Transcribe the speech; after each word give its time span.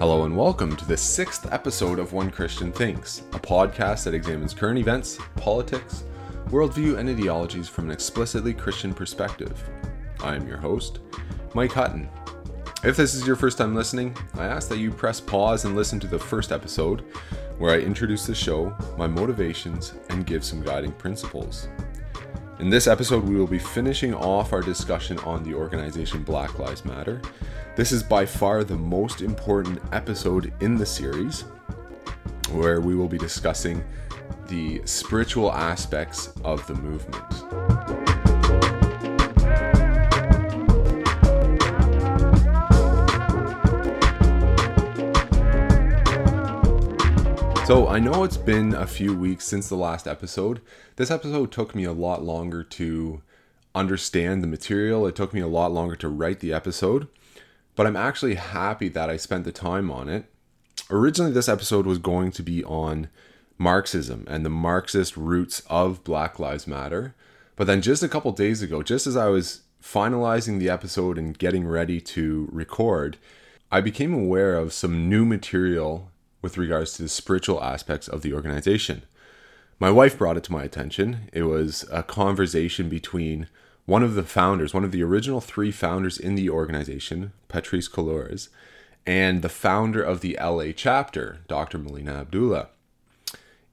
Hello 0.00 0.24
and 0.24 0.34
welcome 0.34 0.74
to 0.76 0.86
the 0.86 0.96
sixth 0.96 1.52
episode 1.52 1.98
of 1.98 2.14
One 2.14 2.30
Christian 2.30 2.72
Thinks, 2.72 3.20
a 3.34 3.38
podcast 3.38 4.04
that 4.04 4.14
examines 4.14 4.54
current 4.54 4.78
events, 4.78 5.18
politics, 5.36 6.04
worldview, 6.48 6.96
and 6.96 7.06
ideologies 7.06 7.68
from 7.68 7.84
an 7.84 7.90
explicitly 7.90 8.54
Christian 8.54 8.94
perspective. 8.94 9.62
I 10.24 10.36
am 10.36 10.48
your 10.48 10.56
host, 10.56 11.00
Mike 11.52 11.72
Hutton. 11.72 12.08
If 12.82 12.96
this 12.96 13.12
is 13.12 13.26
your 13.26 13.36
first 13.36 13.58
time 13.58 13.74
listening, 13.74 14.16
I 14.38 14.46
ask 14.46 14.70
that 14.70 14.78
you 14.78 14.90
press 14.90 15.20
pause 15.20 15.66
and 15.66 15.76
listen 15.76 16.00
to 16.00 16.06
the 16.06 16.18
first 16.18 16.50
episode, 16.50 17.04
where 17.58 17.74
I 17.74 17.80
introduce 17.80 18.24
the 18.24 18.34
show, 18.34 18.74
my 18.96 19.06
motivations, 19.06 19.92
and 20.08 20.24
give 20.24 20.46
some 20.46 20.62
guiding 20.62 20.92
principles. 20.92 21.68
In 22.60 22.68
this 22.68 22.86
episode, 22.86 23.24
we 23.24 23.36
will 23.36 23.46
be 23.46 23.58
finishing 23.58 24.12
off 24.12 24.52
our 24.52 24.60
discussion 24.60 25.18
on 25.20 25.42
the 25.42 25.54
organization 25.54 26.22
Black 26.22 26.58
Lives 26.58 26.84
Matter. 26.84 27.18
This 27.74 27.90
is 27.90 28.02
by 28.02 28.26
far 28.26 28.64
the 28.64 28.76
most 28.76 29.22
important 29.22 29.80
episode 29.92 30.52
in 30.60 30.76
the 30.76 30.84
series, 30.84 31.46
where 32.52 32.82
we 32.82 32.94
will 32.94 33.08
be 33.08 33.16
discussing 33.16 33.82
the 34.48 34.82
spiritual 34.84 35.50
aspects 35.50 36.34
of 36.44 36.66
the 36.66 36.74
movement. 36.74 37.79
So, 47.70 47.86
I 47.86 48.00
know 48.00 48.24
it's 48.24 48.36
been 48.36 48.74
a 48.74 48.84
few 48.84 49.14
weeks 49.14 49.44
since 49.44 49.68
the 49.68 49.76
last 49.76 50.08
episode. 50.08 50.60
This 50.96 51.08
episode 51.08 51.52
took 51.52 51.72
me 51.72 51.84
a 51.84 51.92
lot 51.92 52.24
longer 52.24 52.64
to 52.64 53.22
understand 53.76 54.42
the 54.42 54.48
material, 54.48 55.06
it 55.06 55.14
took 55.14 55.32
me 55.32 55.40
a 55.40 55.46
lot 55.46 55.70
longer 55.70 55.94
to 55.94 56.08
write 56.08 56.40
the 56.40 56.52
episode, 56.52 57.06
but 57.76 57.86
I'm 57.86 57.94
actually 57.94 58.34
happy 58.34 58.88
that 58.88 59.08
I 59.08 59.16
spent 59.16 59.44
the 59.44 59.52
time 59.52 59.88
on 59.88 60.08
it. 60.08 60.24
Originally, 60.90 61.30
this 61.30 61.48
episode 61.48 61.86
was 61.86 61.98
going 61.98 62.32
to 62.32 62.42
be 62.42 62.64
on 62.64 63.08
Marxism 63.56 64.24
and 64.26 64.44
the 64.44 64.50
Marxist 64.50 65.16
roots 65.16 65.62
of 65.68 66.02
Black 66.02 66.40
Lives 66.40 66.66
Matter. 66.66 67.14
But 67.54 67.68
then, 67.68 67.82
just 67.82 68.02
a 68.02 68.08
couple 68.08 68.32
days 68.32 68.62
ago, 68.62 68.82
just 68.82 69.06
as 69.06 69.16
I 69.16 69.28
was 69.28 69.60
finalizing 69.80 70.58
the 70.58 70.70
episode 70.70 71.16
and 71.16 71.38
getting 71.38 71.68
ready 71.68 72.00
to 72.00 72.48
record, 72.50 73.16
I 73.70 73.80
became 73.80 74.12
aware 74.12 74.56
of 74.56 74.72
some 74.72 75.08
new 75.08 75.24
material 75.24 76.09
with 76.42 76.58
regards 76.58 76.92
to 76.94 77.02
the 77.02 77.08
spiritual 77.08 77.62
aspects 77.62 78.08
of 78.08 78.22
the 78.22 78.32
organization. 78.32 79.02
My 79.78 79.90
wife 79.90 80.18
brought 80.18 80.36
it 80.36 80.44
to 80.44 80.52
my 80.52 80.64
attention. 80.64 81.30
It 81.32 81.44
was 81.44 81.86
a 81.90 82.02
conversation 82.02 82.88
between 82.88 83.48
one 83.86 84.02
of 84.02 84.14
the 84.14 84.22
founders, 84.22 84.74
one 84.74 84.84
of 84.84 84.92
the 84.92 85.02
original 85.02 85.40
three 85.40 85.72
founders 85.72 86.18
in 86.18 86.34
the 86.34 86.50
organization, 86.50 87.32
Patrisse 87.48 87.88
Cullors, 87.88 88.48
and 89.06 89.42
the 89.42 89.48
founder 89.48 90.02
of 90.02 90.20
the 90.20 90.38
LA 90.40 90.72
chapter, 90.76 91.38
Dr. 91.48 91.78
Melina 91.78 92.20
Abdullah. 92.20 92.68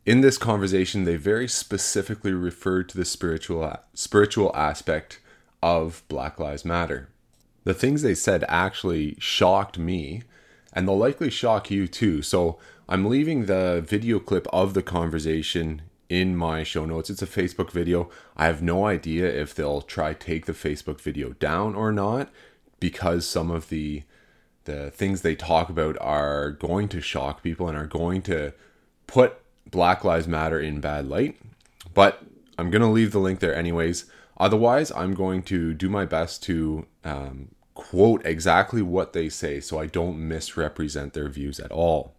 In 0.05 0.21
this 0.21 0.37
conversation, 0.37 1.03
they 1.03 1.17
very 1.17 1.49
specifically 1.49 2.31
referred 2.31 2.87
to 2.89 2.97
the 2.97 3.03
spiritual 3.03 3.75
spiritual 3.93 4.55
aspect 4.55 5.19
of 5.61 6.03
Black 6.07 6.39
Lives 6.39 6.63
Matter. 6.63 7.09
The 7.65 7.73
things 7.73 8.01
they 8.01 8.15
said 8.15 8.45
actually 8.47 9.17
shocked 9.19 9.77
me 9.77 10.23
and 10.77 10.87
they'll 10.87 10.95
likely 10.95 11.31
shock 11.31 11.71
you 11.71 11.87
too. 11.87 12.21
So 12.21 12.59
I'm 12.87 13.05
leaving 13.05 13.47
the 13.47 13.83
video 13.83 14.19
clip 14.19 14.45
of 14.53 14.75
the 14.75 14.83
conversation 14.83 15.81
in 16.07 16.35
my 16.35 16.61
show 16.61 16.85
notes. 16.85 17.09
It's 17.09 17.23
a 17.23 17.27
Facebook 17.27 17.71
video. 17.71 18.11
I 18.37 18.45
have 18.45 18.61
no 18.61 18.85
idea 18.85 19.25
if 19.25 19.55
they'll 19.55 19.81
try 19.81 20.13
take 20.13 20.45
the 20.45 20.53
Facebook 20.53 21.01
video 21.01 21.33
down 21.33 21.73
or 21.73 21.91
not 21.91 22.29
because 22.79 23.27
some 23.27 23.49
of 23.49 23.69
the 23.69 24.03
the 24.65 24.91
things 24.91 25.21
they 25.21 25.35
talk 25.35 25.69
about 25.69 25.97
are 25.99 26.51
going 26.51 26.89
to 26.89 27.01
shock 27.01 27.41
people 27.41 27.67
and 27.67 27.75
are 27.75 27.87
going 27.87 28.21
to 28.21 28.53
put 29.07 29.39
Black 29.65 30.03
Lives 30.03 30.27
Matter 30.27 30.59
in 30.59 30.79
bad 30.79 31.07
light. 31.07 31.39
But 31.95 32.21
I'm 32.59 32.69
going 32.69 32.83
to 32.83 32.87
leave 32.87 33.13
the 33.13 33.19
link 33.19 33.39
there 33.39 33.55
anyways. 33.55 34.05
Otherwise, 34.39 34.91
I'm 34.91 35.15
going 35.15 35.41
to 35.43 35.73
do 35.73 35.89
my 35.89 36.05
best 36.05 36.43
to 36.43 36.85
um, 37.03 37.47
quote 37.77 38.25
exactly 38.25 38.81
what 38.81 39.13
they 39.13 39.29
say 39.29 39.59
so 39.59 39.77
I 39.79 39.85
don't 39.85 40.27
misrepresent 40.27 41.13
their 41.13 41.29
views 41.29 41.59
at 41.59 41.71
all. 41.71 42.15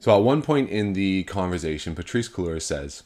So, 0.00 0.16
at 0.16 0.24
one 0.24 0.40
point 0.40 0.70
in 0.70 0.94
the 0.94 1.24
conversation, 1.24 1.94
Patrisse 1.94 2.30
Cullors 2.30 2.62
says, 2.62 3.02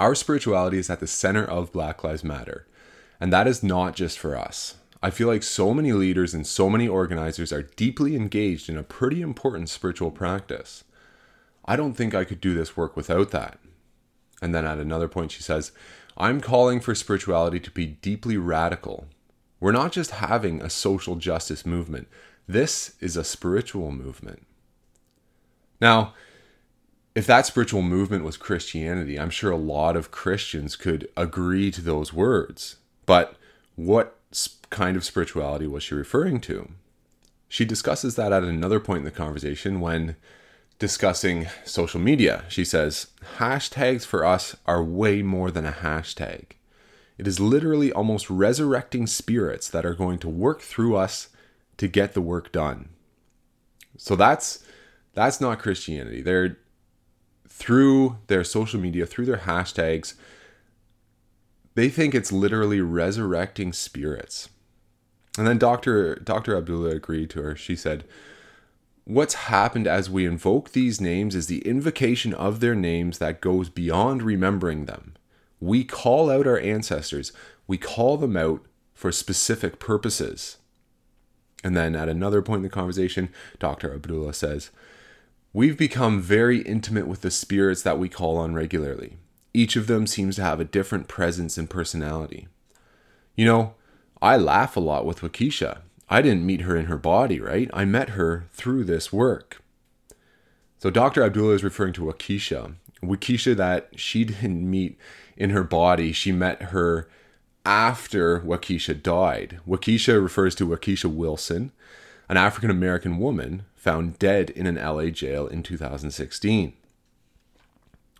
Our 0.00 0.16
spirituality 0.16 0.78
is 0.78 0.90
at 0.90 0.98
the 0.98 1.06
center 1.06 1.44
of 1.44 1.72
Black 1.72 2.02
Lives 2.02 2.24
Matter, 2.24 2.66
and 3.20 3.32
that 3.32 3.46
is 3.46 3.62
not 3.62 3.94
just 3.94 4.18
for 4.18 4.36
us. 4.36 4.74
I 5.00 5.10
feel 5.10 5.28
like 5.28 5.44
so 5.44 5.72
many 5.72 5.92
leaders 5.92 6.34
and 6.34 6.44
so 6.44 6.68
many 6.68 6.88
organizers 6.88 7.52
are 7.52 7.62
deeply 7.62 8.16
engaged 8.16 8.68
in 8.68 8.76
a 8.76 8.82
pretty 8.82 9.22
important 9.22 9.68
spiritual 9.68 10.10
practice. 10.10 10.82
I 11.64 11.76
don't 11.76 11.94
think 11.94 12.14
I 12.16 12.24
could 12.24 12.40
do 12.40 12.52
this 12.52 12.76
work 12.76 12.96
without 12.96 13.30
that. 13.30 13.60
And 14.42 14.52
then 14.52 14.66
at 14.66 14.78
another 14.78 15.06
point, 15.06 15.30
she 15.30 15.42
says, 15.42 15.70
I'm 16.16 16.40
calling 16.40 16.80
for 16.80 16.96
spirituality 16.96 17.60
to 17.60 17.70
be 17.70 17.86
deeply 17.86 18.36
radical, 18.36 19.06
we're 19.60 19.72
not 19.72 19.92
just 19.92 20.12
having 20.12 20.60
a 20.60 20.70
social 20.70 21.16
justice 21.16 21.64
movement, 21.64 22.08
this 22.48 22.94
is 23.00 23.16
a 23.16 23.22
spiritual 23.22 23.92
movement. 23.92 24.46
Now, 25.80 26.14
if 27.14 27.26
that 27.26 27.46
spiritual 27.46 27.82
movement 27.82 28.24
was 28.24 28.36
Christianity, 28.36 29.18
I'm 29.18 29.30
sure 29.30 29.50
a 29.50 29.56
lot 29.56 29.96
of 29.96 30.10
Christians 30.10 30.76
could 30.76 31.08
agree 31.16 31.70
to 31.70 31.82
those 31.82 32.12
words. 32.12 32.76
But 33.06 33.36
what 33.76 34.16
kind 34.70 34.96
of 34.96 35.04
spirituality 35.04 35.66
was 35.66 35.82
she 35.82 35.94
referring 35.94 36.40
to? 36.42 36.70
She 37.48 37.64
discusses 37.64 38.14
that 38.14 38.32
at 38.32 38.44
another 38.44 38.78
point 38.78 38.98
in 38.98 39.04
the 39.04 39.10
conversation 39.10 39.80
when 39.80 40.16
discussing 40.78 41.48
social 41.64 42.00
media. 42.00 42.44
She 42.48 42.64
says, 42.64 43.08
hashtags 43.38 44.06
for 44.06 44.24
us 44.24 44.56
are 44.66 44.82
way 44.82 45.22
more 45.22 45.50
than 45.50 45.66
a 45.66 45.72
hashtag. 45.72 46.44
It 47.20 47.28
is 47.28 47.38
literally 47.38 47.92
almost 47.92 48.30
resurrecting 48.30 49.06
spirits 49.06 49.68
that 49.68 49.84
are 49.84 49.92
going 49.92 50.18
to 50.20 50.28
work 50.30 50.62
through 50.62 50.96
us 50.96 51.28
to 51.76 51.86
get 51.86 52.14
the 52.14 52.22
work 52.22 52.50
done. 52.50 52.88
So 53.98 54.16
that's 54.16 54.64
that's 55.12 55.38
not 55.38 55.58
Christianity. 55.58 56.22
They're 56.22 56.56
through 57.46 58.16
their 58.28 58.42
social 58.42 58.80
media, 58.80 59.04
through 59.04 59.26
their 59.26 59.36
hashtags, 59.36 60.14
they 61.74 61.90
think 61.90 62.14
it's 62.14 62.32
literally 62.32 62.80
resurrecting 62.80 63.74
spirits. 63.74 64.48
And 65.36 65.46
then 65.46 65.58
Dr. 65.58 66.14
Dr. 66.14 66.56
Abdullah 66.56 66.96
agreed 66.96 67.28
to 67.30 67.42
her. 67.42 67.54
She 67.54 67.76
said, 67.76 68.04
What's 69.04 69.34
happened 69.34 69.86
as 69.86 70.08
we 70.08 70.24
invoke 70.24 70.70
these 70.72 71.02
names 71.02 71.34
is 71.34 71.48
the 71.48 71.60
invocation 71.68 72.32
of 72.32 72.60
their 72.60 72.74
names 72.74 73.18
that 73.18 73.42
goes 73.42 73.68
beyond 73.68 74.22
remembering 74.22 74.86
them. 74.86 75.16
We 75.60 75.84
call 75.84 76.30
out 76.30 76.46
our 76.46 76.58
ancestors, 76.58 77.32
we 77.66 77.78
call 77.78 78.16
them 78.16 78.36
out 78.36 78.64
for 78.94 79.12
specific 79.12 79.78
purposes. 79.78 80.56
And 81.62 81.76
then 81.76 81.94
at 81.94 82.08
another 82.08 82.42
point 82.42 82.58
in 82.58 82.62
the 82.64 82.70
conversation, 82.70 83.28
Dr. 83.58 83.94
Abdullah 83.94 84.34
says, 84.34 84.70
We've 85.52 85.76
become 85.76 86.22
very 86.22 86.62
intimate 86.62 87.06
with 87.06 87.22
the 87.22 87.30
spirits 87.30 87.82
that 87.82 87.98
we 87.98 88.08
call 88.08 88.36
on 88.36 88.54
regularly. 88.54 89.16
Each 89.52 89.74
of 89.76 89.88
them 89.88 90.06
seems 90.06 90.36
to 90.36 90.42
have 90.42 90.60
a 90.60 90.64
different 90.64 91.08
presence 91.08 91.58
and 91.58 91.68
personality. 91.68 92.46
You 93.36 93.46
know, 93.46 93.74
I 94.22 94.36
laugh 94.36 94.76
a 94.76 94.80
lot 94.80 95.04
with 95.04 95.20
Wakiesha. 95.20 95.78
I 96.08 96.22
didn't 96.22 96.46
meet 96.46 96.62
her 96.62 96.76
in 96.76 96.86
her 96.86 96.98
body, 96.98 97.40
right? 97.40 97.68
I 97.72 97.84
met 97.84 98.10
her 98.10 98.46
through 98.52 98.84
this 98.84 99.12
work. 99.12 99.62
So 100.78 100.88
Dr. 100.88 101.22
Abdullah 101.22 101.54
is 101.54 101.64
referring 101.64 101.92
to 101.94 102.02
Wakiesha. 102.02 102.74
Wakiesha 103.02 103.56
that 103.56 103.88
she 103.96 104.24
didn't 104.24 104.68
meet 104.68 104.98
in 105.40 105.50
her 105.50 105.64
body. 105.64 106.12
She 106.12 106.30
met 106.30 106.64
her 106.64 107.08
after 107.64 108.40
Wakiesha 108.40 109.02
died. 109.02 109.58
Wakiesha 109.66 110.22
refers 110.22 110.54
to 110.56 110.68
Wakiesha 110.68 111.12
Wilson, 111.12 111.72
an 112.28 112.36
African 112.36 112.70
American 112.70 113.18
woman 113.18 113.64
found 113.74 114.18
dead 114.18 114.50
in 114.50 114.66
an 114.66 114.76
LA 114.76 115.06
jail 115.06 115.46
in 115.46 115.62
2016. 115.62 116.74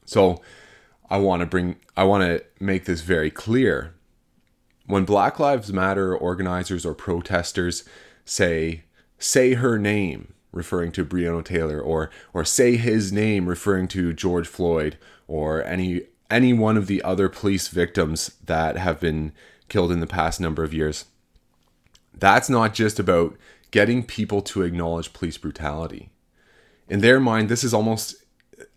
So 0.07 0.41
I 1.11 1.19
want 1.19 1.41
to 1.41 1.47
bring 1.47 1.77
I 1.97 2.05
want 2.05 2.25
to 2.25 2.43
make 2.59 2.87
this 2.87 3.03
very 3.03 3.31
clear. 3.31 3.95
When 4.87 5.05
Black 5.05 5.39
Lives 5.39 5.73
Matter 5.73 6.17
organizers 6.17 6.87
or 6.87 6.95
protesters 6.95 7.85
say 8.25 8.85
say 9.19 9.55
her 9.55 9.79
name 9.79 10.33
referring 10.53 10.91
to 10.93 11.05
Breonna 11.05 11.45
Taylor 11.45 11.81
or 11.81 12.11
or 12.33 12.47
say 12.47 12.77
his 12.77 13.13
name 13.13 13.47
referring 13.47 13.89
to 13.89 14.15
George 14.15 14.49
Floyd 14.49 14.97
or 15.29 15.63
any 15.63 16.03
any 16.31 16.53
one 16.53 16.77
of 16.77 16.87
the 16.87 17.03
other 17.03 17.29
police 17.29 17.69
victims 17.69 18.33
that 18.45 18.77
have 18.77 19.01
been 19.01 19.33
killed 19.69 19.93
in 19.93 20.01
the 20.01 20.07
past 20.07 20.41
number 20.41 20.63
of 20.63 20.75
years. 20.75 21.07
That's 22.15 22.51
not 22.51 22.75
just 22.75 22.99
about 22.99 23.37
getting 23.71 24.03
people 24.05 24.43
to 24.43 24.63
acknowledge 24.63 25.13
police 25.13 25.39
brutality. 25.39 26.11
In 26.89 27.01
their 27.01 27.21
mind, 27.21 27.49
this 27.49 27.65
is 27.65 27.73
almost 27.73 28.17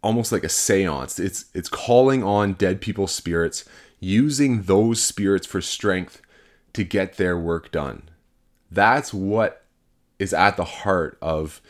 almost 0.01 0.31
like 0.31 0.43
a 0.43 0.47
séance. 0.47 1.19
It's 1.19 1.45
it's 1.53 1.69
calling 1.69 2.23
on 2.23 2.53
dead 2.53 2.79
people's 2.79 3.13
spirits, 3.13 3.65
using 3.99 4.63
those 4.63 5.01
spirits 5.01 5.47
for 5.47 5.61
strength 5.61 6.21
to 6.73 6.83
get 6.83 7.17
their 7.17 7.37
work 7.37 7.71
done. 7.71 8.09
That's 8.71 9.13
what 9.13 9.65
is 10.19 10.33
at 10.33 10.57
the 10.57 10.63
heart 10.63 11.17
of 11.21 11.61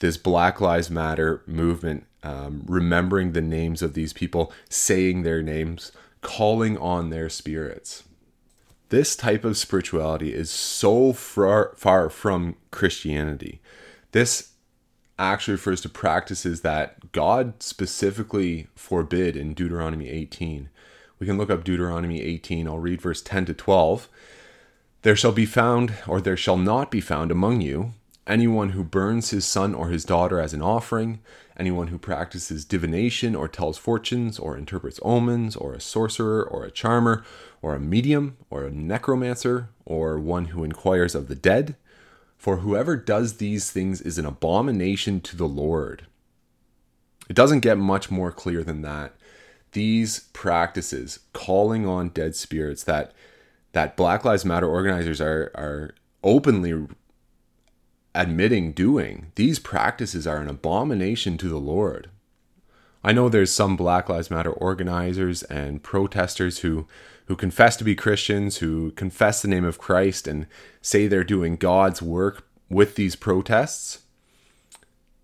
this 0.00 0.16
Black 0.16 0.60
Lives 0.60 0.90
Matter 0.90 1.42
movement, 1.46 2.06
um, 2.22 2.62
remembering 2.66 3.32
the 3.32 3.40
names 3.40 3.82
of 3.82 3.94
these 3.94 4.12
people, 4.12 4.52
saying 4.68 5.22
their 5.22 5.42
names, 5.42 5.92
calling 6.20 6.78
on 6.78 7.10
their 7.10 7.28
spirits. 7.28 8.04
This 8.88 9.16
type 9.16 9.44
of 9.44 9.56
spirituality 9.56 10.34
is 10.34 10.50
so 10.50 11.12
far, 11.12 11.72
far 11.76 12.10
from 12.10 12.56
Christianity. 12.70 13.60
This 14.12 14.52
actually 15.18 15.52
refers 15.52 15.80
to 15.80 15.88
practices 15.88 16.60
that 16.60 17.12
God 17.12 17.62
specifically 17.62 18.68
forbid 18.74 19.36
in 19.36 19.54
Deuteronomy 19.54 20.08
18. 20.08 20.68
We 21.18 21.26
can 21.26 21.38
look 21.38 21.50
up 21.50 21.64
Deuteronomy 21.64 22.20
18. 22.20 22.66
I'll 22.66 22.78
read 22.78 23.00
verse 23.00 23.22
10 23.22 23.46
to 23.46 23.54
12. 23.54 24.08
There 25.02 25.16
shall 25.16 25.32
be 25.32 25.46
found, 25.46 25.94
or 26.06 26.20
there 26.20 26.36
shall 26.36 26.56
not 26.56 26.90
be 26.90 27.00
found 27.00 27.30
among 27.30 27.60
you, 27.60 27.92
anyone 28.26 28.70
who 28.70 28.84
burns 28.84 29.30
his 29.30 29.44
son 29.44 29.74
or 29.74 29.88
his 29.88 30.04
daughter 30.04 30.40
as 30.40 30.52
an 30.52 30.62
offering, 30.62 31.20
anyone 31.58 31.88
who 31.88 31.98
practices 31.98 32.64
divination 32.64 33.34
or 33.34 33.48
tells 33.48 33.78
fortunes 33.78 34.38
or 34.38 34.56
interprets 34.56 35.00
omens, 35.02 35.56
or 35.56 35.74
a 35.74 35.80
sorcerer 35.80 36.42
or 36.42 36.64
a 36.64 36.70
charmer, 36.70 37.24
or 37.60 37.74
a 37.74 37.80
medium 37.80 38.36
or 38.50 38.64
a 38.64 38.70
necromancer, 38.70 39.68
or 39.84 40.18
one 40.18 40.46
who 40.46 40.64
inquires 40.64 41.14
of 41.14 41.28
the 41.28 41.34
dead. 41.34 41.76
For 42.36 42.58
whoever 42.58 42.96
does 42.96 43.36
these 43.36 43.70
things 43.70 44.00
is 44.00 44.18
an 44.18 44.26
abomination 44.26 45.20
to 45.20 45.36
the 45.36 45.46
Lord. 45.46 46.06
It 47.28 47.36
doesn't 47.36 47.60
get 47.60 47.78
much 47.78 48.10
more 48.10 48.32
clear 48.32 48.64
than 48.64 48.82
that. 48.82 49.14
These 49.72 50.28
practices, 50.32 51.20
calling 51.32 51.86
on 51.86 52.08
dead 52.08 52.34
spirits, 52.36 52.84
that 52.84 53.12
that 53.72 53.96
Black 53.96 54.24
Lives 54.24 54.44
Matter 54.44 54.68
organizers 54.68 55.20
are 55.20 55.50
are 55.54 55.94
openly 56.22 56.86
admitting 58.14 58.72
doing, 58.72 59.32
these 59.36 59.58
practices 59.58 60.26
are 60.26 60.38
an 60.38 60.48
abomination 60.48 61.38
to 61.38 61.48
the 61.48 61.58
Lord. 61.58 62.10
I 63.04 63.12
know 63.12 63.28
there's 63.28 63.52
some 63.52 63.76
Black 63.76 64.08
Lives 64.08 64.30
Matter 64.30 64.52
organizers 64.52 65.42
and 65.44 65.82
protesters 65.82 66.60
who 66.60 66.86
who 67.26 67.36
confess 67.36 67.76
to 67.76 67.84
be 67.84 67.94
Christians, 67.94 68.58
who 68.58 68.90
confess 68.92 69.40
the 69.40 69.48
name 69.48 69.64
of 69.64 69.78
Christ 69.78 70.26
and 70.26 70.46
say 70.80 71.06
they're 71.06 71.24
doing 71.24 71.56
God's 71.56 72.02
work 72.02 72.46
with 72.68 72.96
these 72.96 73.16
protests. 73.16 74.00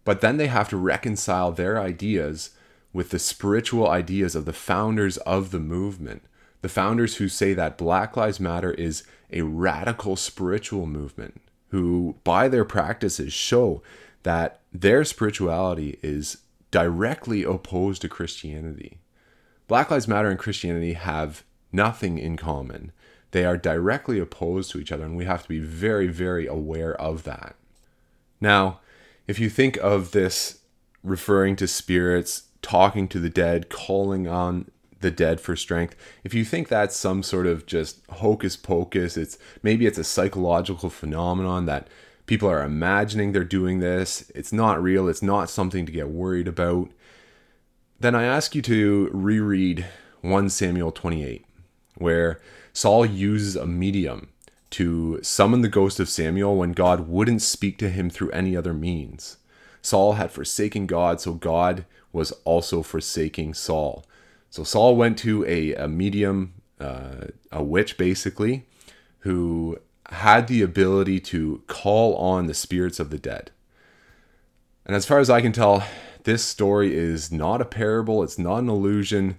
But 0.05 0.21
then 0.21 0.37
they 0.37 0.47
have 0.47 0.69
to 0.71 0.77
reconcile 0.77 1.51
their 1.51 1.79
ideas 1.79 2.51
with 2.93 3.11
the 3.11 3.19
spiritual 3.19 3.89
ideas 3.89 4.35
of 4.37 4.45
the 4.45 4.53
founders 4.53 5.17
of 5.19 5.51
the 5.51 5.59
movement. 5.59 6.23
The 6.63 6.69
founders 6.69 7.17
who 7.17 7.29
say 7.29 7.53
that 7.55 7.77
Black 7.77 8.17
Lives 8.17 8.41
Matter 8.41 8.73
is 8.73 9.03
a 9.33 9.43
radical 9.43 10.17
spiritual 10.17 10.87
movement 10.87 11.41
who, 11.69 12.17
by 12.25 12.49
their 12.49 12.65
practices, 12.65 13.33
show 13.33 13.83
that 14.23 14.61
their 14.73 15.05
spirituality 15.05 15.99
is 16.03 16.39
directly 16.71 17.43
opposed 17.43 18.03
to 18.03 18.09
Christianity. 18.09 18.99
Black 19.67 19.91
Lives 19.91 20.09
Matter 20.09 20.29
and 20.29 20.39
Christianity 20.39 20.95
have 20.95 21.45
nothing 21.73 22.19
in 22.19 22.37
common. 22.37 22.93
They 23.31 23.45
are 23.45 23.57
directly 23.57 24.19
opposed 24.19 24.71
to 24.71 24.79
each 24.79 24.93
other, 24.93 25.05
and 25.05 25.17
we 25.17 25.27
have 25.27 25.43
to 25.43 25.49
be 25.49 25.61
very, 25.61 26.09
very 26.09 26.47
aware 26.47 26.95
of 27.01 27.25
that. 27.25 27.55
Now, 28.41 28.81
if 29.27 29.39
you 29.39 29.51
think 29.51 29.77
of 29.79 30.13
this 30.13 30.61
referring 31.03 31.57
to 31.57 31.69
spirits, 31.69 32.45
talking 32.63 33.09
to 33.09 33.19
the 33.19 33.31
dead, 33.31 33.69
calling 33.69 34.27
on 34.27 34.71
the 35.01 35.11
dead 35.11 35.41
for 35.41 35.57
strength. 35.57 35.95
If 36.25 36.35
you 36.35 36.45
think 36.45 36.69
that's 36.69 36.97
some 36.97 37.23
sort 37.23 37.47
of 37.47 37.67
just 37.67 38.01
hocus 38.11 38.57
pocus, 38.57 39.17
it's 39.17 39.39
maybe 39.63 39.87
it's 39.87 39.99
a 39.99 40.05
psychological 40.05 40.91
phenomenon 40.91 41.67
that 41.67 41.89
people 42.27 42.49
are 42.49 42.63
imagining 42.63 43.33
they're 43.33 43.45
doing 43.45 43.81
this. 43.81 44.31
It's 44.35 44.53
not 44.53 44.83
real. 44.83 45.09
It's 45.09 45.23
not 45.23 45.51
something 45.51 45.87
to 45.87 45.93
get 45.93 46.09
worried 46.09 46.49
about. 46.49 46.91
Then 48.01 48.15
I 48.15 48.25
ask 48.25 48.55
you 48.55 48.63
to 48.63 49.11
reread 49.13 49.87
1 50.21 50.51
Samuel 50.51 50.93
28, 50.93 51.45
where 51.97 52.41
Saul 52.73 53.05
uses 53.07 53.57
a 53.57 53.67
medium 53.67 54.29
to 54.71 55.19
summon 55.23 55.63
the 55.63 55.69
ghost 55.69 55.99
of 55.99 56.09
Samuel 56.09 56.57
when 56.57 56.73
God 56.73 57.09
wouldn't 57.09 57.43
speak 57.43 57.79
to 57.79 57.89
him 57.89 58.11
through 58.11 58.31
any 58.31 58.57
other 58.57 58.75
means. 58.75 59.39
Saul 59.81 60.15
had 60.15 60.31
forsaken 60.31 60.87
God, 60.87 61.21
so 61.21 61.33
God 61.33 61.87
was 62.13 62.33
also 62.45 62.83
forsaking 62.83 63.55
Saul. 63.55 64.05
So 64.51 64.65
Saul 64.65 64.97
went 64.97 65.19
to 65.19 65.45
a, 65.47 65.75
a 65.75 65.89
medium, 65.89 66.55
uh, 66.81 67.27
a 67.53 67.63
witch 67.63 67.97
basically, 67.97 68.65
who 69.21 69.79
had 70.11 70.47
the 70.47 70.63
ability 70.63 71.21
to 71.21 71.63
call 71.67 72.15
on 72.17 72.47
the 72.47 72.55
spirits 72.55 72.99
of 72.99 73.11
the 73.11 73.19
dead. 73.19 73.51
And 74.87 74.97
as 74.97 75.05
far 75.05 75.19
as 75.19 75.29
I 75.29 75.43
can 75.43 75.53
tell, 75.53 75.85
this 76.25 76.45
story 76.45 76.95
is 76.95 77.31
not 77.31 77.61
a 77.61 77.67
parable, 77.67 78.23
it's 78.23 78.39
not 78.39 78.59
an 78.59 78.69
illusion. 78.69 79.39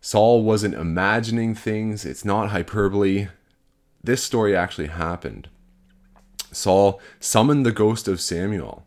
Saul 0.00 0.42
wasn't 0.42 0.74
imagining 0.74 1.54
things, 1.54 2.04
it's 2.04 2.24
not 2.24 2.50
hyperbole. 2.50 3.28
This 4.04 4.22
story 4.22 4.54
actually 4.54 4.88
happened. 4.88 5.48
Saul 6.52 7.00
summoned 7.18 7.64
the 7.64 7.72
ghost 7.72 8.08
of 8.08 8.20
Samuel 8.20 8.84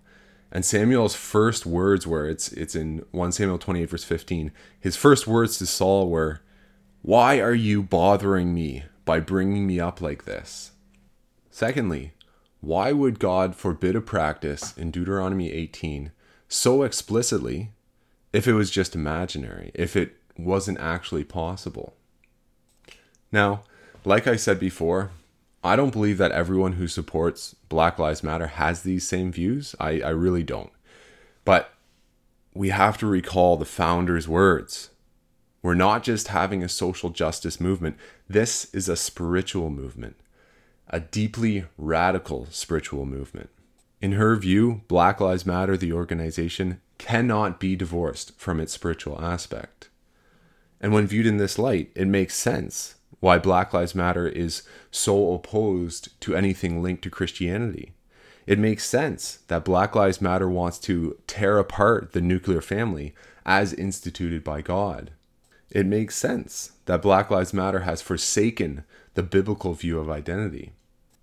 and 0.52 0.66
Samuel's 0.66 1.16
first 1.16 1.66
words 1.66 2.06
were 2.06 2.28
it's 2.28 2.52
it's 2.52 2.76
in 2.76 3.06
1 3.12 3.32
Samuel 3.32 3.58
28 3.58 3.90
verse 3.90 4.04
15. 4.04 4.52
His 4.80 4.98
first 4.98 5.28
words 5.28 5.58
to 5.58 5.66
Saul 5.66 6.10
were, 6.10 6.42
"Why 7.02 7.40
are 7.40 7.54
you 7.54 7.82
bothering 7.82 8.54
me 8.54 8.84
by 9.06 9.20
bringing 9.20 9.66
me 9.66 9.80
up 9.80 10.02
like 10.02 10.26
this?" 10.26 10.72
Secondly, 11.50 12.14
why 12.60 12.92
would 12.92 13.20
God 13.20 13.56
forbid 13.56 13.96
a 13.96 14.02
practice 14.02 14.78
in 14.78 14.92
Deuteronomy 14.92 15.52
18 15.52 16.12
so 16.48 16.84
explicitly 16.84 17.72
if 18.34 18.48
it 18.48 18.54
was 18.54 18.70
just 18.70 18.96
imaginary, 18.96 19.72
if 19.74 19.96
it 19.96 20.16
wasn't 20.38 20.80
actually 20.80 21.24
possible? 21.24 21.96
Now, 23.32 23.64
like 24.06 24.28
I 24.28 24.36
said 24.36 24.60
before, 24.60 25.12
I 25.64 25.76
don't 25.76 25.94
believe 25.94 26.18
that 26.18 26.32
everyone 26.32 26.74
who 26.74 26.88
supports 26.88 27.56
Black 27.70 28.00
Lives 28.00 28.24
Matter 28.24 28.48
has 28.48 28.82
these 28.82 29.08
same 29.08 29.32
views. 29.32 29.76
I, 29.80 30.02
I 30.02 30.10
really 30.10 30.44
don't. 30.44 30.72
But 31.46 31.74
we 32.54 32.70
have 32.70 32.98
to 33.00 33.08
recall 33.08 33.58
the 33.58 33.66
founders' 33.66 34.28
words. 34.28 34.90
We're 35.62 35.76
not 35.76 36.04
just 36.04 36.30
having 36.30 36.64
a 36.64 36.70
social 36.70 37.12
justice 37.12 37.60
movement, 37.62 37.98
this 38.28 38.74
is 38.74 38.90
a 38.90 38.96
spiritual 38.96 39.70
movement, 39.70 40.16
a 40.88 41.00
deeply 41.00 41.66
radical 41.78 42.48
spiritual 42.50 43.06
movement. 43.06 43.50
In 44.02 44.14
her 44.14 44.36
view, 44.36 44.82
Black 44.88 45.22
Lives 45.22 45.46
Matter, 45.46 45.78
the 45.78 45.94
organization, 45.94 46.82
cannot 46.98 47.60
be 47.60 47.76
divorced 47.76 48.40
from 48.40 48.60
its 48.60 48.74
spiritual 48.74 49.22
aspect. 49.22 49.90
And 50.80 50.92
when 50.92 51.06
viewed 51.06 51.28
in 51.28 51.38
this 51.38 51.60
light, 51.60 51.92
it 51.94 52.08
makes 52.08 52.34
sense 52.34 52.96
why 53.20 53.38
Black 53.38 53.74
Lives 53.74 53.94
Matter 53.94 54.28
is 54.28 54.64
so 54.90 55.34
opposed 55.34 56.20
to 56.22 56.36
anything 56.36 56.82
linked 56.82 57.04
to 57.04 57.10
Christianity. 57.10 57.94
It 58.48 58.58
makes 58.58 58.86
sense 58.86 59.40
that 59.48 59.66
Black 59.66 59.96
Lives 59.96 60.22
Matter 60.22 60.50
wants 60.50 60.80
to 60.80 61.18
tear 61.28 61.60
apart 61.60 62.14
the 62.14 62.22
nuclear 62.22 62.62
family 62.62 63.14
as 63.46 63.74
instituted 63.74 64.44
by 64.44 64.62
God. 64.62 65.12
It 65.70 65.86
makes 65.86 66.16
sense 66.16 66.74
that 66.86 67.02
Black 67.02 67.30
Lives 67.30 67.54
Matter 67.54 67.82
has 67.82 68.02
forsaken 68.02 68.84
the 69.14 69.24
biblical 69.24 69.74
view 69.74 70.00
of 70.00 70.10
identity. 70.10 70.72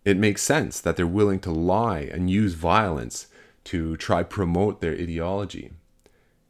It 0.04 0.16
makes 0.16 0.42
sense 0.42 0.80
that 0.80 0.96
they're 0.96 1.06
willing 1.06 1.40
to 1.40 1.50
lie 1.50 2.00
and 2.00 2.30
use 2.30 2.54
violence 2.54 3.26
to 3.64 3.96
try 3.96 4.22
promote 4.22 4.80
their 4.80 4.94
ideology. 4.94 5.72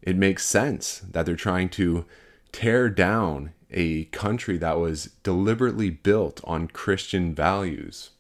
It 0.03 0.17
makes 0.17 0.45
sense 0.47 1.01
that 1.11 1.27
they're 1.27 1.35
trying 1.35 1.71
to 1.71 2.05
tear 2.53 2.89
down 2.89 3.53
a 3.71 4.05
country 4.07 4.57
that 4.59 4.79
was 4.79 5.11
deliberately 5.23 5.91
built 5.91 6.41
on 6.45 6.69
Christian 6.69 7.35
values. 7.35 8.11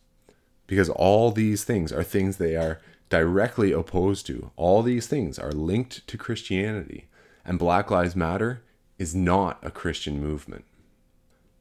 Because 0.66 0.90
all 0.90 1.30
these 1.30 1.64
things 1.64 1.92
are 1.92 2.02
things 2.02 2.36
they 2.36 2.56
are 2.56 2.80
directly 3.08 3.72
opposed 3.72 4.26
to. 4.26 4.50
All 4.56 4.82
these 4.82 5.06
things 5.06 5.38
are 5.38 5.52
linked 5.52 6.06
to 6.06 6.18
Christianity. 6.18 7.06
And 7.44 7.58
Black 7.58 7.90
Lives 7.90 8.14
Matter 8.14 8.62
is 8.98 9.14
not 9.14 9.58
a 9.62 9.70
Christian 9.70 10.20
movement. 10.20 10.64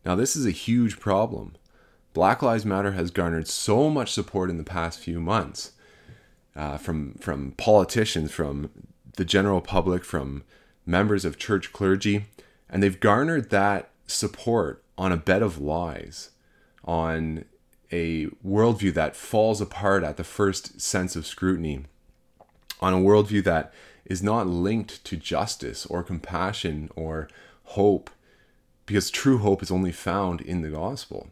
Now, 0.05 0.15
this 0.15 0.35
is 0.35 0.45
a 0.45 0.51
huge 0.51 0.99
problem. 0.99 1.55
Black 2.13 2.41
Lives 2.41 2.65
Matter 2.65 2.91
has 2.91 3.11
garnered 3.11 3.47
so 3.47 3.89
much 3.89 4.11
support 4.11 4.49
in 4.49 4.57
the 4.57 4.63
past 4.63 4.99
few 4.99 5.19
months 5.21 5.71
uh, 6.55 6.77
from, 6.77 7.13
from 7.15 7.51
politicians, 7.51 8.31
from 8.31 8.69
the 9.15 9.25
general 9.25 9.61
public, 9.61 10.03
from 10.03 10.43
members 10.85 11.23
of 11.23 11.37
church 11.37 11.71
clergy 11.71 12.25
and 12.69 12.81
they've 12.81 12.99
garnered 12.99 13.49
that 13.49 13.89
support 14.07 14.83
on 14.97 15.11
a 15.11 15.17
bed 15.17 15.41
of 15.41 15.59
lies, 15.59 16.31
on 16.83 17.45
a 17.91 18.25
worldview 18.45 18.93
that 18.93 19.15
falls 19.15 19.61
apart 19.61 20.03
at 20.03 20.17
the 20.17 20.23
first 20.23 20.81
sense 20.81 21.15
of 21.15 21.25
scrutiny, 21.25 21.85
on 22.81 22.93
a 22.93 22.97
worldview 22.97 23.43
that 23.43 23.73
is 24.05 24.23
not 24.23 24.47
linked 24.47 25.03
to 25.03 25.17
justice 25.17 25.85
or 25.85 26.03
compassion 26.03 26.89
or 26.95 27.27
hope, 27.63 28.09
because 28.85 29.11
true 29.11 29.37
hope 29.39 29.61
is 29.61 29.71
only 29.71 29.91
found 29.91 30.41
in 30.41 30.61
the 30.61 30.69
gospel. 30.69 31.29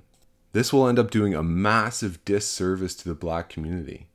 This 0.51 0.72
will 0.72 0.88
end 0.88 1.00
up 1.00 1.12
doing 1.12 1.34
a 1.34 1.44
massive 1.44 2.24
disservice 2.24 2.96
to 2.96 3.10
the 3.10 3.15
black 3.15 3.50
community. 3.50 4.08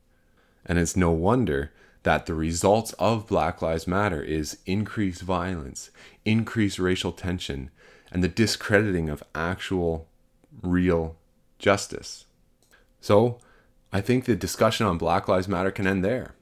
And 0.65 0.79
it's 0.79 0.95
no 0.95 1.11
wonder 1.11 1.71
that 2.03 2.25
the 2.25 2.33
results 2.33 2.93
of 2.93 3.27
Black 3.27 3.61
Lives 3.61 3.87
Matter 3.87 4.21
is 4.21 4.57
increased 4.65 5.21
violence, 5.21 5.91
increased 6.25 6.79
racial 6.79 7.11
tension, 7.11 7.69
and 8.11 8.23
the 8.23 8.27
discrediting 8.27 9.09
of 9.09 9.23
actual, 9.35 10.07
real 10.61 11.15
justice. 11.59 12.25
So, 12.99 13.39
I 13.93 14.01
think 14.01 14.25
the 14.25 14.35
discussion 14.35 14.85
on 14.85 14.97
Black 14.97 15.27
Lives 15.27 15.47
Matter 15.47 15.71
can 15.71 15.87
end 15.87 16.03
there. 16.03 16.33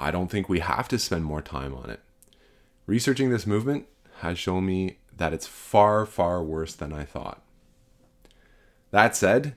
I 0.00 0.10
don't 0.10 0.30
think 0.30 0.48
we 0.48 0.60
have 0.60 0.88
to 0.88 0.98
spend 0.98 1.24
more 1.24 1.42
time 1.42 1.74
on 1.74 1.90
it. 1.90 2.00
Researching 2.86 3.30
this 3.30 3.46
movement 3.46 3.86
has 4.20 4.38
shown 4.38 4.66
me 4.66 4.98
that 5.16 5.32
it's 5.32 5.46
far, 5.46 6.04
far 6.06 6.42
worse 6.42 6.74
than 6.74 6.92
I 6.92 7.04
thought. 7.04 7.42
That 8.90 9.16
said, 9.16 9.54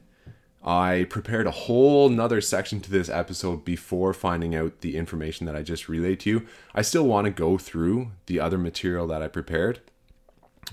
I 0.63 1.05
prepared 1.09 1.47
a 1.47 1.51
whole 1.51 2.09
nother 2.09 2.41
section 2.41 2.81
to 2.81 2.91
this 2.91 3.07
episode 3.09 3.63
before 3.63 4.13
finding 4.13 4.55
out 4.55 4.81
the 4.81 4.97
information 4.97 5.45
that 5.45 5.55
I 5.55 5.63
just 5.63 5.87
relayed 5.87 6.19
to 6.21 6.29
you. 6.29 6.47
I 6.75 6.81
still 6.81 7.07
want 7.07 7.25
to 7.25 7.31
go 7.31 7.57
through 7.57 8.11
the 8.25 8.39
other 8.41 8.57
material 8.57 9.07
that 9.07 9.21
I 9.21 9.29
prepared, 9.29 9.79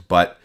but 0.09 0.39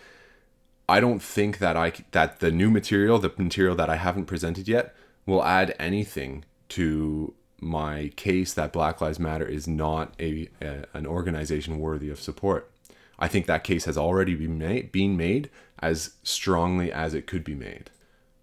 I 0.87 0.99
don't 0.99 1.21
think 1.21 1.57
that 1.57 1.75
I 1.75 1.93
that 2.11 2.39
the 2.39 2.51
new 2.51 2.69
material, 2.69 3.17
the 3.17 3.33
material 3.37 3.75
that 3.75 3.89
I 3.89 3.95
haven't 3.95 4.25
presented 4.25 4.67
yet, 4.67 4.93
will 5.25 5.43
add 5.43 5.75
anything 5.79 6.45
to 6.69 7.33
my 7.59 8.11
case 8.15 8.53
that 8.53 8.73
Black 8.73 9.01
Lives 9.01 9.19
Matter 9.19 9.45
is 9.45 9.67
not 9.67 10.13
a, 10.19 10.49
a 10.61 10.85
an 10.93 11.07
organization 11.07 11.79
worthy 11.79 12.09
of 12.09 12.19
support. 12.19 12.69
I 13.17 13.27
think 13.27 13.45
that 13.45 13.63
case 13.63 13.85
has 13.85 13.97
already 13.97 14.35
been 14.35 14.57
made, 14.57 14.91
been 14.91 15.15
made 15.15 15.49
as 15.79 16.15
strongly 16.23 16.91
as 16.91 17.13
it 17.13 17.27
could 17.27 17.43
be 17.43 17.55
made. 17.55 17.89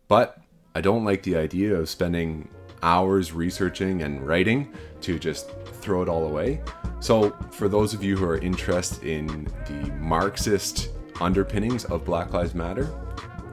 But 0.06 0.40
I 0.78 0.80
don't 0.80 1.04
like 1.04 1.24
the 1.24 1.34
idea 1.34 1.74
of 1.74 1.88
spending 1.88 2.48
hours 2.84 3.32
researching 3.32 4.02
and 4.02 4.24
writing 4.24 4.72
to 5.00 5.18
just 5.18 5.50
throw 5.80 6.02
it 6.02 6.08
all 6.08 6.24
away. 6.24 6.60
So, 7.00 7.30
for 7.50 7.68
those 7.68 7.94
of 7.94 8.04
you 8.04 8.16
who 8.16 8.24
are 8.26 8.38
interested 8.38 9.02
in 9.02 9.48
the 9.66 9.92
Marxist 9.98 10.90
underpinnings 11.20 11.84
of 11.86 12.04
Black 12.04 12.32
Lives 12.32 12.54
Matter, 12.54 12.88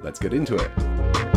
let's 0.03 0.20
get 0.20 0.36
into 0.36 0.55
it. 0.55 1.34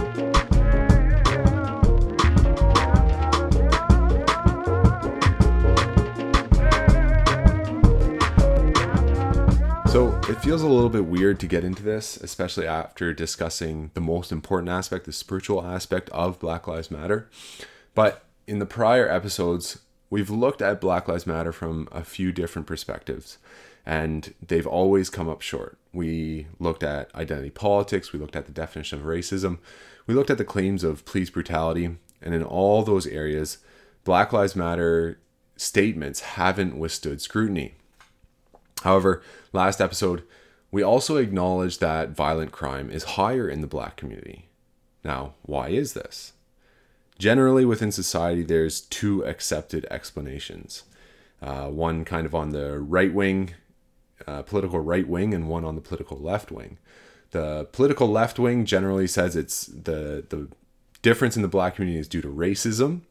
It 10.28 10.42
feels 10.42 10.60
a 10.60 10.68
little 10.68 10.90
bit 10.90 11.06
weird 11.06 11.40
to 11.40 11.46
get 11.46 11.64
into 11.64 11.82
this, 11.82 12.18
especially 12.18 12.66
after 12.66 13.14
discussing 13.14 13.90
the 13.94 14.00
most 14.00 14.30
important 14.30 14.68
aspect, 14.68 15.06
the 15.06 15.12
spiritual 15.12 15.64
aspect 15.64 16.10
of 16.10 16.38
Black 16.38 16.66
Lives 16.66 16.90
Matter. 16.90 17.30
But 17.94 18.26
in 18.46 18.58
the 18.58 18.66
prior 18.66 19.08
episodes, 19.08 19.78
we've 20.10 20.28
looked 20.28 20.60
at 20.60 20.82
Black 20.82 21.08
Lives 21.08 21.26
Matter 21.26 21.50
from 21.50 21.88
a 21.92 22.04
few 22.04 22.30
different 22.30 22.68
perspectives, 22.68 23.38
and 23.86 24.34
they've 24.46 24.66
always 24.66 25.08
come 25.08 25.30
up 25.30 25.40
short. 25.40 25.78
We 25.94 26.46
looked 26.58 26.82
at 26.82 27.14
identity 27.14 27.50
politics, 27.50 28.12
we 28.12 28.18
looked 28.18 28.36
at 28.36 28.44
the 28.44 28.52
definition 28.52 28.98
of 29.00 29.06
racism, 29.06 29.60
we 30.06 30.12
looked 30.12 30.30
at 30.30 30.36
the 30.36 30.44
claims 30.44 30.84
of 30.84 31.06
police 31.06 31.30
brutality, 31.30 31.96
and 32.20 32.34
in 32.34 32.42
all 32.42 32.82
those 32.82 33.06
areas, 33.06 33.58
Black 34.04 34.34
Lives 34.34 34.54
Matter 34.54 35.20
statements 35.56 36.20
haven't 36.20 36.76
withstood 36.76 37.22
scrutiny. 37.22 37.76
However, 38.82 39.22
last 39.52 39.80
episode, 39.80 40.22
we 40.70 40.82
also 40.82 41.16
acknowledged 41.16 41.80
that 41.80 42.10
violent 42.10 42.52
crime 42.52 42.90
is 42.90 43.04
higher 43.04 43.48
in 43.48 43.60
the 43.60 43.66
black 43.66 43.96
community. 43.96 44.48
Now, 45.04 45.34
why 45.42 45.68
is 45.68 45.94
this? 45.94 46.32
Generally, 47.18 47.64
within 47.64 47.90
society, 47.90 48.42
there's 48.42 48.80
two 48.80 49.24
accepted 49.24 49.86
explanations. 49.90 50.84
Uh, 51.40 51.66
one 51.68 52.04
kind 52.04 52.26
of 52.26 52.34
on 52.34 52.50
the 52.50 52.78
right 52.78 53.12
wing, 53.12 53.54
uh, 54.26 54.42
political 54.42 54.80
right 54.80 55.08
wing, 55.08 55.34
and 55.34 55.48
one 55.48 55.64
on 55.64 55.74
the 55.74 55.80
political 55.80 56.18
left 56.18 56.50
wing. 56.52 56.78
The 57.30 57.68
political 57.72 58.08
left 58.08 58.38
wing 58.38 58.64
generally 58.64 59.06
says 59.06 59.36
it's 59.36 59.66
the 59.66 60.24
the 60.28 60.48
difference 61.02 61.36
in 61.36 61.42
the 61.42 61.48
black 61.48 61.76
community 61.76 62.00
is 62.00 62.08
due 62.08 62.22
to 62.22 62.28
racism. 62.28 63.02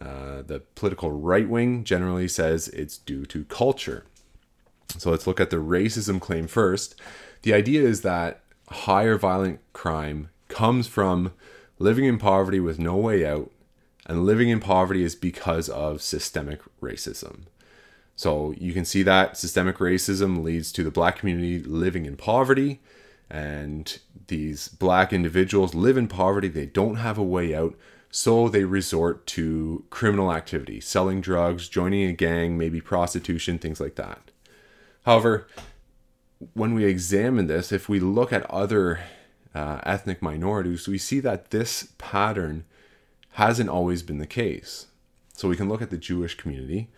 Uh, 0.00 0.42
the 0.42 0.60
political 0.74 1.12
right 1.12 1.48
wing 1.48 1.84
generally 1.84 2.28
says 2.28 2.68
it's 2.68 2.98
due 2.98 3.24
to 3.26 3.44
culture. 3.44 4.04
So 4.96 5.10
let's 5.10 5.26
look 5.26 5.40
at 5.40 5.50
the 5.50 5.56
racism 5.56 6.20
claim 6.20 6.46
first. 6.46 7.00
The 7.42 7.54
idea 7.54 7.82
is 7.82 8.02
that 8.02 8.40
higher 8.68 9.18
violent 9.18 9.60
crime 9.72 10.30
comes 10.48 10.86
from 10.86 11.32
living 11.78 12.04
in 12.04 12.18
poverty 12.18 12.60
with 12.60 12.78
no 12.78 12.96
way 12.96 13.26
out, 13.26 13.50
and 14.06 14.24
living 14.24 14.48
in 14.48 14.60
poverty 14.60 15.02
is 15.02 15.14
because 15.14 15.68
of 15.68 16.02
systemic 16.02 16.60
racism. 16.80 17.42
So 18.16 18.54
you 18.56 18.72
can 18.72 18.84
see 18.84 19.02
that 19.02 19.36
systemic 19.36 19.78
racism 19.78 20.44
leads 20.44 20.70
to 20.72 20.84
the 20.84 20.90
black 20.90 21.18
community 21.18 21.58
living 21.60 22.06
in 22.06 22.16
poverty, 22.16 22.80
and 23.28 23.98
these 24.28 24.68
black 24.68 25.12
individuals 25.12 25.74
live 25.74 25.96
in 25.96 26.06
poverty, 26.06 26.48
they 26.48 26.66
don't 26.66 26.96
have 26.96 27.18
a 27.18 27.22
way 27.22 27.54
out, 27.54 27.74
so 28.10 28.48
they 28.48 28.64
resort 28.64 29.26
to 29.26 29.84
criminal 29.90 30.32
activity, 30.32 30.80
selling 30.80 31.20
drugs, 31.20 31.68
joining 31.68 32.08
a 32.08 32.12
gang, 32.12 32.56
maybe 32.56 32.80
prostitution, 32.80 33.58
things 33.58 33.80
like 33.80 33.96
that. 33.96 34.30
However, 35.04 35.46
when 36.54 36.74
we 36.74 36.84
examine 36.84 37.46
this, 37.46 37.72
if 37.72 37.88
we 37.88 38.00
look 38.00 38.32
at 38.32 38.48
other 38.50 39.00
uh, 39.54 39.80
ethnic 39.84 40.20
minorities, 40.20 40.88
we 40.88 40.98
see 40.98 41.20
that 41.20 41.50
this 41.50 41.88
pattern 41.98 42.64
hasn't 43.32 43.70
always 43.70 44.02
been 44.02 44.18
the 44.18 44.26
case. 44.26 44.86
So 45.34 45.48
we 45.48 45.56
can 45.56 45.68
look 45.68 45.82
at 45.82 45.90
the 45.90 45.96
Jewish 45.96 46.36
community. 46.36 46.88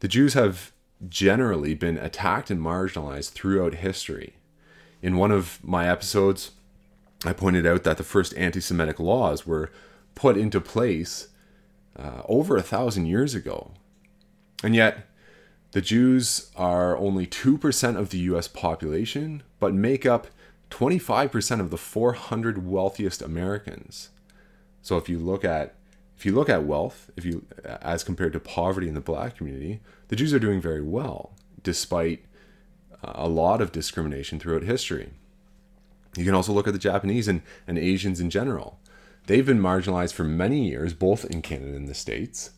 The 0.00 0.08
Jews 0.08 0.34
have 0.34 0.72
generally 1.08 1.74
been 1.74 1.98
attacked 1.98 2.50
and 2.50 2.60
marginalized 2.60 3.32
throughout 3.32 3.74
history. 3.74 4.34
In 5.02 5.16
one 5.16 5.30
of 5.30 5.58
my 5.62 5.88
episodes, 5.88 6.52
I 7.24 7.32
pointed 7.32 7.66
out 7.66 7.84
that 7.84 7.96
the 7.96 8.02
first 8.02 8.36
anti 8.36 8.60
Semitic 8.60 8.98
laws 8.98 9.46
were 9.46 9.70
put 10.14 10.36
into 10.36 10.60
place 10.60 11.28
uh, 11.96 12.22
over 12.26 12.56
a 12.56 12.62
thousand 12.62 13.06
years 13.06 13.34
ago. 13.34 13.72
And 14.62 14.74
yet, 14.74 15.06
the 15.72 15.80
Jews 15.80 16.50
are 16.56 16.96
only 16.96 17.26
2% 17.26 17.96
of 17.96 18.10
the 18.10 18.18
US 18.18 18.48
population, 18.48 19.42
but 19.58 19.74
make 19.74 20.06
up 20.06 20.28
25% 20.70 21.60
of 21.60 21.70
the 21.70 21.76
400 21.76 22.66
wealthiest 22.66 23.22
Americans. 23.22 24.10
So 24.82 24.96
if 24.96 25.08
you 25.08 25.18
look 25.18 25.44
at 25.44 25.74
if 26.16 26.24
you 26.24 26.32
look 26.32 26.48
at 26.48 26.64
wealth, 26.64 27.10
if 27.16 27.26
you 27.26 27.44
as 27.64 28.02
compared 28.02 28.32
to 28.32 28.40
poverty 28.40 28.88
in 28.88 28.94
the 28.94 29.00
black 29.00 29.36
community, 29.36 29.80
the 30.08 30.16
Jews 30.16 30.32
are 30.32 30.38
doing 30.38 30.60
very 30.60 30.82
well 30.82 31.32
despite 31.62 32.24
uh, 33.02 33.12
a 33.16 33.28
lot 33.28 33.60
of 33.60 33.72
discrimination 33.72 34.38
throughout 34.38 34.62
history. 34.62 35.10
You 36.16 36.24
can 36.24 36.34
also 36.34 36.52
look 36.52 36.66
at 36.66 36.72
the 36.72 36.78
Japanese 36.78 37.28
and, 37.28 37.42
and 37.66 37.76
Asians 37.76 38.20
in 38.20 38.30
general. 38.30 38.78
They've 39.26 39.44
been 39.44 39.60
marginalized 39.60 40.14
for 40.14 40.24
many 40.24 40.68
years, 40.68 40.94
both 40.94 41.24
in 41.24 41.42
Canada 41.42 41.76
and 41.76 41.88
the 41.88 41.94
States 41.94 42.52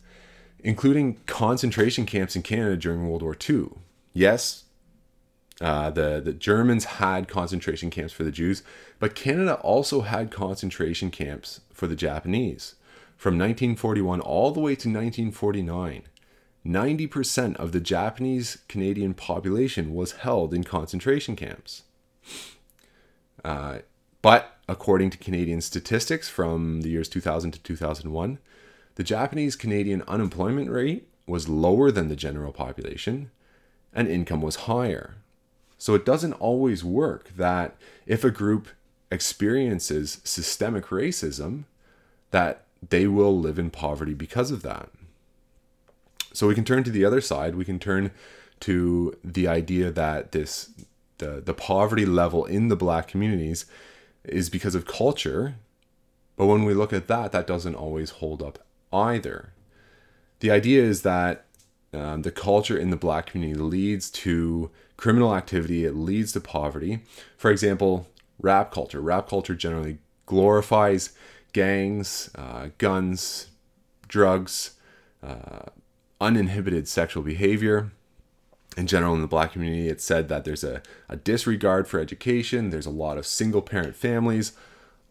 including 0.63 1.17
concentration 1.25 2.05
camps 2.05 2.35
in 2.35 2.41
Canada 2.41 2.77
during 2.77 3.07
World 3.07 3.21
War 3.21 3.37
II. 3.49 3.69
Yes, 4.13 4.65
uh, 5.61 5.89
the, 5.89 6.21
the 6.23 6.33
Germans 6.33 6.85
had 6.85 7.27
concentration 7.27 7.89
camps 7.89 8.13
for 8.13 8.23
the 8.23 8.31
Jews, 8.31 8.63
but 8.97 9.15
Canada 9.15 9.55
also 9.55 10.01
had 10.01 10.31
concentration 10.31 11.11
camps 11.11 11.61
for 11.73 11.87
the 11.87 11.95
Japanese. 11.95 12.75
From 13.17 13.33
1941 13.33 14.21
all 14.21 14.51
the 14.51 14.61
way 14.61 14.71
to 14.75 14.87
1949, 14.87 16.03
90% 16.65 17.55
of 17.57 17.71
the 17.71 17.81
Japanese 17.81 18.59
Canadian 18.69 19.13
population 19.13 19.93
was 19.93 20.13
held 20.13 20.53
in 20.53 20.63
concentration 20.63 21.35
camps. 21.35 21.83
Uh, 23.43 23.79
but 24.21 24.57
according 24.67 25.09
to 25.09 25.17
Canadian 25.17 25.61
statistics 25.61 26.29
from 26.29 26.81
the 26.81 26.89
years 26.89 27.09
2000 27.09 27.51
to 27.51 27.59
2001, 27.59 28.39
the 28.99 29.05
Japanese 29.05 29.55
Canadian 29.55 30.03
unemployment 30.09 30.69
rate 30.69 31.07
was 31.25 31.47
lower 31.47 31.89
than 31.89 32.09
the 32.09 32.17
general 32.17 32.51
population, 32.51 33.31
and 33.93 34.09
income 34.09 34.41
was 34.41 34.67
higher. 34.67 35.15
So 35.77 35.95
it 35.95 36.05
doesn't 36.05 36.33
always 36.33 36.83
work 36.83 37.29
that 37.37 37.77
if 38.05 38.25
a 38.25 38.29
group 38.29 38.67
experiences 39.09 40.19
systemic 40.25 40.87
racism, 40.87 41.63
that 42.31 42.65
they 42.89 43.07
will 43.07 43.39
live 43.39 43.57
in 43.57 43.69
poverty 43.69 44.13
because 44.13 44.51
of 44.51 44.63
that. 44.63 44.89
So 46.33 46.47
we 46.47 46.55
can 46.55 46.65
turn 46.65 46.83
to 46.83 46.91
the 46.91 47.05
other 47.05 47.21
side. 47.21 47.55
We 47.55 47.63
can 47.63 47.79
turn 47.79 48.11
to 48.59 49.17
the 49.23 49.47
idea 49.47 49.91
that 49.91 50.33
this 50.33 50.71
the, 51.19 51.39
the 51.39 51.53
poverty 51.53 52.05
level 52.05 52.43
in 52.43 52.67
the 52.67 52.75
black 52.75 53.07
communities 53.07 53.65
is 54.25 54.49
because 54.49 54.75
of 54.75 54.85
culture. 54.85 55.55
But 56.35 56.47
when 56.47 56.65
we 56.65 56.73
look 56.73 56.91
at 56.91 57.07
that, 57.07 57.31
that 57.31 57.47
doesn't 57.47 57.75
always 57.75 58.09
hold 58.09 58.43
up 58.43 58.59
either. 58.91 59.53
The 60.39 60.51
idea 60.51 60.83
is 60.83 61.01
that 61.01 61.45
um, 61.93 62.21
the 62.21 62.31
culture 62.31 62.77
in 62.77 62.89
the 62.89 62.95
black 62.95 63.27
community 63.27 63.59
leads 63.59 64.09
to 64.11 64.69
criminal 64.97 65.35
activity, 65.35 65.85
it 65.85 65.95
leads 65.95 66.33
to 66.33 66.41
poverty. 66.41 66.99
For 67.37 67.51
example, 67.51 68.07
rap 68.39 68.71
culture. 68.71 69.01
Rap 69.01 69.27
culture 69.27 69.55
generally 69.55 69.97
glorifies 70.25 71.11
gangs, 71.53 72.29
uh, 72.35 72.69
guns, 72.77 73.47
drugs, 74.07 74.71
uh, 75.23 75.69
uninhibited 76.21 76.87
sexual 76.87 77.23
behavior. 77.23 77.91
In 78.77 78.87
general, 78.87 79.15
in 79.15 79.21
the 79.21 79.27
black 79.27 79.53
community, 79.53 79.89
it's 79.89 80.03
said 80.03 80.29
that 80.29 80.45
there's 80.45 80.63
a, 80.63 80.81
a 81.09 81.15
disregard 81.15 81.87
for 81.87 81.99
education, 81.99 82.69
there's 82.69 82.85
a 82.85 82.91
lot 82.91 83.17
of 83.17 83.25
single 83.25 83.61
parent 83.61 83.95
families. 83.95 84.53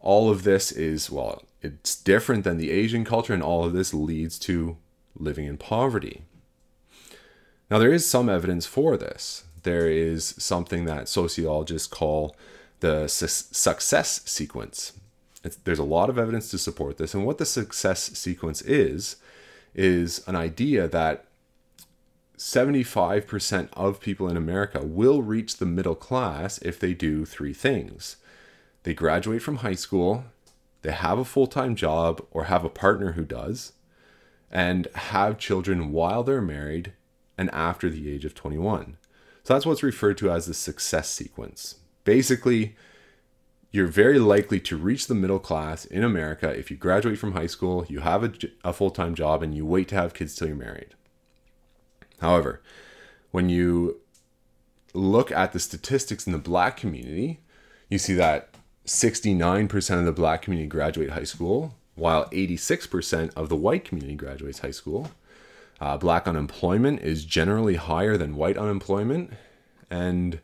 All 0.00 0.31
of 0.31 0.45
this 0.45 0.71
is, 0.71 1.11
well, 1.11 1.43
it's 1.61 1.97
different 1.97 2.45
than 2.45 2.57
the 2.57 2.71
Asian 2.71 3.05
culture, 3.05 3.35
and 3.35 3.43
all 3.43 3.64
of 3.64 3.73
this 3.73 3.93
leads 3.93 4.38
to 4.40 4.76
living 5.17 5.47
in 5.47 5.57
poverty. 5.57 6.23
Now, 7.71 7.78
there 7.78 7.93
is 7.93 8.09
some 8.09 8.28
evidence 8.28 8.67
for 8.67 8.97
this. 8.97 9.45
There 9.62 9.90
is 9.90 10.35
something 10.38 10.85
that 10.85 11.09
sociologists 11.09 11.88
call 11.88 12.37
the 12.81 13.09
su- 13.09 13.26
success 13.26 14.23
sequence. 14.25 14.93
It's, 15.43 15.57
there's 15.57 15.78
a 15.78 15.85
lot 15.85 16.09
of 16.09 16.19
evidence 16.19 16.50
to 16.52 16.59
support 16.59 16.97
this. 16.97 17.12
And 17.12 17.26
what 17.26 17.38
the 17.38 17.45
success 17.45 18.05
sequence 18.19 18.62
is, 18.62 19.17
is 19.75 20.26
an 20.26 20.37
idea 20.37 20.88
that 20.88 21.25
75% 22.38 23.69
of 23.73 24.00
people 24.00 24.28
in 24.28 24.37
America 24.37 24.81
will 24.83 25.23
reach 25.23 25.57
the 25.57 25.67
middle 25.67 25.97
class 25.97 26.59
if 26.59 26.78
they 26.78 26.95
do 26.95 27.25
three 27.25 27.52
things 27.52 28.17
they 28.82 28.94
graduate 28.94 29.42
from 29.42 29.56
high 29.56 29.75
school, 29.75 30.25
they 30.82 30.92
have 30.92 31.18
a 31.18 31.25
full 31.25 31.47
time 31.47 31.75
job 31.75 32.25
or 32.30 32.44
have 32.44 32.64
a 32.64 32.70
partner 32.70 33.12
who 33.12 33.25
does, 33.25 33.73
and 34.50 34.88
have 34.94 35.38
children 35.38 35.92
while 35.92 36.23
they're 36.23 36.40
married 36.40 36.92
and 37.37 37.50
after 37.50 37.90
the 37.90 38.11
age 38.11 38.25
of 38.25 38.35
21. 38.35 38.97
So 39.44 39.54
that's 39.54 39.66
what's 39.66 39.82
referred 39.82 40.18
to 40.18 40.30
as 40.30 40.47
the 40.47 40.54
success 40.54 41.08
sequence. 41.08 41.76
Basically, 42.04 42.76
you're 43.70 43.87
very 43.87 44.18
likely 44.18 44.61
to 44.61 44.76
reach 44.76 45.06
the 45.06 45.14
middle 45.14 45.38
class 45.38 45.85
in 45.85 46.02
America 46.02 46.49
if 46.49 46.70
you 46.70 46.76
graduate 46.76 47.18
from 47.18 47.32
high 47.32 47.47
school, 47.47 47.85
you 47.88 48.00
have 48.00 48.25
a, 48.25 48.32
a 48.64 48.73
full 48.73 48.90
time 48.90 49.14
job, 49.14 49.42
and 49.42 49.54
you 49.54 49.66
wait 49.66 49.88
to 49.88 49.94
have 49.94 50.14
kids 50.14 50.35
till 50.35 50.49
you're 50.49 50.56
married. 50.56 50.94
However, 52.20 52.62
when 53.30 53.49
you 53.49 54.00
look 54.94 55.30
at 55.30 55.52
the 55.52 55.61
statistics 55.61 56.26
in 56.26 56.32
the 56.32 56.38
black 56.38 56.76
community, 56.76 57.40
you 57.88 57.99
see 57.99 58.14
that 58.14 58.48
69% 58.88 59.99
of 59.99 60.04
the 60.07 60.12
black 60.12 60.42
community 60.42 60.66
graduate 60.66 61.11
high 61.11 61.25
school, 61.25 61.75
while 61.95 62.25
86% 62.30 63.30
of 63.37 63.50
the 63.50 63.57
white 63.57 63.85
community 63.85 64.14
graduates 64.14 64.61
high 64.61 64.71
school. 64.71 65.11
Uh, 65.78 65.99
black 65.99 66.26
unemployment 66.26 67.00
is 67.02 67.25
generally 67.25 67.76
higher 67.76 68.16
than 68.16 68.35
white 68.35 68.57
unemployment, 68.57 69.35
and 69.90 70.40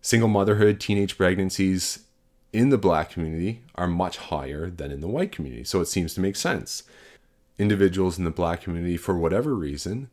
single 0.00 0.28
motherhood, 0.28 0.80
teenage 0.80 1.18
pregnancies 1.18 2.04
in 2.52 2.70
the 2.70 2.78
black 2.78 3.10
community 3.10 3.60
are 3.74 3.86
much 3.86 4.16
higher 4.16 4.70
than 4.70 4.90
in 4.90 5.02
the 5.02 5.08
white 5.08 5.30
community. 5.30 5.62
So 5.62 5.80
it 5.82 5.86
seems 5.86 6.14
to 6.14 6.20
make 6.20 6.36
sense. 6.36 6.82
Individuals 7.58 8.18
in 8.18 8.24
the 8.24 8.30
black 8.30 8.62
community, 8.62 8.96
for 8.96 9.16
whatever 9.16 9.54
reason, 9.54 10.08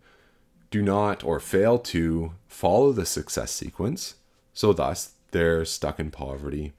do 0.69 0.81
not 0.81 1.23
or 1.23 1.39
fail 1.39 1.79
to 1.79 2.33
follow 2.47 2.91
the 2.91 3.05
success 3.05 3.51
sequence. 3.51 4.15
So 4.53 4.73
thus, 4.73 5.13
they're 5.31 5.63
stuck 5.63 5.99
in 5.99 6.11
poverty 6.11 6.73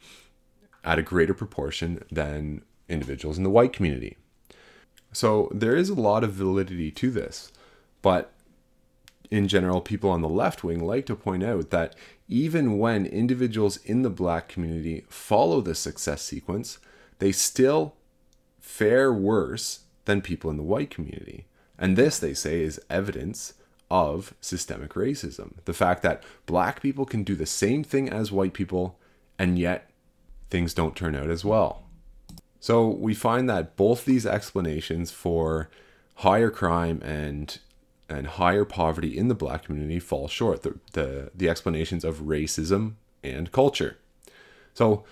at 0.85 0.99
a 0.99 1.03
greater 1.03 1.35
proportion 1.35 2.05
than 2.11 2.63
individuals 2.89 3.39
in 3.39 3.45
the 3.45 3.51
white 3.51 3.73
community. 3.73 4.17
So 5.13 5.49
there 5.53 5.77
is 5.77 5.89
a 5.89 5.95
lot 5.95 6.25
of 6.25 6.33
validity 6.33 6.91
to 6.91 7.11
this. 7.11 7.51
But 8.03 8.33
in 9.31 9.49
general, 9.49 9.81
people 9.81 10.11
on 10.11 10.21
the 10.21 10.29
left 10.29 10.63
wing 10.63 10.85
like 10.85 11.07
to 11.07 11.17
point 11.17 11.43
out 11.43 11.71
that 11.71 11.97
even 12.29 12.79
when 12.79 13.07
individuals 13.07 13.79
in 13.79 14.03
the 14.03 14.11
black 14.11 14.49
community 14.49 15.05
follow 15.09 15.61
the 15.61 15.75
success 15.75 16.23
sequence, 16.23 16.79
they 17.19 17.33
still 17.33 17.95
fare 18.61 19.13
worse 19.13 19.81
than 20.05 20.21
people 20.21 20.51
in 20.51 20.57
the 20.57 20.63
white 20.63 20.91
community. 20.91 21.47
And 21.79 21.97
this, 21.97 22.19
they 22.19 22.35
say, 22.35 22.61
is 22.61 22.81
evidence 22.91 23.55
of 23.91 24.35
systemic 24.41 24.95
racism. 24.95 25.55
The 25.65 25.73
fact 25.73 26.03
that 26.03 26.23
black 26.47 26.83
people 26.83 27.05
can 27.05 27.25
do 27.25 27.35
the 27.35 27.47
same 27.47 27.85
thing 27.85 28.09
as 28.09 28.33
white 28.33 28.53
people, 28.53 28.99
and 29.39 29.59
yet 29.59 29.91
things 30.51 30.75
don't 30.75 30.97
turn 30.97 31.15
out 31.15 31.31
as 31.31 31.45
well. 31.45 31.85
So 32.61 32.89
we 32.89 33.15
find 33.15 33.49
that 33.51 33.77
both 33.77 34.05
these 34.05 34.27
explanations 34.27 35.11
for 35.11 35.69
higher 36.17 36.51
crime 36.51 37.03
and 37.03 37.59
and 38.09 38.27
higher 38.27 38.65
poverty 38.65 39.17
in 39.17 39.29
the 39.29 39.35
black 39.35 39.65
community 39.65 39.99
fall 39.99 40.29
short. 40.29 40.63
The, 40.63 40.79
the, 40.93 41.31
the 41.35 41.49
explanations 41.49 42.05
of 42.05 42.23
racism 42.23 42.95
and 43.23 43.51
culture. 43.51 43.99
So, 44.75 45.05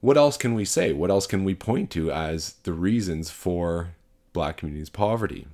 what 0.00 0.16
else 0.16 0.36
can 0.36 0.54
we 0.54 0.64
say? 0.64 0.92
What 0.92 1.10
else 1.10 1.26
can 1.26 1.44
we 1.44 1.54
point 1.54 1.90
to 1.90 2.10
as 2.12 2.54
the 2.62 2.72
reasons 2.72 3.30
for 3.30 3.94
black 4.32 4.56
communities' 4.56 4.90
poverty? 4.90 5.48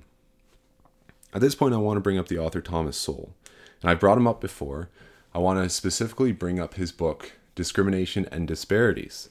At 1.33 1.41
this 1.41 1.55
point, 1.55 1.73
I 1.73 1.77
want 1.77 1.97
to 1.97 2.01
bring 2.01 2.19
up 2.19 2.27
the 2.27 2.37
author 2.37 2.61
Thomas 2.61 2.95
Sowell. 2.95 3.33
And 3.81 3.89
I 3.89 3.95
brought 3.95 4.17
him 4.17 4.27
up 4.27 4.39
before. 4.39 4.89
I 5.33 5.39
want 5.39 5.61
to 5.61 5.69
specifically 5.69 6.31
bring 6.31 6.59
up 6.59 6.75
his 6.75 6.91
book, 6.91 7.33
Discrimination 7.55 8.27
and 8.31 8.47
Disparities. 8.47 9.29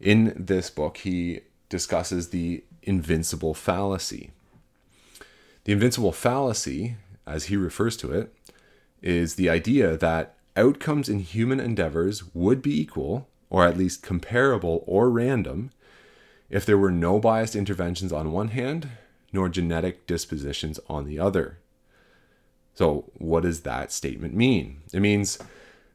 In 0.00 0.34
this 0.36 0.68
book, 0.68 0.98
he 0.98 1.40
discusses 1.68 2.28
the 2.28 2.64
invincible 2.82 3.54
fallacy. 3.54 4.30
The 5.64 5.72
invincible 5.72 6.12
fallacy, 6.12 6.96
as 7.26 7.44
he 7.44 7.56
refers 7.56 7.96
to 7.98 8.12
it, 8.12 8.34
is 9.00 9.36
the 9.36 9.48
idea 9.48 9.96
that 9.96 10.34
outcomes 10.56 11.08
in 11.08 11.20
human 11.20 11.60
endeavors 11.60 12.34
would 12.34 12.60
be 12.62 12.80
equal, 12.80 13.28
or 13.48 13.64
at 13.66 13.76
least 13.76 14.02
comparable 14.02 14.84
or 14.86 15.08
random, 15.08 15.70
if 16.50 16.66
there 16.66 16.78
were 16.78 16.90
no 16.90 17.18
biased 17.18 17.56
interventions 17.56 18.12
on 18.12 18.32
one 18.32 18.48
hand, 18.48 18.88
nor 19.32 19.48
genetic 19.48 20.06
dispositions 20.06 20.78
on 20.88 21.06
the 21.06 21.18
other. 21.18 21.58
So, 22.74 23.10
what 23.14 23.42
does 23.42 23.60
that 23.60 23.92
statement 23.92 24.34
mean? 24.34 24.80
It 24.92 25.00
means 25.00 25.38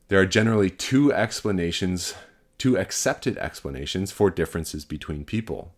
there 0.08 0.20
are 0.20 0.26
generally 0.26 0.70
two 0.70 1.12
explanations, 1.12 2.13
two 2.58 2.78
accepted 2.78 3.38
explanations 3.38 4.12
for 4.12 4.30
differences 4.30 4.86
between 4.86 5.26
people. 5.26 5.74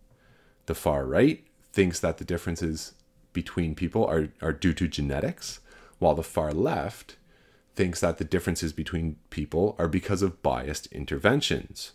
The 0.66 0.74
far 0.74 1.04
right 1.04 1.44
thinks 1.72 2.00
that 2.00 2.18
the 2.18 2.24
differences 2.24 2.94
between 3.32 3.74
people 3.74 4.04
are, 4.06 4.28
are 4.40 4.52
due 4.52 4.72
to 4.74 4.88
genetics, 4.88 5.60
while 5.98 6.14
the 6.14 6.22
far 6.22 6.52
left 6.52 7.16
thinks 7.74 8.00
that 8.00 8.18
the 8.18 8.24
differences 8.24 8.72
between 8.72 9.16
people 9.30 9.74
are 9.78 9.88
because 9.88 10.22
of 10.22 10.42
biased 10.42 10.86
interventions. 10.92 11.92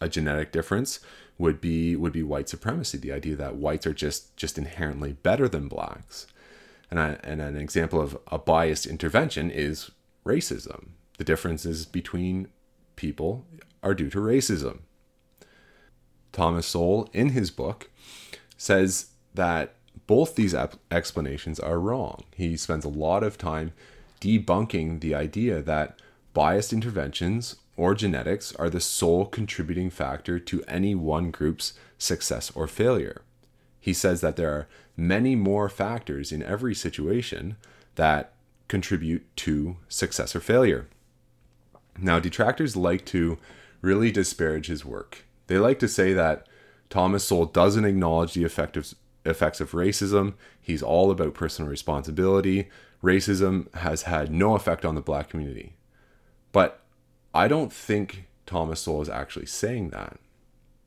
A 0.00 0.08
genetic 0.08 0.52
difference 0.52 1.00
would 1.38 1.60
be 1.60 1.96
would 1.96 2.12
be 2.12 2.22
white 2.22 2.48
supremacy, 2.48 2.98
the 2.98 3.12
idea 3.12 3.36
that 3.36 3.56
whites 3.56 3.86
are 3.86 3.94
just 3.94 4.36
just 4.36 4.58
inherently 4.58 5.12
better 5.12 5.48
than 5.48 5.68
blacks. 5.68 6.26
And, 6.90 7.00
I, 7.00 7.18
and 7.24 7.40
an 7.40 7.56
example 7.56 8.00
of 8.00 8.16
a 8.28 8.38
biased 8.38 8.86
intervention 8.86 9.50
is 9.50 9.90
racism. 10.24 10.90
The 11.18 11.24
differences 11.24 11.86
between 11.86 12.48
people 12.96 13.44
are 13.82 13.94
due 13.94 14.10
to 14.10 14.18
racism. 14.18 14.80
Thomas 16.32 16.66
Sowell, 16.66 17.08
in 17.12 17.30
his 17.30 17.50
book, 17.50 17.90
says 18.56 19.08
that 19.34 19.74
both 20.06 20.34
these 20.34 20.54
explanations 20.90 21.58
are 21.58 21.80
wrong. 21.80 22.24
He 22.34 22.56
spends 22.56 22.84
a 22.84 22.90
lot 22.90 23.22
of 23.22 23.38
time 23.38 23.72
debunking 24.20 25.00
the 25.00 25.14
idea 25.14 25.62
that 25.62 25.98
biased 26.34 26.72
interventions 26.72 27.56
or 27.76 27.94
genetics 27.94 28.54
are 28.56 28.70
the 28.70 28.80
sole 28.80 29.26
contributing 29.26 29.90
factor 29.90 30.38
to 30.38 30.62
any 30.68 30.94
one 30.94 31.30
group's 31.30 31.74
success 31.98 32.50
or 32.54 32.66
failure. 32.66 33.22
He 33.80 33.92
says 33.92 34.20
that 34.20 34.36
there 34.36 34.52
are 34.52 34.68
many 34.96 35.34
more 35.36 35.68
factors 35.68 36.32
in 36.32 36.42
every 36.42 36.74
situation 36.74 37.56
that 37.94 38.32
contribute 38.68 39.24
to 39.36 39.76
success 39.88 40.34
or 40.34 40.40
failure. 40.40 40.88
Now, 41.98 42.20
detractors 42.20 42.76
like 42.76 43.04
to 43.06 43.38
really 43.80 44.10
disparage 44.10 44.66
his 44.66 44.84
work. 44.84 45.24
They 45.46 45.58
like 45.58 45.78
to 45.80 45.88
say 45.88 46.12
that 46.12 46.46
Thomas 46.90 47.24
Sowell 47.24 47.46
doesn't 47.46 47.84
acknowledge 47.84 48.34
the 48.34 48.44
effect 48.44 48.76
of 48.76 48.94
effects 49.24 49.60
of 49.60 49.72
racism. 49.72 50.34
He's 50.60 50.82
all 50.82 51.10
about 51.10 51.34
personal 51.34 51.70
responsibility. 51.70 52.68
Racism 53.02 53.72
has 53.74 54.02
had 54.02 54.30
no 54.30 54.54
effect 54.54 54.84
on 54.84 54.94
the 54.94 55.00
black 55.00 55.28
community. 55.28 55.74
But 56.52 56.80
I 57.34 57.48
don't 57.48 57.72
think 57.72 58.28
Thomas 58.46 58.80
Sowell 58.80 59.02
is 59.02 59.08
actually 59.08 59.46
saying 59.46 59.90
that. 59.90 60.18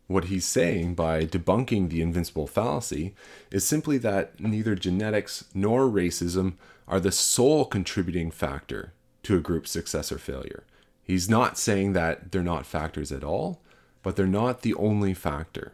What 0.07 0.25
he's 0.25 0.45
saying 0.45 0.95
by 0.95 1.25
debunking 1.25 1.89
the 1.89 2.01
invincible 2.01 2.47
fallacy 2.47 3.13
is 3.51 3.63
simply 3.63 3.97
that 3.99 4.39
neither 4.39 4.73
genetics 4.73 5.45
nor 5.53 5.83
racism 5.83 6.53
are 6.87 6.99
the 6.99 7.11
sole 7.11 7.65
contributing 7.65 8.31
factor 8.31 8.93
to 9.23 9.35
a 9.35 9.41
group's 9.41 9.69
success 9.69 10.11
or 10.11 10.17
failure. 10.17 10.63
He's 11.09 11.27
not 11.27 11.57
saying 11.57 11.93
that 11.93 12.31
they're 12.31 12.43
not 12.43 12.67
factors 12.67 13.11
at 13.11 13.23
all, 13.23 13.63
but 14.03 14.15
they're 14.15 14.27
not 14.27 14.61
the 14.61 14.75
only 14.75 15.15
factor. 15.15 15.71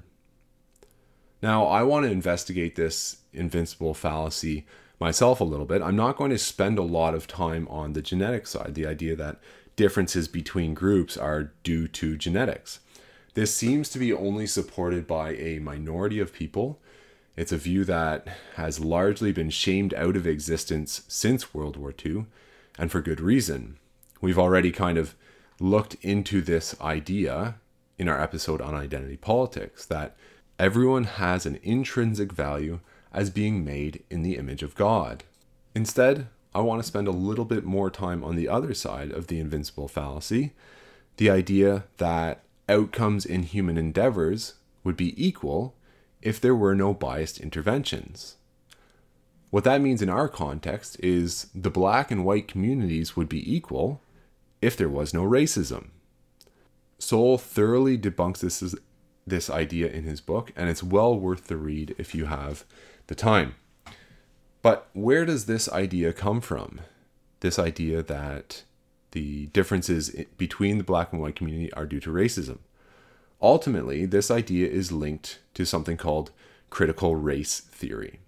Now, 1.41 1.65
I 1.65 1.83
want 1.83 2.05
to 2.05 2.11
investigate 2.11 2.77
this 2.77 3.17
invincible 3.33 3.93
fallacy 3.93 4.65
myself 4.97 5.41
a 5.41 5.43
little 5.43 5.65
bit. 5.65 5.81
I'm 5.81 5.97
not 5.97 6.15
going 6.15 6.31
to 6.31 6.37
spend 6.37 6.79
a 6.79 6.83
lot 6.83 7.13
of 7.13 7.27
time 7.27 7.67
on 7.67 7.91
the 7.91 8.01
genetic 8.01 8.47
side, 8.47 8.75
the 8.75 8.87
idea 8.87 9.13
that 9.17 9.41
differences 9.75 10.29
between 10.29 10.73
groups 10.73 11.17
are 11.17 11.51
due 11.63 11.89
to 11.89 12.15
genetics. 12.15 12.79
This 13.33 13.53
seems 13.53 13.89
to 13.89 13.99
be 13.99 14.13
only 14.13 14.47
supported 14.47 15.05
by 15.05 15.31
a 15.31 15.59
minority 15.59 16.21
of 16.21 16.31
people, 16.31 16.79
It's 17.35 17.51
a 17.51 17.57
view 17.57 17.83
that 17.83 18.27
has 18.55 18.79
largely 18.79 19.33
been 19.33 19.49
shamed 19.49 19.93
out 19.95 20.15
of 20.15 20.25
existence 20.25 21.01
since 21.09 21.53
World 21.53 21.75
War 21.75 21.93
II, 22.05 22.27
and 22.79 22.89
for 22.89 23.01
good 23.01 23.19
reason. 23.19 23.77
We've 24.25 24.39
already 24.39 24.71
kind 24.71 24.97
of 24.97 25.13
looked 25.59 25.97
into 26.01 26.41
this 26.41 26.75
idea 26.81 27.57
in 27.99 28.09
our 28.09 28.19
episode 28.19 28.59
on 28.59 28.73
identity 28.73 29.17
politics 29.17 29.85
that 29.85 30.15
everyone 30.57 31.03
has 31.03 31.45
an 31.45 31.59
intrinsic 31.61 32.33
value 32.33 32.79
as 33.13 33.29
being 33.29 33.63
made 33.63 34.01
in 34.09 34.23
the 34.23 34.35
image 34.37 34.63
of 34.63 34.73
God. 34.73 35.25
Instead, 35.75 36.25
I 36.55 36.61
want 36.61 36.81
to 36.81 36.87
spend 36.87 37.07
a 37.07 37.11
little 37.11 37.45
bit 37.45 37.65
more 37.65 37.91
time 37.91 38.23
on 38.23 38.35
the 38.35 38.49
other 38.49 38.73
side 38.73 39.11
of 39.11 39.27
the 39.27 39.39
invincible 39.39 39.87
fallacy 39.87 40.53
the 41.17 41.29
idea 41.29 41.83
that 41.97 42.41
outcomes 42.67 43.27
in 43.27 43.43
human 43.43 43.77
endeavors 43.77 44.55
would 44.83 44.97
be 44.97 45.13
equal 45.23 45.75
if 46.23 46.41
there 46.41 46.55
were 46.55 46.73
no 46.73 46.95
biased 46.95 47.39
interventions. 47.39 48.37
What 49.51 49.65
that 49.65 49.81
means 49.81 50.01
in 50.01 50.09
our 50.09 50.27
context 50.27 50.99
is 51.01 51.45
the 51.53 51.69
black 51.69 52.09
and 52.09 52.25
white 52.25 52.47
communities 52.47 53.15
would 53.15 53.29
be 53.29 53.55
equal 53.55 54.01
if 54.65 54.75
there 54.75 54.89
was 54.89 55.13
no 55.13 55.23
racism. 55.23 55.89
Sowell 56.97 57.37
thoroughly 57.37 57.97
debunks 57.97 58.39
this, 58.39 58.75
this 59.27 59.49
idea 59.49 59.87
in 59.91 60.05
his 60.05 60.21
book, 60.21 60.51
and 60.55 60.69
it's 60.69 60.81
well 60.81 61.17
worth 61.17 61.47
the 61.47 61.57
read 61.57 61.93
if 61.99 62.15
you 62.15 62.25
have 62.25 62.65
the 63.05 63.15
time. 63.15 63.53
But 64.63 64.87
where 64.93 65.23
does 65.23 65.45
this 65.45 65.69
idea 65.69 66.13
come 66.13 66.41
from? 66.41 66.81
This 67.41 67.59
idea 67.59 68.01
that 68.01 68.63
the 69.11 69.45
differences 69.47 70.09
between 70.37 70.79
the 70.79 70.83
black 70.83 71.13
and 71.13 71.21
white 71.21 71.35
community 71.35 71.71
are 71.73 71.85
due 71.85 71.99
to 71.99 72.09
racism. 72.09 72.57
Ultimately, 73.39 74.07
this 74.07 74.31
idea 74.31 74.67
is 74.67 74.91
linked 74.91 75.39
to 75.53 75.65
something 75.65 75.97
called 75.97 76.31
critical 76.71 77.15
race 77.15 77.59
theory. 77.59 78.19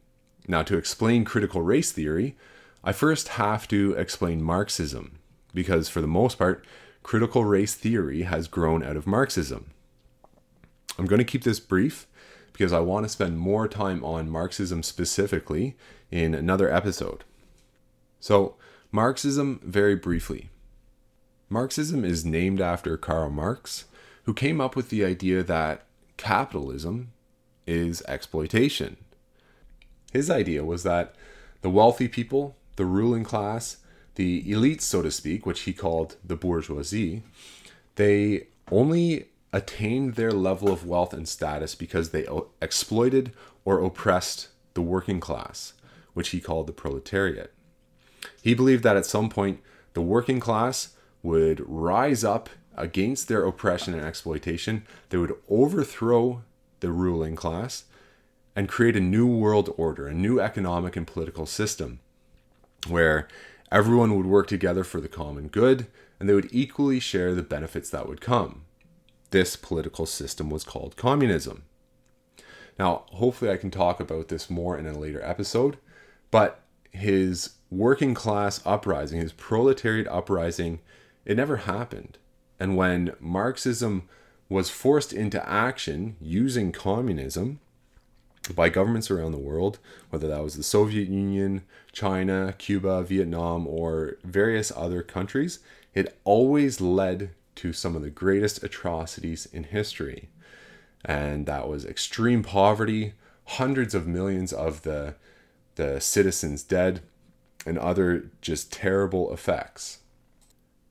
Now, 0.47 0.62
to 0.62 0.78
explain 0.78 1.26
critical 1.26 1.63
race 1.63 1.91
theory, 1.91 2.38
I 2.84 2.91
first 2.91 3.30
have 3.30 3.67
to 3.69 3.93
explain 3.93 4.43
Marxism, 4.43 5.16
because 5.58 5.89
for 5.89 6.02
the 6.02 6.08
most 6.08 6.38
part, 6.38 6.63
critical 7.02 7.43
race 7.43 7.74
theory 7.74 8.22
has 8.22 8.48
grown 8.48 8.84
out 8.84 8.96
of 8.96 9.08
Marxism. 9.08 9.72
I'm 11.00 11.08
going 11.08 11.17
to 11.17 11.26
keep 11.26 11.43
this 11.43 11.60
brief 11.60 12.06
because 12.54 12.72
I 12.72 12.80
want 12.82 13.06
to 13.06 13.10
spend 13.10 13.39
more 13.39 13.67
time 13.67 14.06
on 14.06 14.30
Marxism 14.30 14.84
specifically 14.84 15.76
in 16.12 16.36
another 16.36 16.72
episode. 16.72 17.24
So, 18.20 18.54
Marxism, 18.91 19.60
very 19.63 19.96
briefly. 19.96 20.52
Marxism 21.50 22.06
is 22.06 22.24
named 22.24 22.62
after 22.62 22.96
Karl 22.96 23.32
Marx, 23.32 23.86
who 24.26 24.36
came 24.36 24.62
up 24.62 24.76
with 24.76 24.91
the 24.91 25.04
idea 25.04 25.41
that 25.41 25.86
capitalism 26.17 27.13
is 27.65 28.04
exploitation. 28.08 28.96
His 30.13 30.30
idea 30.30 30.63
was 30.63 30.84
that 30.84 31.15
the 31.62 31.72
wealthy 31.72 32.08
people, 32.08 32.56
the 32.76 32.86
ruling 32.86 33.24
class, 33.24 33.78
the 34.17 34.43
elites, 34.43 34.82
so 34.82 35.03
to 35.03 35.12
speak, 35.12 35.45
which 35.45 35.62
he 35.62 35.73
called 35.73 36.15
the 36.25 36.36
bourgeoisie, 36.36 37.21
they 37.95 38.47
only 38.71 39.27
attained 39.53 40.15
their 40.15 40.32
level 40.32 40.71
of 40.71 40.86
wealth 40.86 41.13
and 41.13 41.27
status 41.27 41.75
because 41.75 42.10
they 42.10 42.27
exploited 42.60 43.32
or 43.63 43.80
oppressed 43.84 44.49
the 44.73 44.82
working 44.82 45.19
class, 45.19 45.73
which 46.13 46.30
he 46.30 46.41
called 46.41 46.65
the 46.65 46.73
proletariat. 46.73 47.53
He 48.41 48.56
believed 48.56 48.84
that 48.84 48.97
at 48.97 49.06
some 49.06 49.30
point 49.30 49.62
the 49.93 50.01
working 50.01 50.39
class 50.39 50.95
would 51.21 51.62
rise 51.67 52.23
up 52.23 52.49
against 52.75 53.27
their 53.27 53.45
oppression 53.45 53.93
and 53.93 54.03
exploitation, 54.03 54.84
they 55.10 55.17
would 55.17 55.36
overthrow 55.47 56.41
the 56.80 56.91
ruling 56.91 57.36
class 57.36 57.86
and 58.56 58.67
create 58.67 58.95
a 58.95 58.99
new 58.99 59.27
world 59.27 59.71
order, 59.77 60.08
a 60.08 60.13
new 60.13 60.39
economic 60.39 60.95
and 60.95 61.06
political 61.06 61.45
system 61.45 61.99
where 62.88 63.27
everyone 63.71 64.15
would 64.15 64.25
work 64.25 64.47
together 64.47 64.84
for 64.84 65.01
the 65.01 65.08
common 65.08 65.47
good 65.47 65.88
and 66.19 66.27
they 66.27 66.34
would 66.34 66.49
equally 66.51 66.99
share 66.99 67.34
the 67.34 67.43
benefits 67.43 67.89
that 67.89 68.08
would 68.08 68.21
come. 68.21 68.63
This 69.32 69.56
political 69.56 70.06
system 70.06 70.49
was 70.49 70.63
called 70.63 70.95
communism. 70.95 71.63
Now, 72.80 73.03
hopefully, 73.12 73.51
I 73.51 73.58
can 73.58 73.71
talk 73.71 73.99
about 73.99 74.27
this 74.27 74.49
more 74.49 74.77
in 74.77 74.86
a 74.86 74.97
later 74.97 75.21
episode, 75.23 75.77
but 76.32 76.62
his 76.91 77.56
working 77.69 78.13
class 78.13 78.62
uprising, 78.65 79.19
his 79.19 79.34
proletariat 79.34 80.08
uprising, 80.08 80.80
it 81.25 81.38
never 81.38 81.58
happened. 81.58 82.17
And 82.60 82.77
when 82.77 83.13
Marxism 83.19 84.08
was 84.49 84.69
forced 84.69 85.12
into 85.12 85.47
action 85.47 86.15
using 86.21 86.71
communism 86.71 87.60
by 88.55 88.69
governments 88.69 89.12
around 89.12 89.31
the 89.31 89.38
world, 89.38 89.79
whether 90.10 90.27
that 90.27 90.43
was 90.43 90.55
the 90.55 90.63
Soviet 90.63 91.10
Union, 91.10 91.63
China, 91.91 92.53
Cuba, 92.57 93.03
Vietnam, 93.03 93.67
or 93.67 94.17
various 94.23 94.71
other 94.75 95.01
countries, 95.01 95.60
it 95.93 96.17
always 96.23 96.79
led 96.79 97.31
to 97.55 97.73
some 97.73 97.95
of 97.95 98.01
the 98.01 98.10
greatest 98.10 98.63
atrocities 98.63 99.47
in 99.47 99.63
history. 99.63 100.29
And 101.03 101.45
that 101.45 101.67
was 101.67 101.86
extreme 101.86 102.43
poverty, 102.43 103.13
hundreds 103.45 103.95
of 103.95 104.07
millions 104.07 104.53
of 104.53 104.83
the, 104.83 105.15
the 105.75 105.99
citizens 105.99 106.63
dead, 106.63 107.01
and 107.65 107.77
other 107.77 108.29
just 108.41 108.71
terrible 108.71 109.33
effects. 109.33 109.99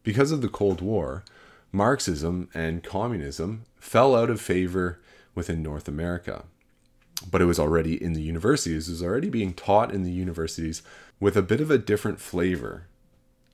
Because 0.02 0.30
of 0.30 0.42
the 0.42 0.48
Cold 0.48 0.80
War, 0.80 1.24
Marxism 1.72 2.48
and 2.54 2.82
communism 2.82 3.64
fell 3.76 4.14
out 4.14 4.30
of 4.30 4.40
favor 4.40 5.00
within 5.34 5.62
North 5.62 5.88
America. 5.88 6.44
But 7.30 7.40
it 7.40 7.46
was 7.46 7.58
already 7.58 8.02
in 8.02 8.12
the 8.12 8.22
universities, 8.22 8.88
it 8.88 8.92
was 8.92 9.02
already 9.02 9.30
being 9.30 9.54
taught 9.54 9.92
in 9.92 10.02
the 10.02 10.10
universities 10.10 10.82
with 11.18 11.36
a 11.36 11.42
bit 11.42 11.60
of 11.60 11.70
a 11.70 11.78
different 11.78 12.20
flavor, 12.20 12.86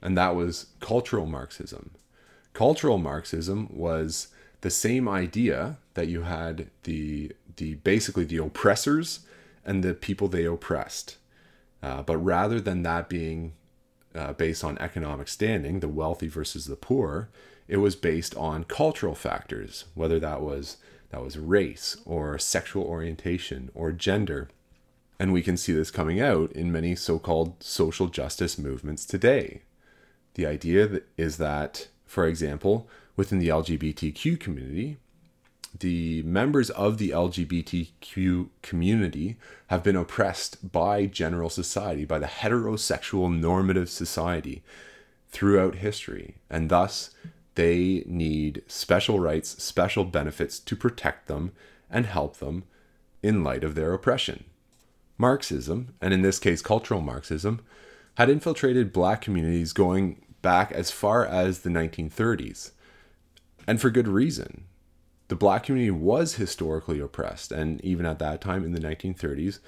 and 0.03 0.19
that 0.19 0.35
was 0.35 0.67
cultural 0.81 1.27
Marxism. 1.27 1.93
Cultural 2.53 2.99
Marxism 2.99 3.69
was 3.71 4.29
the 4.63 4.71
same 4.71 5.09
idea 5.09 5.79
that 5.95 6.09
you 6.09 6.23
had 6.23 6.71
the 6.83 7.33
the 7.57 7.75
basically 7.75 8.25
the 8.25 8.39
oppressors 8.39 9.21
and 9.65 9.83
the 9.83 9.95
people 9.95 10.29
they 10.29 10.45
oppressed. 10.45 11.17
Uh, 11.83 12.03
but 12.03 12.17
rather 12.17 12.61
than 12.61 12.83
that 12.83 13.09
being 13.09 13.53
uh, 14.15 14.33
based 14.33 14.65
on 14.65 14.79
economic 14.79 15.29
standing, 15.29 15.81
the 15.81 15.89
wealthy 15.89 16.29
versus 16.29 16.67
the 16.67 16.77
poor, 16.77 17.29
it 17.69 17.79
was 17.79 17.97
based 17.97 18.35
on 18.37 18.65
cultural 18.65 19.15
factors, 19.15 19.87
whether 19.95 20.19
that 20.21 20.41
was 20.41 20.77
that 21.13 21.23
was 21.23 21.39
race 21.39 21.97
or 22.05 22.39
sexual 22.39 22.85
orientation 22.85 23.71
or 23.75 23.93
gender. 23.93 24.49
And 25.21 25.33
we 25.33 25.43
can 25.43 25.57
see 25.57 25.73
this 25.73 25.91
coming 25.91 26.21
out 26.21 26.51
in 26.53 26.73
many 26.73 26.97
so-called 26.97 27.63
social 27.63 28.09
justice 28.09 28.59
movements 28.59 29.05
today. 29.05 29.63
The 30.35 30.47
idea 30.47 31.03
is 31.17 31.37
that, 31.37 31.89
for 32.07 32.27
example, 32.27 32.89
within 33.15 33.39
the 33.39 33.49
LGBTQ 33.49 34.41
community, 34.41 34.97
the 35.79 36.23
members 36.23 36.71
of 36.71 36.97
the 36.97 37.11
LGBTQ 37.11 38.49
community 38.63 39.37
have 39.69 39.83
been 39.83 39.97
oppressed 39.97 40.73
by 40.73 41.07
general 41.07 41.51
society, 41.51 42.07
by 42.07 42.19
the 42.19 42.27
heterosexual 42.27 43.39
normative 43.39 43.91
society 43.91 44.63
throughout 45.29 45.77
history. 45.77 46.37
And 46.51 46.71
thus, 46.71 47.11
they 47.55 48.05
need 48.07 48.63
special 48.67 49.21
rights, 49.21 49.63
special 49.63 50.05
benefits 50.05 50.59
to 50.59 50.77
protect 50.77 51.29
them 51.29 51.53
and 51.91 52.07
help 52.07 52.39
them 52.39 52.65
in 53.23 53.45
light 53.45 53.65
of 53.65 53.75
their 53.75 53.93
oppression. 53.93 54.45
Marxism, 55.19 55.95
and 56.01 56.13
in 56.13 56.23
this 56.23 56.39
case 56.39 56.63
cultural 56.63 57.01
Marxism, 57.01 57.61
had 58.17 58.31
infiltrated 58.31 58.93
black 58.93 59.21
communities 59.21 59.73
going 59.73 60.25
back 60.43 60.73
as 60.73 60.91
far 60.91 61.25
as 61.25 61.61
the 61.61 61.71
1930s. 61.71 62.73
And 63.67 63.81
for 63.81 63.91
good 63.91 64.09
reason 64.09 64.65
the 65.33 65.37
black 65.37 65.63
community 65.63 65.91
was 65.91 66.35
historically 66.35 67.01
oppressed. 67.01 67.53
And 67.53 67.81
even 67.83 68.05
at 68.05 68.19
that 68.19 68.43
time 68.43 68.67
in 68.67 68.73
the 68.73 68.81
1930s, 68.81 69.61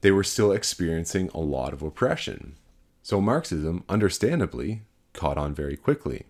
they 0.00 0.10
were 0.10 0.24
still 0.24 0.52
experiencing 0.52 1.28
a 1.34 1.38
lot 1.38 1.74
of 1.74 1.82
oppression. 1.82 2.56
So 3.02 3.20
Marxism, 3.20 3.84
understandably, 3.90 4.84
caught 5.12 5.36
on 5.36 5.54
very 5.54 5.76
quickly. 5.76 6.24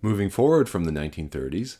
Moving 0.00 0.30
forward 0.30 0.68
from 0.68 0.84
the 0.84 0.92
1930s, 0.92 1.78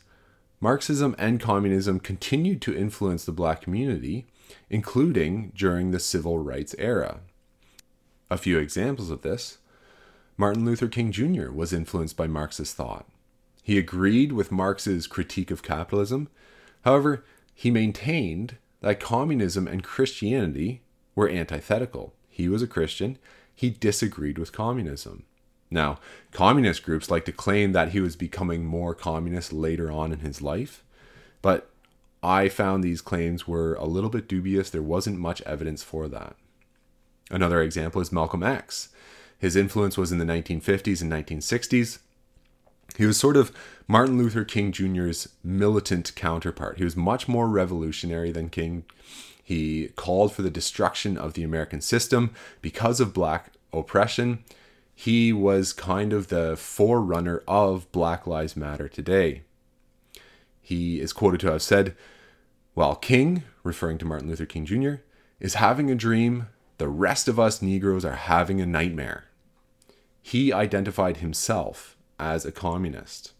Marxism 0.59 1.15
and 1.17 1.39
communism 1.39 2.01
continued 2.01 2.61
to 2.63 2.75
influence 2.75 3.23
the 3.23 3.31
black 3.31 3.61
community, 3.61 4.25
including 4.69 5.53
during 5.55 5.91
the 5.91 6.01
civil 6.01 6.37
rights 6.37 6.75
era. 6.77 7.21
A 8.29 8.37
few 8.37 8.57
examples 8.57 9.09
of 9.09 9.21
this 9.21 9.59
Martin 10.35 10.65
Luther 10.65 10.89
King 10.89 11.11
Jr. 11.11 11.49
was 11.49 11.71
influenced 11.71 12.17
by 12.17 12.27
Marxist 12.27 12.75
thought. 12.75 13.07
He 13.63 13.77
agreed 13.77 14.33
with 14.33 14.51
Marx's 14.51 15.07
critique 15.07 15.51
of 15.51 15.63
capitalism. 15.63 16.27
However, 16.83 17.23
he 17.53 17.71
maintained 17.71 18.57
that 18.81 18.99
communism 18.99 19.67
and 19.67 19.83
Christianity 19.83 20.81
were 21.15 21.29
antithetical. 21.29 22.13
He 22.27 22.49
was 22.49 22.61
a 22.61 22.67
Christian. 22.67 23.17
He 23.53 23.69
disagreed 23.69 24.37
with 24.37 24.51
communism. 24.51 25.23
Now, 25.71 25.99
communist 26.31 26.83
groups 26.83 27.11
like 27.11 27.25
to 27.25 27.31
claim 27.31 27.73
that 27.73 27.89
he 27.89 27.99
was 27.99 28.15
becoming 28.15 28.65
more 28.65 28.95
communist 28.95 29.53
later 29.53 29.91
on 29.91 30.11
in 30.11 30.19
his 30.19 30.41
life, 30.41 30.83
but 31.41 31.69
I 32.21 32.49
found 32.49 32.83
these 32.83 33.01
claims 33.01 33.47
were 33.47 33.75
a 33.75 33.85
little 33.85 34.09
bit 34.09 34.27
dubious. 34.27 34.69
There 34.69 34.81
wasn't 34.81 35.19
much 35.19 35.41
evidence 35.43 35.83
for 35.83 36.07
that. 36.09 36.35
Another 37.31 37.61
example 37.61 38.01
is 38.01 38.11
Malcolm 38.11 38.43
X. 38.43 38.89
His 39.37 39.55
influence 39.55 39.97
was 39.97 40.11
in 40.11 40.17
the 40.17 40.25
1950s 40.25 41.01
and 41.01 41.11
1960s. 41.11 41.99
He 42.97 43.05
was 43.05 43.17
sort 43.17 43.37
of 43.37 43.55
Martin 43.87 44.17
Luther 44.17 44.43
King 44.43 44.71
Jr.'s 44.71 45.29
militant 45.43 46.13
counterpart. 46.15 46.77
He 46.77 46.83
was 46.83 46.97
much 46.97 47.27
more 47.27 47.47
revolutionary 47.47 48.31
than 48.31 48.49
King. 48.49 48.83
He 49.41 49.89
called 49.95 50.33
for 50.33 50.41
the 50.41 50.49
destruction 50.49 51.17
of 51.17 51.33
the 51.33 51.43
American 51.43 51.81
system 51.81 52.31
because 52.61 52.99
of 52.99 53.13
black 53.13 53.53
oppression. 53.71 54.43
He 55.01 55.31
was 55.31 55.71
kind 55.71 56.11
of 56.11 56.27
the 56.27 56.57
forerunner 56.57 57.41
of 57.47 57.89
Black 57.93 58.27
Lives 58.27 58.57
Matter 58.57 58.89
today. 58.89 59.43
He 60.61 60.99
is 60.99 61.13
quoted 61.13 61.39
to 61.39 61.51
have 61.53 61.61
said, 61.61 61.95
While 62.73 62.97
King, 62.97 63.43
referring 63.63 63.97
to 63.99 64.05
Martin 64.05 64.27
Luther 64.27 64.45
King 64.45 64.65
Jr., 64.65 64.95
is 65.39 65.53
having 65.53 65.89
a 65.89 65.95
dream, 65.95 66.47
the 66.79 66.89
rest 66.89 67.29
of 67.29 67.39
us 67.39 67.61
Negroes 67.61 68.03
are 68.03 68.11
having 68.11 68.59
a 68.59 68.65
nightmare. 68.65 69.29
He 70.21 70.51
identified 70.51 71.17
himself 71.17 71.95
as 72.19 72.43
a 72.43 72.51
communist. 72.51 73.31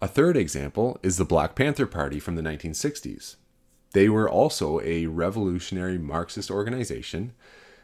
A 0.00 0.08
third 0.08 0.38
example 0.38 0.98
is 1.02 1.18
the 1.18 1.26
Black 1.26 1.54
Panther 1.54 1.86
Party 1.86 2.20
from 2.20 2.36
the 2.36 2.42
1960s. 2.42 3.36
They 3.92 4.08
were 4.08 4.30
also 4.30 4.80
a 4.80 5.08
revolutionary 5.08 5.98
Marxist 5.98 6.50
organization, 6.50 7.34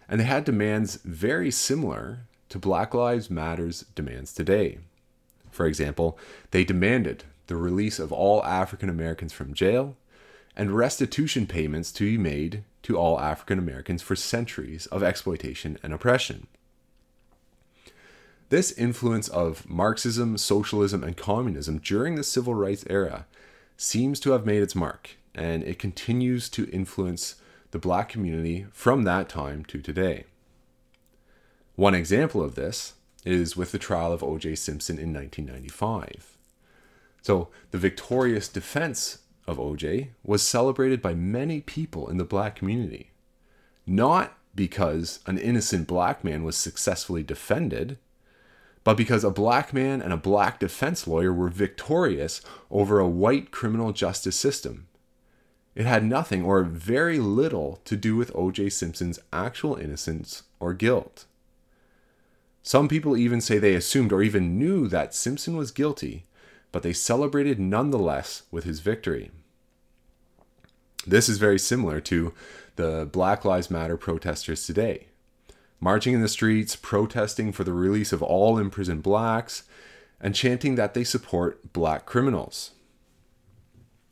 and 0.08 0.18
they 0.18 0.24
had 0.24 0.46
demands 0.46 0.96
very 1.04 1.50
similar 1.50 2.20
to 2.48 2.58
Black 2.58 2.94
Lives 2.94 3.30
Matter's 3.30 3.84
demands 3.94 4.32
today. 4.32 4.78
For 5.50 5.66
example, 5.66 6.18
they 6.50 6.64
demanded 6.64 7.24
the 7.46 7.56
release 7.56 7.98
of 7.98 8.12
all 8.12 8.44
African 8.44 8.88
Americans 8.88 9.32
from 9.32 9.54
jail 9.54 9.96
and 10.56 10.76
restitution 10.76 11.46
payments 11.46 11.92
to 11.92 12.04
be 12.04 12.18
made 12.18 12.64
to 12.82 12.96
all 12.96 13.20
African 13.20 13.58
Americans 13.58 14.02
for 14.02 14.16
centuries 14.16 14.86
of 14.86 15.02
exploitation 15.02 15.78
and 15.82 15.92
oppression. 15.92 16.46
This 18.48 18.72
influence 18.72 19.28
of 19.28 19.68
Marxism, 19.68 20.38
socialism, 20.38 21.04
and 21.04 21.16
communism 21.16 21.78
during 21.78 22.14
the 22.14 22.24
civil 22.24 22.54
rights 22.54 22.84
era 22.88 23.26
seems 23.76 24.18
to 24.20 24.30
have 24.30 24.46
made 24.46 24.62
its 24.62 24.74
mark, 24.74 25.10
and 25.34 25.62
it 25.62 25.78
continues 25.78 26.48
to 26.50 26.68
influence 26.70 27.36
the 27.70 27.78
black 27.78 28.08
community 28.08 28.66
from 28.72 29.02
that 29.02 29.28
time 29.28 29.64
to 29.66 29.80
today. 29.80 30.24
One 31.78 31.94
example 31.94 32.42
of 32.42 32.56
this 32.56 32.94
is 33.24 33.56
with 33.56 33.70
the 33.70 33.78
trial 33.78 34.12
of 34.12 34.20
O.J. 34.20 34.56
Simpson 34.56 34.98
in 34.98 35.14
1995. 35.14 36.36
So, 37.22 37.50
the 37.70 37.78
victorious 37.78 38.48
defense 38.48 39.18
of 39.46 39.60
O.J. 39.60 40.10
was 40.24 40.42
celebrated 40.42 41.00
by 41.00 41.14
many 41.14 41.60
people 41.60 42.08
in 42.08 42.16
the 42.16 42.24
black 42.24 42.56
community, 42.56 43.12
not 43.86 44.36
because 44.56 45.20
an 45.26 45.38
innocent 45.38 45.86
black 45.86 46.24
man 46.24 46.42
was 46.42 46.56
successfully 46.56 47.22
defended 47.22 47.96
but 48.82 48.96
because 48.96 49.22
a 49.22 49.30
black 49.30 49.72
man 49.72 50.02
and 50.02 50.12
a 50.12 50.16
black 50.16 50.58
defense 50.58 51.06
lawyer 51.06 51.32
were 51.32 51.48
victorious 51.48 52.40
over 52.72 52.98
a 52.98 53.06
white 53.06 53.52
criminal 53.52 53.92
justice 53.92 54.34
system. 54.34 54.88
It 55.76 55.86
had 55.86 56.02
nothing 56.02 56.42
or 56.42 56.64
very 56.64 57.20
little 57.20 57.80
to 57.84 57.96
do 57.96 58.16
with 58.16 58.34
O.J. 58.34 58.70
Simpson's 58.70 59.20
actual 59.32 59.76
innocence 59.76 60.42
or 60.58 60.74
guilt. 60.74 61.26
Some 62.62 62.88
people 62.88 63.16
even 63.16 63.40
say 63.40 63.58
they 63.58 63.74
assumed 63.74 64.12
or 64.12 64.22
even 64.22 64.58
knew 64.58 64.88
that 64.88 65.14
Simpson 65.14 65.56
was 65.56 65.70
guilty, 65.70 66.26
but 66.72 66.82
they 66.82 66.92
celebrated 66.92 67.58
nonetheless 67.58 68.42
with 68.50 68.64
his 68.64 68.80
victory. 68.80 69.30
This 71.06 71.28
is 71.28 71.38
very 71.38 71.58
similar 71.58 72.00
to 72.02 72.34
the 72.76 73.08
Black 73.10 73.44
Lives 73.44 73.70
Matter 73.70 73.96
protesters 73.96 74.66
today 74.66 75.08
marching 75.80 76.14
in 76.14 76.22
the 76.22 76.28
streets, 76.28 76.76
protesting 76.76 77.52
for 77.52 77.64
the 77.64 77.72
release 77.72 78.12
of 78.12 78.22
all 78.22 78.58
imprisoned 78.58 79.02
blacks, 79.02 79.64
and 80.20 80.34
chanting 80.34 80.74
that 80.74 80.94
they 80.94 81.04
support 81.04 81.72
black 81.72 82.06
criminals. 82.06 82.72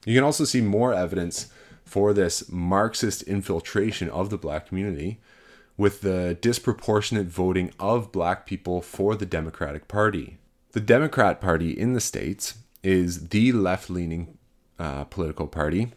You 0.05 0.15
can 0.15 0.25
also 0.25 0.45
see 0.45 0.61
more 0.61 0.95
evidence 0.95 1.49
for 1.85 2.13
this 2.13 2.49
Marxist 2.49 3.23
infiltration 3.23 4.09
of 4.11 4.31
the 4.31 4.39
black 4.39 4.67
community 4.69 5.21
with 5.77 6.01
the 6.01 6.37
disproportionate 6.41 7.27
voting 7.27 7.73
of 7.79 8.13
black 8.13 8.47
people 8.47 8.81
for 8.81 9.15
the 9.15 9.27
Democratic 9.27 9.89
Party. 9.89 10.39
The 10.73 10.81
Democrat 10.81 11.41
Party 11.41 11.71
in 11.71 11.93
the 11.93 12.01
States 12.01 12.55
is 12.83 13.29
the 13.29 13.53
left 13.53 13.91
leaning 13.91 14.39
uh, 14.79 15.05
political 15.05 15.47
party. 15.47 15.93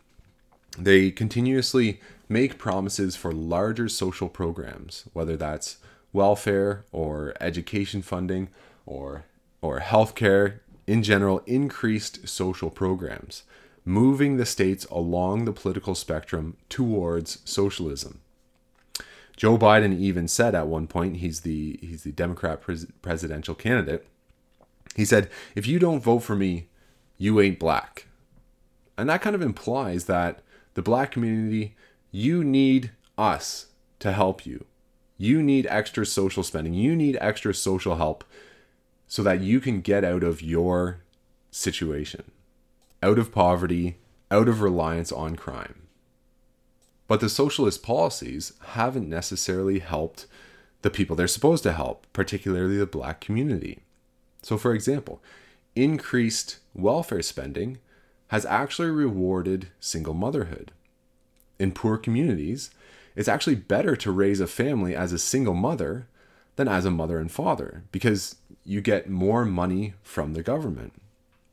They 0.77 1.11
continuously 1.11 1.99
make 2.27 2.57
promises 2.57 3.15
for 3.15 3.31
larger 3.31 3.89
social 3.89 4.29
programs, 4.29 5.05
whether 5.13 5.35
that's 5.35 5.77
welfare 6.13 6.85
or 6.91 7.33
education 7.39 8.01
funding 8.01 8.49
or 8.85 9.25
or 9.61 9.79
healthcare 9.79 10.59
in 10.87 11.03
general 11.03 11.39
increased 11.45 12.27
social 12.27 12.69
programs 12.69 13.43
moving 13.85 14.37
the 14.37 14.45
states 14.45 14.85
along 14.85 15.45
the 15.45 15.51
political 15.51 15.93
spectrum 15.95 16.55
towards 16.69 17.39
socialism 17.45 18.19
Joe 19.39 19.57
Biden 19.57 19.97
even 19.97 20.27
said 20.27 20.53
at 20.53 20.67
one 20.67 20.85
point 20.85 21.17
he's 21.17 21.41
the 21.41 21.79
he's 21.81 22.03
the 22.03 22.11
Democrat 22.11 22.61
pres- 22.61 22.87
presidential 23.01 23.55
candidate 23.55 24.05
he 24.95 25.05
said 25.05 25.29
if 25.55 25.65
you 25.65 25.79
don't 25.79 26.03
vote 26.03 26.19
for 26.19 26.35
me 26.35 26.67
you 27.17 27.39
ain't 27.39 27.57
black 27.57 28.07
and 28.97 29.09
that 29.09 29.21
kind 29.21 29.35
of 29.35 29.41
implies 29.41 30.05
that 30.05 30.41
the 30.73 30.81
black 30.81 31.11
community 31.11 31.75
you 32.11 32.43
need 32.43 32.91
us 33.17 33.67
to 33.99 34.11
help 34.11 34.45
you. 34.45 34.65
You 35.17 35.43
need 35.43 35.67
extra 35.69 36.05
social 36.05 36.43
spending. 36.43 36.73
You 36.73 36.95
need 36.95 37.17
extra 37.19 37.53
social 37.53 37.97
help 37.97 38.23
so 39.07 39.21
that 39.23 39.41
you 39.41 39.59
can 39.59 39.81
get 39.81 40.03
out 40.03 40.23
of 40.23 40.41
your 40.41 41.01
situation, 41.51 42.31
out 43.03 43.19
of 43.19 43.31
poverty, 43.31 43.97
out 44.31 44.47
of 44.47 44.61
reliance 44.61 45.11
on 45.11 45.35
crime. 45.35 45.88
But 47.09 47.19
the 47.19 47.27
socialist 47.27 47.83
policies 47.83 48.53
haven't 48.67 49.09
necessarily 49.09 49.79
helped 49.79 50.27
the 50.81 50.89
people 50.89 51.17
they're 51.17 51.27
supposed 51.27 51.63
to 51.63 51.73
help, 51.73 52.07
particularly 52.13 52.77
the 52.77 52.85
black 52.85 53.19
community. 53.19 53.79
So, 54.41 54.57
for 54.57 54.73
example, 54.73 55.21
increased 55.75 56.59
welfare 56.73 57.21
spending 57.21 57.79
has 58.27 58.45
actually 58.45 58.91
rewarded 58.91 59.67
single 59.81 60.13
motherhood 60.13 60.71
in 61.59 61.73
poor 61.73 61.97
communities, 61.97 62.71
it's 63.15 63.27
actually 63.27 63.55
better 63.55 63.95
to 63.97 64.11
raise 64.11 64.39
a 64.39 64.47
family 64.47 64.95
as 64.95 65.11
a 65.11 65.19
single 65.19 65.53
mother 65.53 66.07
than 66.55 66.67
as 66.67 66.85
a 66.85 66.91
mother 66.91 67.19
and 67.19 67.31
father 67.31 67.83
because 67.91 68.37
you 68.63 68.81
get 68.81 69.09
more 69.09 69.45
money 69.45 69.93
from 70.01 70.33
the 70.33 70.43
government. 70.43 70.93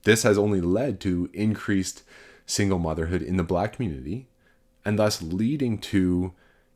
This 0.04 0.22
has 0.22 0.38
only 0.38 0.60
led 0.60 1.00
to 1.00 1.28
increased 1.32 2.04
single 2.46 2.78
motherhood 2.78 3.22
in 3.22 3.36
the 3.36 3.42
black 3.42 3.72
community 3.72 4.28
and 4.86 4.98
thus 4.98 5.20
leading 5.20 5.78
to 5.78 6.32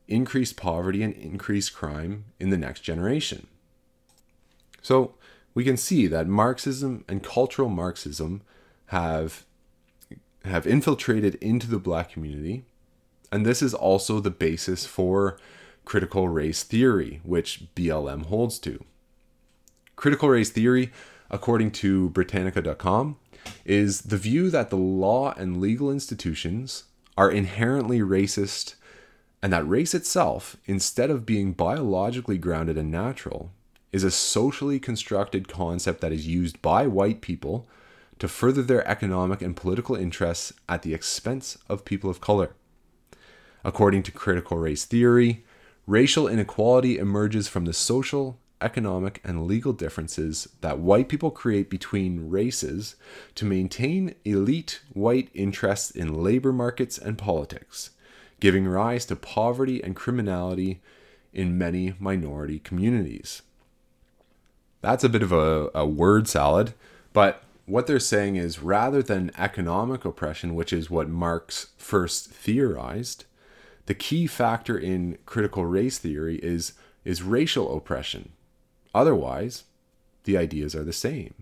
increased 0.09 0.57
poverty 0.57 1.01
and 1.01 1.13
increased 1.13 1.73
crime 1.73 2.25
in 2.41 2.49
the 2.49 2.57
next 2.57 2.81
generation. 2.81 3.47
So 4.81 5.15
we 5.53 5.63
can 5.63 5.77
see 5.77 6.07
that 6.07 6.27
Marxism 6.27 7.05
and 7.07 7.23
cultural 7.23 7.69
Marxism 7.69 8.41
have 8.87 9.45
have 10.43 10.67
infiltrated 10.67 11.35
into 11.35 11.67
the 11.67 11.79
black 11.79 12.11
community 12.11 12.65
and 13.31 13.45
this 13.45 13.61
is 13.61 13.73
also 13.73 14.19
the 14.19 14.31
basis 14.31 14.85
for 14.85 15.37
critical 15.85 16.27
race 16.27 16.63
theory, 16.63 17.21
which 17.23 17.63
BLM 17.75 18.25
holds 18.25 18.59
to. 18.59 18.83
Critical 19.95 20.29
race 20.29 20.49
theory, 20.49 20.91
according 21.29 21.71
to 21.71 22.09
Britannica.com, 22.09 23.15
is 23.63 24.01
the 24.01 24.17
view 24.17 24.49
that 24.49 24.69
the 24.69 24.75
law 24.75 25.33
and 25.37 25.61
legal 25.61 25.89
institutions 25.89 26.83
are 27.17 27.31
inherently 27.31 27.99
racist 27.99 28.75
and 29.41 29.51
that 29.51 29.67
race 29.67 29.93
itself, 29.93 30.57
instead 30.65 31.09
of 31.09 31.25
being 31.25 31.53
biologically 31.53 32.37
grounded 32.37 32.77
and 32.77 32.91
natural, 32.91 33.51
is 33.91 34.03
a 34.03 34.11
socially 34.11 34.79
constructed 34.79 35.47
concept 35.47 36.01
that 36.01 36.11
is 36.11 36.27
used 36.27 36.61
by 36.61 36.85
white 36.85 37.21
people 37.21 37.67
to 38.19 38.27
further 38.27 38.61
their 38.61 38.87
economic 38.87 39.41
and 39.41 39.55
political 39.55 39.95
interests 39.95 40.53
at 40.69 40.83
the 40.83 40.93
expense 40.93 41.57
of 41.67 41.85
people 41.85 42.09
of 42.09 42.21
color. 42.21 42.53
According 43.63 44.03
to 44.03 44.11
critical 44.11 44.57
race 44.57 44.85
theory, 44.85 45.43
racial 45.87 46.27
inequality 46.27 46.99
emerges 46.99 47.47
from 47.47 47.65
the 47.65 47.73
social, 47.73 48.37
economic, 48.61 49.21
and 49.23 49.47
legal 49.47 49.73
differences 49.73 50.47
that 50.61 50.79
white 50.79 51.09
people 51.09 51.31
create 51.31 51.69
between 51.69 52.29
races 52.29 52.95
to 53.35 53.45
maintain 53.45 54.15
elite 54.23 54.81
white 54.93 55.29
interests 55.33 55.91
in 55.91 56.23
labor 56.23 56.53
markets 56.53 56.97
and 56.97 57.17
politics, 57.17 57.91
giving 58.39 58.67
rise 58.67 59.05
to 59.05 59.15
poverty 59.15 59.83
and 59.83 59.95
criminality 59.95 60.81
in 61.33 61.57
many 61.57 61.93
minority 61.99 62.59
communities. 62.59 63.41
That's 64.81 65.03
a 65.03 65.09
bit 65.09 65.23
of 65.23 65.31
a, 65.31 65.69
a 65.75 65.85
word 65.85 66.27
salad, 66.27 66.73
but 67.13 67.43
what 67.65 67.87
they're 67.87 67.99
saying 67.99 68.35
is 68.35 68.59
rather 68.59 69.01
than 69.01 69.31
economic 69.37 70.03
oppression, 70.03 70.55
which 70.55 70.73
is 70.73 70.89
what 70.89 71.07
Marx 71.07 71.67
first 71.77 72.29
theorized, 72.29 73.25
the 73.85 73.93
key 73.93 74.27
factor 74.27 74.77
in 74.77 75.17
critical 75.25 75.65
race 75.65 75.97
theory 75.97 76.37
is, 76.37 76.73
is 77.05 77.21
racial 77.23 77.75
oppression. 77.75 78.31
Otherwise, 78.93 79.63
the 80.23 80.37
ideas 80.37 80.75
are 80.75 80.83
the 80.83 80.93
same. 80.93 81.33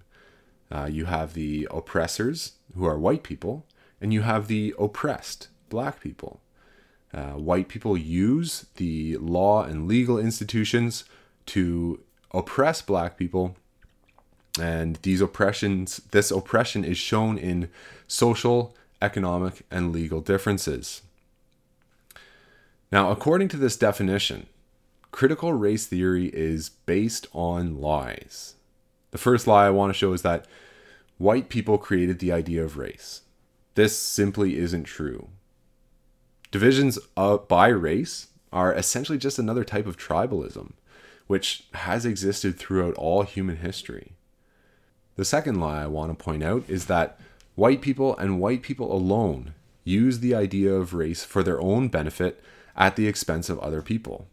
Uh, 0.72 0.88
you 0.92 1.06
have 1.06 1.34
the 1.34 1.68
oppressors, 1.72 2.54
who 2.76 2.86
are 2.86 2.98
white 2.98 3.24
people, 3.24 3.66
and 4.00 4.14
you 4.14 4.22
have 4.22 4.48
the 4.48 4.74
oppressed, 4.78 5.48
black 5.70 6.00
people. 6.00 6.40
Uh, 7.14 7.32
white 7.32 7.68
people 7.68 7.98
use 7.98 8.68
the 8.76 9.18
law 9.18 9.64
and 9.64 9.88
legal 9.88 10.20
institutions 10.20 11.04
to 11.48 12.00
oppress 12.32 12.82
black 12.82 13.18
people 13.18 13.56
and 14.60 14.98
these 15.02 15.22
oppressions 15.22 15.98
this 16.12 16.30
oppression 16.30 16.84
is 16.84 16.98
shown 16.98 17.38
in 17.38 17.70
social 18.08 18.76
economic 19.02 19.66
and 19.72 19.92
legal 19.92 20.22
differences 20.22 21.02
now 22.92 23.10
according 23.10 23.48
to 23.48 23.58
this 23.58 23.76
definition 23.76 24.46
critical 25.12 25.54
race 25.54 25.88
theory 25.88 26.28
is 26.28 26.69
based 26.69 27.28
on 27.34 27.80
lies. 27.80 28.56
The 29.12 29.17
first 29.17 29.48
lie 29.48 29.65
i 29.65 29.69
want 29.69 29.91
to 29.91 29.98
show 29.98 30.13
is 30.13 30.22
that 30.22 30.45
white 31.17 31.50
people 31.50 31.78
created 31.78 32.19
the 32.19 32.32
idea 32.32 32.63
of 32.63 32.78
race. 32.78 33.22
This 33.76 33.98
simply 33.98 34.58
isn't 34.58 34.84
true. 34.84 35.30
Divisions 36.52 37.00
uh, 37.15 37.38
by 37.38 37.67
race 37.67 38.28
are 38.52 38.74
essentially 38.74 39.17
just 39.17 39.39
another 39.39 39.63
type 39.63 39.86
of 39.86 39.98
tribalism 39.98 40.74
which 41.28 41.65
has 41.76 42.08
existed 42.08 42.58
throughout 42.58 42.95
all 42.95 43.22
human 43.22 43.58
history. 43.58 44.13
The 45.15 45.24
second 45.24 45.60
lie 45.60 45.84
I 45.84 45.86
want 45.86 46.17
to 46.17 46.24
point 46.24 46.43
out 46.43 46.63
is 46.67 46.88
that 46.88 47.19
white 47.54 47.82
people 47.82 48.17
and 48.17 48.39
white 48.39 48.63
people 48.63 48.91
alone 48.91 49.54
use 49.84 50.19
the 50.19 50.34
idea 50.34 50.74
of 50.74 50.95
race 50.95 51.24
for 51.24 51.43
their 51.43 51.62
own 51.62 51.88
benefit 51.88 52.43
at 52.76 52.95
the 52.95 53.08
expense 53.08 53.48
of 53.48 53.60
other 53.60 53.84
people. 53.84 54.28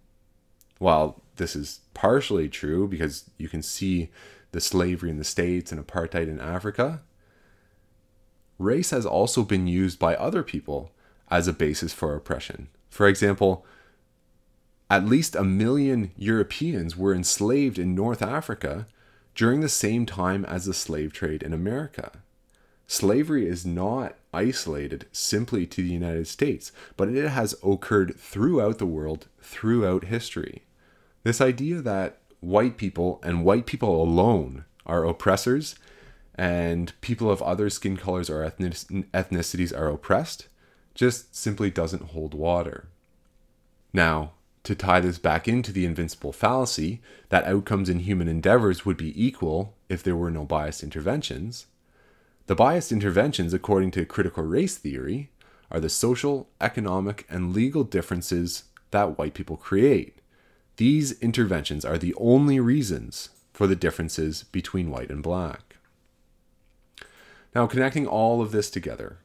While 0.78 1.22
this 1.36 1.56
is 1.56 1.80
partially 1.94 2.48
true 2.48 2.88
because 2.88 3.30
you 3.38 3.48
can 3.48 3.62
see 3.62 4.10
the 4.52 4.60
slavery 4.60 5.10
in 5.10 5.18
the 5.18 5.24
States 5.24 5.72
and 5.72 5.84
apartheid 5.84 6.28
in 6.28 6.40
Africa, 6.40 7.02
race 8.58 8.90
has 8.90 9.06
also 9.06 9.42
been 9.42 9.66
used 9.66 9.98
by 9.98 10.14
other 10.16 10.42
people 10.42 10.92
as 11.30 11.48
a 11.48 11.52
basis 11.52 11.92
for 11.92 12.14
oppression. 12.14 12.68
For 12.90 13.08
example, 13.08 13.66
at 14.88 15.04
least 15.04 15.34
a 15.34 15.44
million 15.44 16.12
Europeans 16.16 16.96
were 16.96 17.14
enslaved 17.14 17.78
in 17.78 17.94
North 17.94 18.22
Africa 18.22 18.86
during 19.34 19.60
the 19.60 19.68
same 19.68 20.06
time 20.06 20.44
as 20.44 20.64
the 20.64 20.74
slave 20.74 21.12
trade 21.12 21.42
in 21.42 21.52
America. 21.52 22.12
Slavery 22.86 23.48
is 23.48 23.66
not 23.66 24.14
isolated 24.32 25.06
simply 25.10 25.66
to 25.66 25.82
the 25.82 25.92
United 25.92 26.28
States, 26.28 26.70
but 26.96 27.08
it 27.08 27.28
has 27.28 27.56
occurred 27.64 28.16
throughout 28.16 28.78
the 28.78 28.86
world, 28.86 29.26
throughout 29.40 30.04
history. 30.04 30.62
This 31.26 31.40
idea 31.40 31.80
that 31.80 32.18
white 32.38 32.76
people 32.76 33.18
and 33.24 33.44
white 33.44 33.66
people 33.66 34.00
alone 34.00 34.64
are 34.86 35.04
oppressors 35.04 35.74
and 36.36 36.92
people 37.00 37.32
of 37.32 37.42
other 37.42 37.68
skin 37.68 37.96
colors 37.96 38.30
or 38.30 38.48
ethnicities 38.48 39.76
are 39.76 39.88
oppressed 39.88 40.46
just 40.94 41.34
simply 41.34 41.68
doesn't 41.68 42.10
hold 42.12 42.32
water. 42.32 42.86
Now, 43.92 44.34
to 44.62 44.76
tie 44.76 45.00
this 45.00 45.18
back 45.18 45.48
into 45.48 45.72
the 45.72 45.84
invincible 45.84 46.30
fallacy 46.30 47.02
that 47.30 47.42
outcomes 47.42 47.88
in 47.88 47.98
human 47.98 48.28
endeavors 48.28 48.86
would 48.86 48.96
be 48.96 49.12
equal 49.20 49.74
if 49.88 50.04
there 50.04 50.14
were 50.14 50.30
no 50.30 50.44
biased 50.44 50.84
interventions, 50.84 51.66
the 52.46 52.54
biased 52.54 52.92
interventions, 52.92 53.52
according 53.52 53.90
to 53.90 54.04
critical 54.04 54.44
race 54.44 54.78
theory, 54.78 55.30
are 55.72 55.80
the 55.80 55.88
social, 55.88 56.48
economic, 56.60 57.26
and 57.28 57.52
legal 57.52 57.82
differences 57.82 58.62
that 58.92 59.18
white 59.18 59.34
people 59.34 59.56
create. 59.56 60.15
These 60.76 61.18
interventions 61.20 61.84
are 61.84 61.98
the 61.98 62.14
only 62.18 62.60
reasons 62.60 63.30
for 63.52 63.66
the 63.66 63.76
differences 63.76 64.44
between 64.44 64.90
white 64.90 65.10
and 65.10 65.22
black. 65.22 65.76
Now, 67.54 67.66
connecting 67.66 68.06
all 68.06 68.42
of 68.42 68.52
this 68.52 68.68
together, 68.68 69.18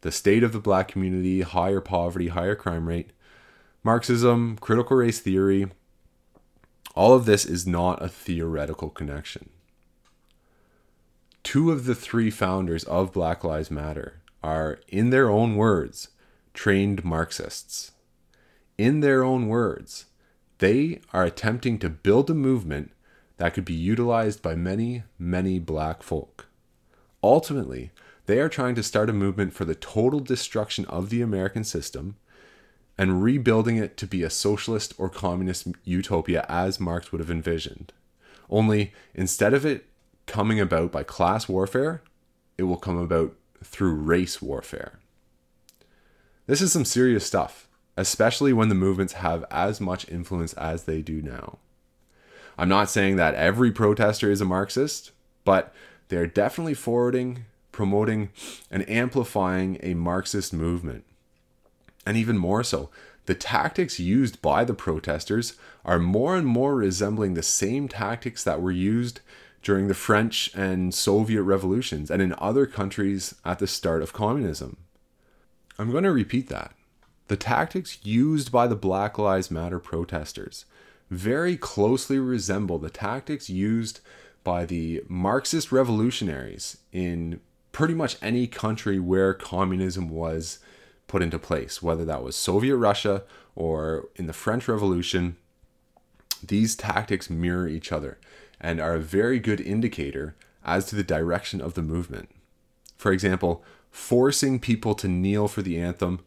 the 0.00 0.10
state 0.10 0.42
of 0.42 0.52
the 0.52 0.58
black 0.58 0.88
community, 0.88 1.42
higher 1.42 1.82
poverty, 1.82 2.28
higher 2.28 2.54
crime 2.54 2.88
rate, 2.88 3.10
Marxism, 3.82 4.56
critical 4.56 4.96
race 4.96 5.20
theory, 5.20 5.66
all 6.94 7.14
of 7.14 7.26
this 7.26 7.44
is 7.44 7.66
not 7.66 8.02
a 8.02 8.08
theoretical 8.08 8.88
connection. 8.88 9.50
Two 11.42 11.70
of 11.70 11.84
the 11.84 11.94
three 11.94 12.30
founders 12.30 12.84
of 12.84 13.12
Black 13.12 13.44
Lives 13.44 13.70
Matter 13.70 14.22
are, 14.42 14.78
in 14.88 15.10
their 15.10 15.28
own 15.28 15.56
words, 15.56 16.08
trained 16.54 17.04
Marxists. 17.04 17.92
In 18.78 19.00
their 19.00 19.22
own 19.22 19.48
words, 19.48 20.06
they 20.58 21.00
are 21.12 21.24
attempting 21.24 21.78
to 21.78 21.88
build 21.90 22.30
a 22.30 22.34
movement 22.34 22.92
that 23.36 23.54
could 23.54 23.64
be 23.64 23.74
utilized 23.74 24.42
by 24.42 24.54
many, 24.54 25.02
many 25.18 25.58
black 25.58 26.02
folk. 26.02 26.46
Ultimately, 27.22 27.90
they 28.26 28.38
are 28.40 28.48
trying 28.48 28.74
to 28.76 28.82
start 28.82 29.10
a 29.10 29.14
movement 29.14 29.52
for 29.52 29.64
the 29.64 29.74
total 29.74 30.20
destruction 30.20 30.84
of 30.86 31.10
the 31.10 31.20
American 31.20 31.64
system 31.64 32.16
and 32.96 33.22
rebuilding 33.22 33.76
it 33.76 33.96
to 33.96 34.06
be 34.06 34.22
a 34.22 34.30
socialist 34.30 34.94
or 34.98 35.08
communist 35.08 35.66
utopia 35.84 36.46
as 36.48 36.78
Marx 36.78 37.10
would 37.10 37.20
have 37.20 37.30
envisioned. 37.30 37.92
Only 38.48 38.92
instead 39.14 39.52
of 39.52 39.66
it 39.66 39.86
coming 40.26 40.60
about 40.60 40.92
by 40.92 41.02
class 41.02 41.48
warfare, 41.48 42.02
it 42.56 42.62
will 42.64 42.76
come 42.76 42.96
about 42.96 43.34
through 43.62 43.94
race 43.94 44.40
warfare. 44.40 45.00
This 46.46 46.60
is 46.60 46.72
some 46.72 46.84
serious 46.84 47.26
stuff, 47.26 47.63
especially 47.96 48.52
when 48.52 48.68
the 48.68 48.74
movements 48.74 49.14
have 49.14 49.44
as 49.50 49.80
much 49.80 50.08
influence 50.08 50.52
as 50.54 50.84
they 50.84 51.02
do 51.02 51.22
now. 51.22 51.58
I'm 52.56 52.68
not 52.68 52.90
saying 52.90 53.16
that 53.16 53.34
every 53.34 53.72
protester 53.72 54.30
is 54.30 54.40
a 54.40 54.44
Marxist, 54.44 55.10
but 55.44 55.74
they're 56.08 56.26
definitely 56.26 56.74
forwarding, 56.74 57.44
promoting, 57.72 58.30
and 58.70 58.88
amplifying 58.88 59.78
a 59.82 59.94
Marxist 59.94 60.52
movement. 60.52 61.04
And 62.06 62.16
even 62.16 62.38
more 62.38 62.62
so, 62.62 62.90
the 63.26 63.34
tactics 63.34 63.98
used 63.98 64.42
by 64.42 64.64
the 64.64 64.74
protesters 64.74 65.56
are 65.84 65.98
more 65.98 66.36
and 66.36 66.46
more 66.46 66.76
resembling 66.76 67.34
the 67.34 67.42
same 67.42 67.88
tactics 67.88 68.44
that 68.44 68.60
were 68.60 68.70
used 68.70 69.20
during 69.62 69.88
the 69.88 69.94
French 69.94 70.50
and 70.54 70.94
Soviet 70.94 71.42
revolutions 71.42 72.10
and 72.10 72.20
in 72.20 72.34
other 72.38 72.66
countries 72.66 73.34
at 73.44 73.58
the 73.58 73.66
start 73.66 74.02
of 74.02 74.12
communism. 74.12 74.76
I'm 75.78 75.90
going 75.90 76.04
to 76.04 76.12
repeat 76.12 76.48
that. 76.50 76.72
The 77.28 77.36
tactics 77.36 77.98
used 78.02 78.52
by 78.52 78.66
the 78.66 78.76
Black 78.76 79.18
Lives 79.18 79.50
Matter 79.50 79.78
protesters 79.78 80.66
very 81.10 81.56
closely 81.56 82.18
resemble 82.18 82.78
the 82.78 82.90
tactics 82.90 83.48
used 83.48 84.00
by 84.42 84.66
the 84.66 85.02
Marxist 85.08 85.72
revolutionaries 85.72 86.78
in 86.92 87.40
pretty 87.72 87.94
much 87.94 88.16
any 88.20 88.46
country 88.46 88.98
where 88.98 89.32
communism 89.32 90.08
was 90.08 90.58
put 91.06 91.22
into 91.22 91.38
place, 91.38 91.82
whether 91.82 92.04
that 92.04 92.22
was 92.22 92.36
Soviet 92.36 92.76
Russia 92.76 93.22
or 93.54 94.08
in 94.16 94.26
the 94.26 94.32
French 94.32 94.68
Revolution. 94.68 95.36
These 96.46 96.76
tactics 96.76 97.30
mirror 97.30 97.66
each 97.66 97.90
other 97.90 98.18
and 98.60 98.80
are 98.80 98.94
a 98.94 99.00
very 99.00 99.38
good 99.38 99.60
indicator 99.60 100.36
as 100.64 100.86
to 100.86 100.96
the 100.96 101.02
direction 101.02 101.60
of 101.60 101.74
the 101.74 101.82
movement. 101.82 102.30
For 102.96 103.12
example, 103.12 103.64
forcing 103.90 104.60
people 104.60 104.94
to 104.96 105.08
kneel 105.08 105.48
for 105.48 105.62
the 105.62 105.78
anthem, 105.78 106.20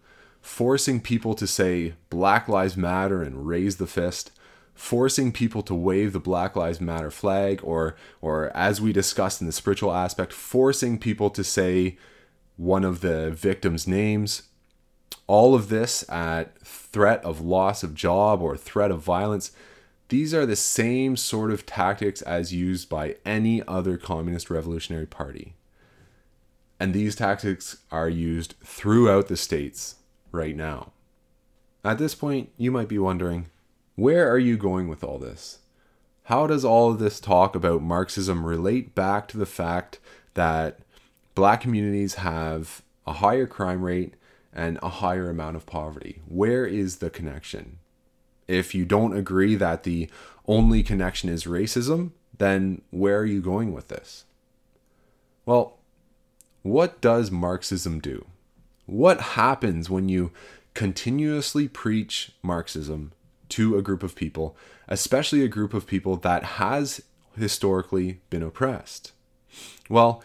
forcing 0.47 1.01
people 1.01 1.36
to 1.36 1.45
say 1.45 1.93
Black 2.10 2.47
Lives 2.47 2.77
Matter 2.77 3.21
and 3.21 3.45
raise 3.45 3.75
the 3.75 3.86
fist, 3.86 4.31
forcing 4.73 5.33
people 5.33 5.62
to 5.62 5.75
wave 5.75 6.13
the 6.13 6.21
Black 6.21 6.55
Lives 6.55 6.79
Matter 6.79 7.12
flag, 7.12 7.60
or, 7.63 7.97
or 8.21 8.49
as 8.55 8.79
we 8.79 8.93
discussed 8.93 9.41
in 9.41 9.45
the 9.45 9.53
spiritual 9.53 9.93
aspect, 9.93 10.31
forcing 10.31 10.98
people 10.98 11.29
to 11.31 11.43
say 11.43 11.98
one 12.56 12.85
of 12.85 13.02
the 13.02 13.29
victims' 13.29 13.87
names, 13.87 14.43
all 15.27 15.54
of 15.54 15.67
this 15.67 16.10
at 16.10 16.58
threat 16.62 17.23
of 17.25 17.41
loss 17.41 17.83
of 17.83 17.93
job 17.93 18.41
or 18.41 18.56
threat 18.56 18.89
of 18.89 19.02
violence, 19.02 19.52
these 20.08 20.33
are 20.33 20.45
the 20.45 20.56
same 20.56 21.17
sort 21.17 21.52
of 21.52 21.65
tactics 21.65 22.21
as 22.21 22.54
used 22.54 22.87
by 22.87 23.17
any 23.25 23.62
other 23.67 23.98
communist 23.98 24.50
revolutionary 24.50 25.08
party. 25.08 25.56
And 26.79 26.93
these 26.93 27.17
tactics 27.17 27.79
are 27.91 28.10
used 28.10 28.56
throughout 28.63 29.27
the 29.27 29.37
states 29.37 29.95
right 30.32 30.56
now. 30.56 30.92
At 31.84 31.98
this 31.98 32.15
point, 32.15 32.50
you 32.58 32.71
might 32.71 32.88
be 32.88 33.00
wondering 33.00 33.50
where 33.96 34.30
are 34.30 34.40
you 34.40 34.58
going 34.58 34.88
with 34.88 35.04
all 35.04 35.17
this? 35.17 35.60
How 36.23 36.46
does 36.48 36.65
all 36.65 36.92
of 36.92 37.00
this 37.00 37.19
talk 37.19 37.56
about 37.56 37.82
Marxism 37.82 38.46
relate 38.46 38.94
back 38.94 39.28
to 39.30 39.38
the 39.38 39.46
fact 39.46 40.00
that 40.34 40.80
black 41.36 41.62
communities 41.62 42.15
have 42.15 42.82
a 43.08 43.13
higher 43.13 43.48
crime 43.48 43.84
rate 43.84 44.15
and 44.54 44.80
a 44.82 44.90
higher 44.90 45.30
amount 45.30 45.56
of 45.56 45.65
poverty. 45.65 46.21
Where 46.28 46.65
is 46.65 46.98
the 46.98 47.10
connection? 47.10 47.78
If 48.48 48.73
you 48.73 48.86
don't 48.86 49.15
agree 49.15 49.56
that 49.56 49.84
the 49.84 50.10
only 50.48 50.82
connection 50.84 51.30
is 51.30 51.46
racism, 51.46 52.12
then 52.38 52.82
where 52.90 53.19
are 53.19 53.25
you 53.25 53.42
going 53.42 53.73
with 53.73 53.88
this? 53.88 54.25
Well, 55.46 55.78
What 56.63 57.00
does 57.00 57.32
Marxism 57.32 58.00
do? 58.00 58.25
What 58.88 59.19
happens 59.19 59.90
when 59.90 60.08
you 60.08 60.31
continuously 60.73 61.67
preach 61.67 62.31
Marxism 62.42 63.12
to 63.50 63.77
a 63.77 63.81
group 63.81 64.02
of 64.02 64.15
people, 64.15 64.56
especially 64.88 65.44
a 65.44 65.50
group 65.50 65.73
of 65.73 65.85
people 65.85 66.15
that 66.15 66.44
has 66.44 67.02
historically 67.38 68.21
been 68.29 68.42
oppressed? 68.42 69.12
Well, 69.90 70.23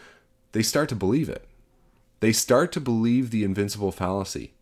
they 0.53 0.63
start 0.63 0.87
to 0.89 0.95
believe 0.95 1.27
it. 1.27 1.45
They 2.21 2.31
start 2.31 2.71
to 2.71 2.79
believe 2.79 3.31
the 3.31 3.43
invincible 3.43 3.91
fallacy 3.91 4.53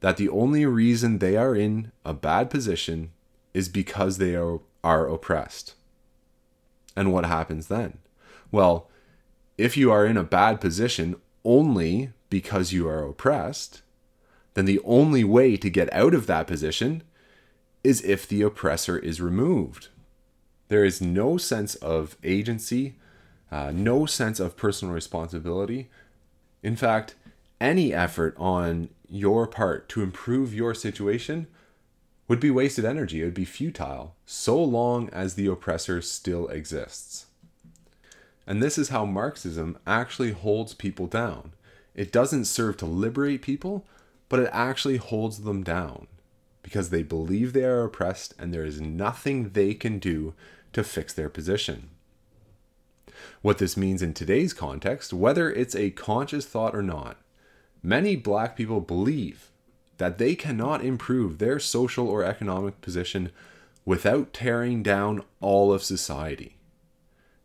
that 0.00 0.16
the 0.16 0.30
only 0.30 0.64
reason 0.64 1.18
they 1.18 1.36
are 1.36 1.54
in 1.54 1.92
a 2.06 2.14
bad 2.14 2.48
position 2.48 3.10
is 3.52 3.68
because 3.68 4.16
they 4.16 4.34
are, 4.34 4.60
are 4.82 5.06
oppressed. 5.06 5.74
And 6.96 7.12
what 7.12 7.26
happens 7.26 7.66
then? 7.66 7.98
Well, 8.50 8.88
if 9.58 9.76
you 9.76 9.92
are 9.92 10.06
in 10.06 10.16
a 10.16 10.24
bad 10.24 10.58
position 10.58 11.16
only 11.44 12.12
because 12.30 12.72
you 12.72 12.88
are 12.88 13.04
oppressed, 13.04 13.82
then 14.54 14.64
the 14.64 14.80
only 14.84 15.24
way 15.24 15.56
to 15.56 15.68
get 15.68 15.92
out 15.92 16.14
of 16.14 16.26
that 16.26 16.46
position 16.46 17.02
is 17.84 18.02
if 18.02 18.26
the 18.26 18.42
oppressor 18.42 18.98
is 18.98 19.20
removed. 19.20 19.88
There 20.68 20.84
is 20.84 21.00
no 21.00 21.36
sense 21.36 21.74
of 21.76 22.16
agency, 22.22 22.96
uh, 23.50 23.72
no 23.74 24.06
sense 24.06 24.38
of 24.38 24.56
personal 24.56 24.94
responsibility. 24.94 25.90
In 26.62 26.76
fact, 26.76 27.16
any 27.60 27.92
effort 27.92 28.34
on 28.38 28.88
your 29.08 29.46
part 29.46 29.88
to 29.90 30.02
improve 30.02 30.54
your 30.54 30.74
situation 30.74 31.48
would 32.28 32.40
be 32.40 32.50
wasted 32.50 32.84
energy. 32.84 33.22
It 33.22 33.24
would 33.24 33.34
be 33.34 33.44
futile, 33.44 34.14
so 34.24 34.62
long 34.62 35.10
as 35.10 35.34
the 35.34 35.48
oppressor 35.48 36.00
still 36.00 36.46
exists. 36.48 37.26
And 38.46 38.62
this 38.62 38.78
is 38.78 38.90
how 38.90 39.04
Marxism 39.04 39.78
actually 39.86 40.32
holds 40.32 40.74
people 40.74 41.06
down. 41.06 41.52
It 41.94 42.12
doesn't 42.12 42.44
serve 42.46 42.76
to 42.78 42.86
liberate 42.86 43.42
people, 43.42 43.84
but 44.28 44.40
it 44.40 44.50
actually 44.52 44.96
holds 44.96 45.40
them 45.40 45.62
down 45.62 46.06
because 46.62 46.90
they 46.90 47.02
believe 47.02 47.52
they 47.52 47.64
are 47.64 47.84
oppressed 47.84 48.34
and 48.38 48.52
there 48.52 48.64
is 48.64 48.80
nothing 48.80 49.50
they 49.50 49.74
can 49.74 49.98
do 49.98 50.34
to 50.72 50.84
fix 50.84 51.12
their 51.12 51.28
position. 51.28 51.90
What 53.42 53.58
this 53.58 53.76
means 53.76 54.02
in 54.02 54.14
today's 54.14 54.52
context, 54.52 55.12
whether 55.12 55.50
it's 55.50 55.74
a 55.74 55.90
conscious 55.90 56.46
thought 56.46 56.74
or 56.74 56.82
not, 56.82 57.16
many 57.82 58.16
black 58.16 58.56
people 58.56 58.80
believe 58.80 59.50
that 59.98 60.18
they 60.18 60.34
cannot 60.34 60.84
improve 60.84 61.38
their 61.38 61.58
social 61.58 62.08
or 62.08 62.24
economic 62.24 62.80
position 62.80 63.30
without 63.84 64.32
tearing 64.32 64.82
down 64.82 65.22
all 65.40 65.72
of 65.72 65.82
society. 65.82 66.56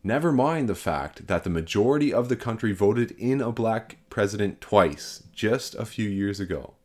Never 0.06 0.32
mind 0.32 0.70
the 0.70 0.76
fact 0.76 1.26
that 1.26 1.44
the 1.44 1.50
majority 1.50 2.14
of 2.14 2.30
the 2.30 2.36
country 2.36 2.74
voted 2.74 3.16
in 3.18 3.42
a 3.42 3.52
black 3.52 3.98
president 4.12 4.62
twice 4.62 5.24
just 5.34 5.74
a 5.74 5.84
few 5.84 6.08
years 6.08 6.40
ago. 6.40 6.76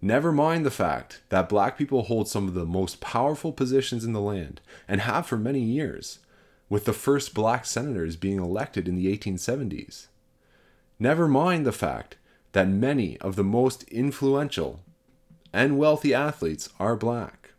Never 0.00 0.30
mind 0.30 0.64
the 0.64 0.70
fact 0.70 1.22
that 1.30 1.48
black 1.48 1.76
people 1.76 2.02
hold 2.02 2.28
some 2.28 2.46
of 2.46 2.54
the 2.54 2.64
most 2.64 3.00
powerful 3.00 3.50
positions 3.50 4.04
in 4.04 4.12
the 4.12 4.20
land 4.20 4.60
and 4.86 5.00
have 5.00 5.26
for 5.26 5.36
many 5.36 5.58
years, 5.58 6.20
with 6.68 6.84
the 6.84 6.92
first 6.92 7.34
black 7.34 7.66
senators 7.66 8.14
being 8.14 8.38
elected 8.38 8.86
in 8.86 8.94
the 8.94 9.12
1870s. 9.18 10.06
Never 11.00 11.26
mind 11.26 11.66
the 11.66 11.72
fact 11.72 12.16
that 12.52 12.68
many 12.68 13.18
of 13.18 13.34
the 13.34 13.42
most 13.42 13.82
influential 13.88 14.78
and 15.52 15.78
wealthy 15.78 16.14
athletes 16.14 16.68
are 16.78 16.94
black. 16.94 17.50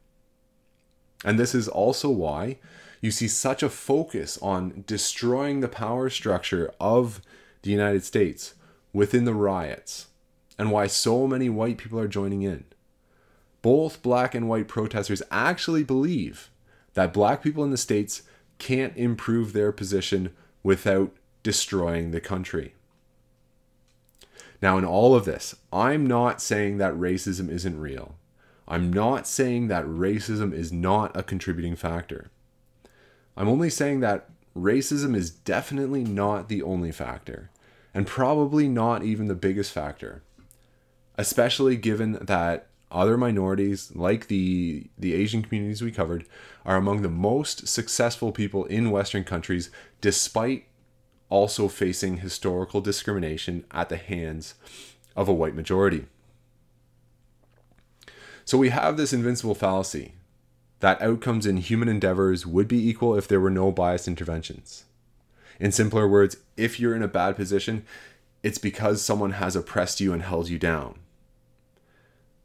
And 1.25 1.37
this 1.37 1.53
is 1.53 1.67
also 1.67 2.09
why 2.09 2.59
you 3.01 3.11
see 3.11 3.27
such 3.27 3.63
a 3.63 3.69
focus 3.69 4.37
on 4.41 4.83
destroying 4.87 5.59
the 5.59 5.67
power 5.67 6.09
structure 6.09 6.71
of 6.79 7.21
the 7.61 7.71
United 7.71 8.03
States 8.03 8.55
within 8.93 9.25
the 9.25 9.33
riots 9.33 10.07
and 10.57 10.71
why 10.71 10.87
so 10.87 11.27
many 11.27 11.49
white 11.49 11.77
people 11.77 11.99
are 11.99 12.07
joining 12.07 12.41
in. 12.41 12.63
Both 13.61 14.01
black 14.01 14.33
and 14.33 14.49
white 14.49 14.67
protesters 14.67 15.21
actually 15.29 15.83
believe 15.83 16.49
that 16.93 17.13
black 17.13 17.43
people 17.43 17.63
in 17.63 17.71
the 17.71 17.77
States 17.77 18.23
can't 18.57 18.95
improve 18.97 19.53
their 19.53 19.71
position 19.71 20.33
without 20.63 21.11
destroying 21.43 22.11
the 22.11 22.21
country. 22.21 22.73
Now, 24.61 24.77
in 24.77 24.85
all 24.85 25.13
of 25.13 25.25
this, 25.25 25.55
I'm 25.71 26.07
not 26.07 26.41
saying 26.41 26.77
that 26.79 26.93
racism 26.93 27.49
isn't 27.49 27.79
real. 27.79 28.15
I'm 28.67 28.91
not 28.91 29.27
saying 29.27 29.67
that 29.67 29.85
racism 29.85 30.51
is 30.51 30.71
not 30.71 31.15
a 31.15 31.23
contributing 31.23 31.75
factor. 31.75 32.31
I'm 33.37 33.47
only 33.47 33.69
saying 33.69 33.99
that 33.99 34.29
racism 34.57 35.15
is 35.15 35.29
definitely 35.29 36.03
not 36.03 36.49
the 36.49 36.63
only 36.63 36.91
factor, 36.91 37.51
and 37.93 38.07
probably 38.07 38.67
not 38.67 39.03
even 39.03 39.27
the 39.27 39.35
biggest 39.35 39.71
factor, 39.71 40.23
especially 41.19 41.75
given 41.77 42.13
that 42.13 42.67
other 42.89 43.15
minorities, 43.15 43.91
like 43.95 44.27
the, 44.27 44.89
the 44.97 45.13
Asian 45.13 45.43
communities 45.43 45.83
we 45.83 45.91
covered, 45.91 46.25
are 46.65 46.77
among 46.77 47.03
the 47.03 47.09
most 47.09 47.67
successful 47.67 48.31
people 48.31 48.65
in 48.65 48.89
Western 48.89 49.23
countries, 49.23 49.69
despite 50.01 50.65
also 51.29 51.67
facing 51.67 52.17
historical 52.17 52.81
discrimination 52.81 53.65
at 53.69 53.89
the 53.89 53.97
hands 53.97 54.55
of 55.15 55.27
a 55.27 55.33
white 55.33 55.53
majority. 55.53 56.07
So 58.45 58.57
we 58.57 58.69
have 58.69 58.97
this 58.97 59.13
invincible 59.13 59.55
fallacy 59.55 60.13
that 60.79 61.01
outcomes 61.01 61.45
in 61.45 61.57
human 61.57 61.87
endeavors 61.87 62.45
would 62.45 62.67
be 62.67 62.87
equal 62.87 63.15
if 63.15 63.27
there 63.27 63.39
were 63.39 63.49
no 63.49 63.71
biased 63.71 64.07
interventions. 64.07 64.85
In 65.59 65.71
simpler 65.71 66.07
words, 66.07 66.37
if 66.55 66.79
you're 66.79 66.95
in 66.95 67.01
a 67.01 67.07
bad 67.07 67.35
position, 67.35 67.83
it's 68.43 68.59
because 68.59 69.01
someone 69.01 69.31
has 69.31 69.55
oppressed 69.55 69.99
you 69.99 70.13
and 70.13 70.21
held 70.21 70.49
you 70.49 70.59
down. 70.59 70.99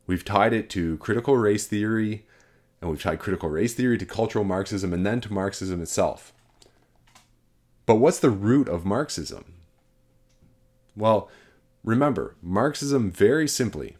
We've 0.07 0.24
tied 0.24 0.53
it 0.53 0.70
to 0.70 0.97
critical 0.99 1.37
race 1.37 1.66
theory, 1.66 2.24
and 2.80 2.91
we've 2.91 3.03
tied 3.03 3.18
critical 3.18 3.51
race 3.51 3.74
theory 3.74 3.99
to 3.99 4.07
cultural 4.07 4.45
Marxism 4.45 4.93
and 4.93 5.05
then 5.05 5.20
to 5.20 5.33
Marxism 5.33 5.80
itself. 5.83 6.33
But 7.85 7.97
what's 7.97 8.18
the 8.18 8.30
root 8.30 8.68
of 8.68 8.85
Marxism? 8.85 9.45
Well, 10.97 11.28
remember, 11.85 12.35
Marxism 12.43 13.11
very 13.11 13.47
simply 13.47 13.97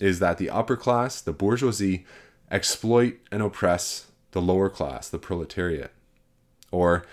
is 0.00 0.18
that 0.18 0.38
the 0.38 0.50
upper 0.50 0.76
class, 0.76 1.20
the 1.20 1.32
bourgeoisie, 1.32 2.04
exploit 2.52 3.18
and 3.32 3.42
oppress 3.42 4.08
the 4.32 4.42
lower 4.42 4.68
class, 4.68 5.08
the 5.08 5.18
proletariat. 5.18 5.92
Or, 6.70 7.04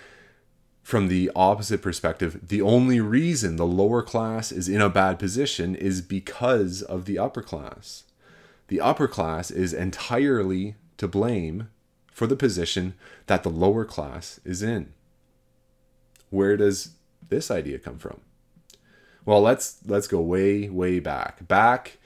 from 0.82 1.08
the 1.08 1.30
opposite 1.34 1.82
perspective, 1.82 2.48
the 2.48 2.62
only 2.62 3.00
reason 3.00 3.56
the 3.56 3.66
lower 3.66 4.02
class 4.02 4.52
is 4.52 4.68
in 4.68 4.80
a 4.80 4.90
bad 4.90 5.18
position 5.18 5.74
is 5.74 6.02
because 6.02 6.82
of 6.82 7.06
the 7.06 7.18
upper 7.18 7.42
class. 7.42 8.04
The 8.68 8.80
upper 8.80 9.08
class 9.08 9.50
is 9.50 9.72
entirely 9.72 10.76
to 10.98 11.08
blame 11.08 11.70
for 12.12 12.26
the 12.26 12.36
position 12.36 12.94
that 13.26 13.42
the 13.42 13.50
lower 13.50 13.84
class 13.84 14.40
is 14.44 14.62
in. 14.62 14.92
Where 16.28 16.56
does 16.56 16.90
this 17.26 17.50
idea 17.50 17.78
come 17.78 17.98
from? 17.98 18.20
Well, 19.24 19.40
let's 19.40 19.78
let's 19.86 20.06
go 20.06 20.20
way 20.20 20.68
way 20.68 20.98
back. 20.98 21.46
Back 21.46 21.98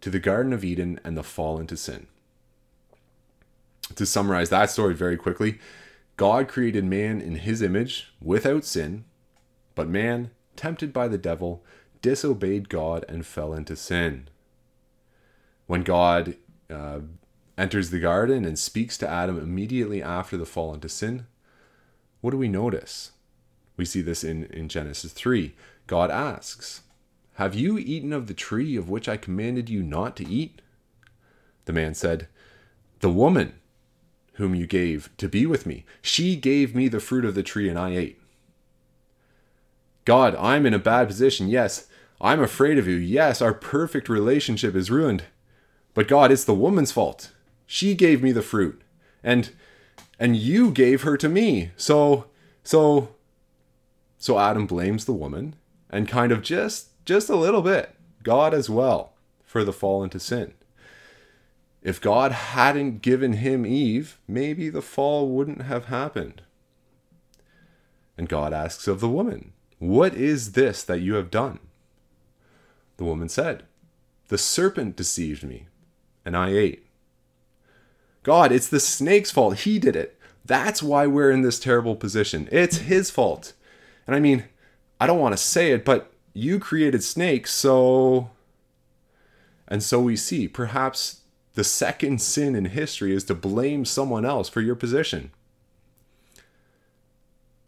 to 0.00 0.10
the 0.10 0.18
Garden 0.18 0.52
of 0.52 0.64
Eden 0.64 1.00
and 1.04 1.16
the 1.16 1.22
fall 1.22 1.58
into 1.58 1.76
sin 1.76 2.06
to 3.96 4.06
summarize 4.06 4.50
that 4.50 4.70
story 4.70 4.94
very 4.94 5.16
quickly, 5.16 5.58
God 6.16 6.48
created 6.48 6.84
man 6.84 7.20
in 7.20 7.36
his 7.36 7.62
image 7.62 8.12
without 8.20 8.64
sin, 8.64 9.04
but 9.74 9.88
man, 9.88 10.30
tempted 10.56 10.92
by 10.92 11.08
the 11.08 11.18
devil, 11.18 11.64
disobeyed 12.02 12.68
God 12.68 13.04
and 13.08 13.24
fell 13.24 13.54
into 13.54 13.76
sin. 13.76 14.28
When 15.66 15.82
God 15.82 16.36
uh, 16.68 17.00
enters 17.56 17.90
the 17.90 18.00
garden 18.00 18.44
and 18.44 18.58
speaks 18.58 18.98
to 18.98 19.08
Adam 19.08 19.38
immediately 19.38 20.02
after 20.02 20.36
the 20.36 20.46
fall 20.46 20.74
into 20.74 20.88
sin, 20.88 21.26
what 22.20 22.32
do 22.32 22.36
we 22.36 22.48
notice? 22.48 23.12
We 23.76 23.84
see 23.84 24.02
this 24.02 24.22
in, 24.22 24.44
in 24.44 24.68
Genesis 24.68 25.12
3. 25.12 25.54
God 25.86 26.10
asks, 26.10 26.82
Have 27.34 27.54
you 27.54 27.78
eaten 27.78 28.12
of 28.12 28.26
the 28.26 28.34
tree 28.34 28.76
of 28.76 28.90
which 28.90 29.08
I 29.08 29.16
commanded 29.16 29.70
you 29.70 29.82
not 29.82 30.16
to 30.16 30.28
eat? 30.28 30.60
The 31.64 31.72
man 31.72 31.94
said, 31.94 32.28
The 33.00 33.10
woman 33.10 33.54
whom 34.34 34.54
you 34.54 34.66
gave 34.66 35.10
to 35.18 35.28
be 35.28 35.46
with 35.46 35.66
me. 35.66 35.84
She 36.00 36.36
gave 36.36 36.74
me 36.74 36.88
the 36.88 37.00
fruit 37.00 37.24
of 37.24 37.34
the 37.34 37.42
tree 37.42 37.68
and 37.68 37.78
I 37.78 37.90
ate. 37.90 38.20
God, 40.04 40.34
I'm 40.36 40.66
in 40.66 40.74
a 40.74 40.78
bad 40.78 41.08
position. 41.08 41.48
Yes, 41.48 41.86
I'm 42.20 42.40
afraid 42.40 42.78
of 42.78 42.88
you. 42.88 42.96
Yes, 42.96 43.40
our 43.42 43.54
perfect 43.54 44.08
relationship 44.08 44.74
is 44.74 44.90
ruined. 44.90 45.24
But 45.94 46.08
God, 46.08 46.32
it's 46.32 46.44
the 46.44 46.54
woman's 46.54 46.92
fault. 46.92 47.32
She 47.66 47.94
gave 47.94 48.22
me 48.22 48.32
the 48.32 48.42
fruit. 48.42 48.82
And 49.22 49.50
and 50.18 50.36
you 50.36 50.70
gave 50.70 51.02
her 51.02 51.16
to 51.16 51.28
me. 51.28 51.72
So 51.76 52.26
so 52.64 53.10
so 54.18 54.38
Adam 54.38 54.66
blames 54.66 55.04
the 55.04 55.12
woman 55.12 55.56
and 55.90 56.08
kind 56.08 56.32
of 56.32 56.42
just 56.42 57.04
just 57.04 57.28
a 57.28 57.36
little 57.36 57.62
bit 57.62 57.94
God 58.22 58.54
as 58.54 58.70
well 58.70 59.12
for 59.44 59.64
the 59.64 59.72
fall 59.72 60.02
into 60.02 60.20
sin. 60.20 60.54
If 61.82 62.00
God 62.00 62.32
hadn't 62.32 63.02
given 63.02 63.34
him 63.34 63.66
Eve, 63.66 64.18
maybe 64.28 64.68
the 64.68 64.82
fall 64.82 65.28
wouldn't 65.28 65.62
have 65.62 65.86
happened. 65.86 66.42
And 68.16 68.28
God 68.28 68.52
asks 68.52 68.86
of 68.86 69.00
the 69.00 69.08
woman, 69.08 69.52
What 69.78 70.14
is 70.14 70.52
this 70.52 70.84
that 70.84 71.00
you 71.00 71.14
have 71.14 71.30
done? 71.30 71.58
The 72.98 73.04
woman 73.04 73.28
said, 73.28 73.64
The 74.28 74.38
serpent 74.38 74.94
deceived 74.94 75.42
me, 75.42 75.66
and 76.24 76.36
I 76.36 76.50
ate. 76.50 76.86
God, 78.22 78.52
it's 78.52 78.68
the 78.68 78.78
snake's 78.78 79.32
fault. 79.32 79.60
He 79.60 79.80
did 79.80 79.96
it. 79.96 80.16
That's 80.44 80.82
why 80.82 81.08
we're 81.08 81.32
in 81.32 81.42
this 81.42 81.58
terrible 81.58 81.96
position. 81.96 82.48
It's 82.52 82.78
his 82.78 83.10
fault. 83.10 83.54
And 84.06 84.14
I 84.14 84.20
mean, 84.20 84.44
I 85.00 85.08
don't 85.08 85.20
want 85.20 85.32
to 85.32 85.42
say 85.42 85.72
it, 85.72 85.84
but 85.84 86.12
you 86.32 86.60
created 86.60 87.02
snakes, 87.02 87.52
so. 87.52 88.30
And 89.66 89.82
so 89.82 90.00
we 90.00 90.14
see, 90.14 90.46
perhaps 90.46 91.21
the 91.54 91.64
second 91.64 92.20
sin 92.20 92.54
in 92.54 92.66
history 92.66 93.14
is 93.14 93.24
to 93.24 93.34
blame 93.34 93.84
someone 93.84 94.24
else 94.24 94.48
for 94.48 94.60
your 94.60 94.74
position. 94.74 95.30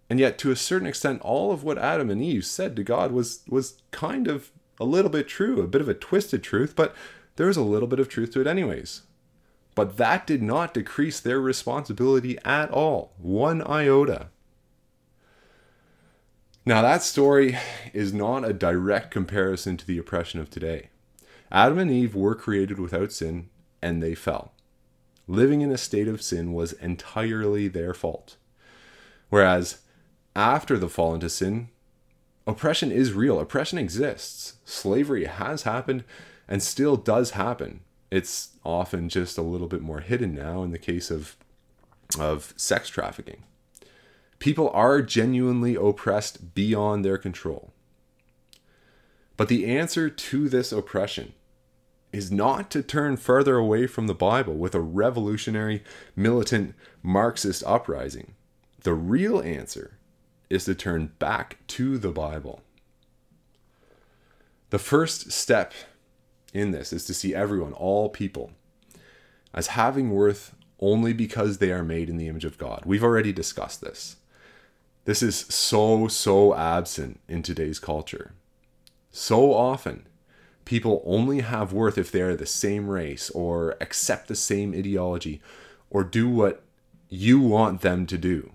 And 0.09 0.21
yet, 0.21 0.39
to 0.39 0.51
a 0.51 0.57
certain 0.57 0.87
extent, 0.87 1.23
all 1.23 1.51
of 1.51 1.65
what 1.65 1.79
Adam 1.79 2.11
and 2.11 2.23
Eve 2.23 2.45
said 2.45 2.77
to 2.77 2.85
God 2.85 3.13
was, 3.13 3.41
was 3.49 3.83
kind 3.91 4.29
of 4.29 4.51
a 4.79 4.85
little 4.85 5.11
bit 5.11 5.29
true, 5.29 5.61
a 5.61 5.67
bit 5.67 5.81
of 5.81 5.89
a 5.89 5.95
twisted 5.95 6.43
truth, 6.43 6.75
but 6.77 6.95
there 7.37 7.47
was 7.47 7.57
a 7.57 7.63
little 7.63 7.89
bit 7.89 8.01
of 8.01 8.09
truth 8.09 8.33
to 8.33 8.41
it, 8.41 8.47
anyways. 8.47 9.03
But 9.75 9.97
that 9.97 10.27
did 10.27 10.43
not 10.43 10.75
decrease 10.75 11.19
their 11.21 11.41
responsibility 11.41 12.39
at 12.45 12.71
all, 12.71 13.13
one 13.19 13.63
iota. 13.63 14.29
Now, 16.67 16.81
that 16.81 17.03
story 17.03 17.59
is 17.93 18.15
not 18.15 18.45
a 18.45 18.53
direct 18.53 19.11
comparison 19.11 19.77
to 19.77 19.87
the 19.87 19.99
oppression 19.99 20.41
of 20.41 20.49
today. 20.49 20.91
Adam 21.51 21.79
and 21.79 21.91
Eve 21.91 22.15
were 22.15 22.35
created 22.35 22.79
without 22.79 23.13
sin, 23.13 23.49
and 23.85 24.03
they 24.03 24.15
fell. 24.15 24.53
Living 25.29 25.61
in 25.61 25.71
a 25.71 25.77
state 25.77 26.09
of 26.09 26.23
sin 26.23 26.55
was 26.55 26.73
entirely 26.73 27.69
their 27.69 27.93
fault. 27.93 28.37
Whereas 29.29 29.83
after 30.35 30.79
the 30.79 30.89
fall 30.89 31.15
into 31.15 31.29
sin, 31.29 31.69
oppression 32.47 32.91
is 32.91 33.13
real. 33.13 33.39
Oppression 33.39 33.79
exists. 33.79 34.55
Slavery 34.65 35.27
has 35.27 35.63
happened 35.65 36.05
and 36.49 36.63
still 36.63 36.97
does 36.97 37.33
happen. 37.33 37.81
It's 38.11 38.53
often 38.65 39.11
just 39.11 39.37
a 39.37 39.43
little 39.43 39.69
bit 39.69 39.83
more 39.83 40.01
hidden 40.01 40.35
now 40.35 40.63
in 40.63 40.71
the 40.71 40.79
case 40.79 41.11
of 41.11 41.37
of 42.19 42.55
sex 42.57 42.89
trafficking. 42.89 43.43
People 44.39 44.71
are 44.71 45.03
genuinely 45.03 45.75
oppressed 45.75 46.55
beyond 46.55 47.05
their 47.05 47.19
control. 47.19 47.73
But 49.37 49.49
the 49.49 49.67
answer 49.67 50.09
to 50.09 50.49
this 50.49 50.71
oppression 50.71 51.33
is 52.15 52.31
not 52.31 52.71
to 52.71 52.81
turn 52.81 53.17
further 53.17 53.57
away 53.57 53.89
from 53.89 54.07
the 54.07 54.15
Bible 54.15 54.55
with 54.55 54.75
a 54.75 54.81
revolutionary, 54.81 55.83
militant, 56.15 56.75
Marxist 57.03 57.65
uprising. 57.67 58.35
The 58.85 58.95
real 58.95 59.41
answer 59.41 59.99
is 60.49 60.65
to 60.67 60.77
turn 60.77 61.13
back 61.19 61.59
to 61.67 61.99
the 61.99 62.13
Bible. 62.13 62.63
The 64.71 64.79
first 64.79 65.33
step 65.33 65.75
in 66.53 66.71
this 66.71 66.93
is 66.93 67.05
to 67.07 67.15
see 67.15 67.35
everyone, 67.35 67.73
all 67.73 68.09
people, 68.09 68.53
as 69.53 69.69
having 69.69 70.11
worth 70.11 70.55
only 70.79 71.13
because 71.13 71.59
they 71.59 71.73
are 71.73 71.83
made 71.83 72.09
in 72.09 72.17
the 72.17 72.29
image 72.29 72.45
of 72.45 72.59
God. 72.59 72.83
We've 72.85 73.05
already 73.05 73.33
discussed 73.33 73.81
this. 73.81 74.17
This 75.05 75.21
is 75.21 75.37
so, 75.37 76.07
so 76.07 76.55
absent 76.55 77.19
in 77.29 77.43
today's 77.43 77.81
culture. 77.81 78.35
So 79.11 79.53
often, 79.53 80.07
people 80.65 81.03
only 81.05 81.41
have 81.41 81.73
worth 81.73 81.99
if 81.99 82.11
they 82.11 82.23
are 82.23 82.37
the 82.37 82.47
same 82.47 82.89
race 82.89 83.31
or 83.31 83.77
accept 83.81 84.29
the 84.29 84.35
same 84.35 84.75
ideology 84.75 85.41
or 85.91 86.05
do 86.05 86.29
what 86.29 86.63
you 87.09 87.41
want 87.41 87.83
them 87.83 88.07
to 88.07 88.19
do. 88.19 88.53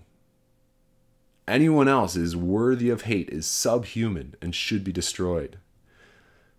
Anyone 1.48 1.88
else 1.88 2.14
is 2.16 2.36
worthy 2.36 2.90
of 2.90 3.02
hate, 3.02 3.28
is 3.30 3.46
subhuman, 3.46 4.34
and 4.40 4.54
should 4.54 4.84
be 4.84 4.92
destroyed. 4.92 5.58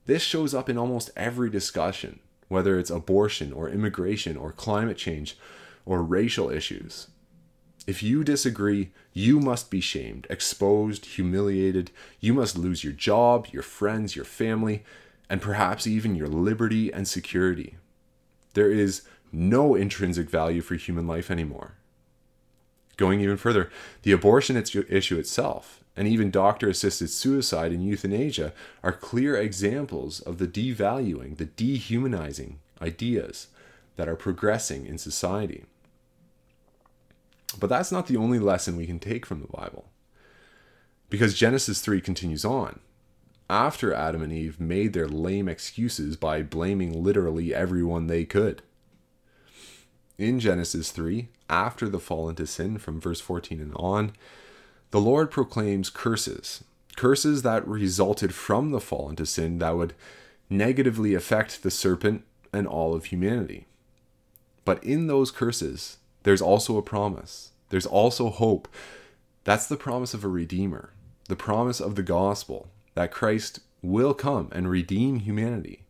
This 0.05 0.21
shows 0.21 0.53
up 0.53 0.69
in 0.69 0.77
almost 0.77 1.11
every 1.15 1.49
discussion, 1.49 2.19
whether 2.49 2.77
it's 2.77 2.89
abortion 2.89 3.53
or 3.53 3.69
immigration 3.69 4.35
or 4.35 4.51
climate 4.51 4.97
change 4.97 5.37
or 5.85 6.03
racial 6.03 6.49
issues. 6.49 7.07
If 7.87 8.03
you 8.03 8.23
disagree, 8.23 8.91
you 9.13 9.39
must 9.39 9.71
be 9.71 9.81
shamed, 9.81 10.27
exposed, 10.29 11.05
humiliated. 11.05 11.91
You 12.19 12.33
must 12.33 12.57
lose 12.57 12.83
your 12.83 12.93
job, 12.93 13.47
your 13.51 13.63
friends, 13.63 14.15
your 14.15 14.25
family, 14.25 14.83
and 15.31 15.41
perhaps 15.41 15.87
even 15.87 16.13
your 16.13 16.27
liberty 16.27 16.91
and 16.91 17.07
security. 17.07 17.77
There 18.53 18.69
is 18.69 19.03
no 19.31 19.75
intrinsic 19.75 20.29
value 20.29 20.59
for 20.59 20.75
human 20.75 21.07
life 21.07 21.31
anymore. 21.31 21.75
Going 22.97 23.21
even 23.21 23.37
further, 23.37 23.71
the 24.01 24.11
abortion 24.11 24.57
issue 24.57 25.17
itself 25.17 25.85
and 25.95 26.05
even 26.05 26.31
doctor 26.31 26.67
assisted 26.67 27.11
suicide 27.11 27.71
and 27.71 27.81
euthanasia 27.81 28.51
are 28.83 28.91
clear 28.91 29.37
examples 29.37 30.19
of 30.19 30.37
the 30.37 30.47
devaluing, 30.47 31.37
the 31.37 31.45
dehumanizing 31.45 32.59
ideas 32.81 33.47
that 33.95 34.09
are 34.09 34.17
progressing 34.17 34.85
in 34.85 34.97
society. 34.97 35.63
But 37.57 37.69
that's 37.69 37.91
not 37.91 38.07
the 38.07 38.17
only 38.17 38.39
lesson 38.39 38.75
we 38.75 38.85
can 38.85 38.99
take 38.99 39.25
from 39.25 39.39
the 39.39 39.47
Bible. 39.47 39.85
Because 41.09 41.33
Genesis 41.33 41.79
3 41.79 42.01
continues 42.01 42.43
on. 42.43 42.81
After 43.51 43.93
Adam 43.93 44.21
and 44.21 44.31
Eve 44.31 44.61
made 44.61 44.93
their 44.93 45.09
lame 45.09 45.49
excuses 45.49 46.15
by 46.15 46.41
blaming 46.41 47.03
literally 47.03 47.53
everyone 47.53 48.07
they 48.07 48.23
could. 48.23 48.61
In 50.17 50.39
Genesis 50.39 50.89
3, 50.91 51.27
after 51.49 51.89
the 51.89 51.99
fall 51.99 52.29
into 52.29 52.47
sin 52.47 52.77
from 52.77 53.01
verse 53.01 53.19
14 53.19 53.59
and 53.59 53.73
on, 53.75 54.13
the 54.91 55.01
Lord 55.01 55.31
proclaims 55.31 55.89
curses, 55.89 56.63
curses 56.95 57.41
that 57.41 57.67
resulted 57.67 58.33
from 58.33 58.71
the 58.71 58.79
fall 58.79 59.09
into 59.09 59.25
sin 59.25 59.57
that 59.57 59.75
would 59.75 59.95
negatively 60.49 61.13
affect 61.13 61.61
the 61.61 61.71
serpent 61.71 62.23
and 62.53 62.65
all 62.65 62.95
of 62.95 63.05
humanity. 63.05 63.67
But 64.63 64.81
in 64.81 65.07
those 65.07 65.29
curses, 65.29 65.97
there's 66.23 66.41
also 66.41 66.77
a 66.77 66.81
promise. 66.81 67.51
There's 67.67 67.85
also 67.85 68.29
hope. 68.29 68.69
That's 69.43 69.67
the 69.67 69.75
promise 69.75 70.13
of 70.13 70.23
a 70.23 70.29
redeemer, 70.29 70.93
the 71.27 71.35
promise 71.35 71.81
of 71.81 71.95
the 71.95 72.03
gospel 72.03 72.69
that 72.93 73.11
Christ 73.11 73.61
will 73.81 74.13
come 74.13 74.49
and 74.51 74.69
redeem 74.69 75.19
humanity, 75.19 75.83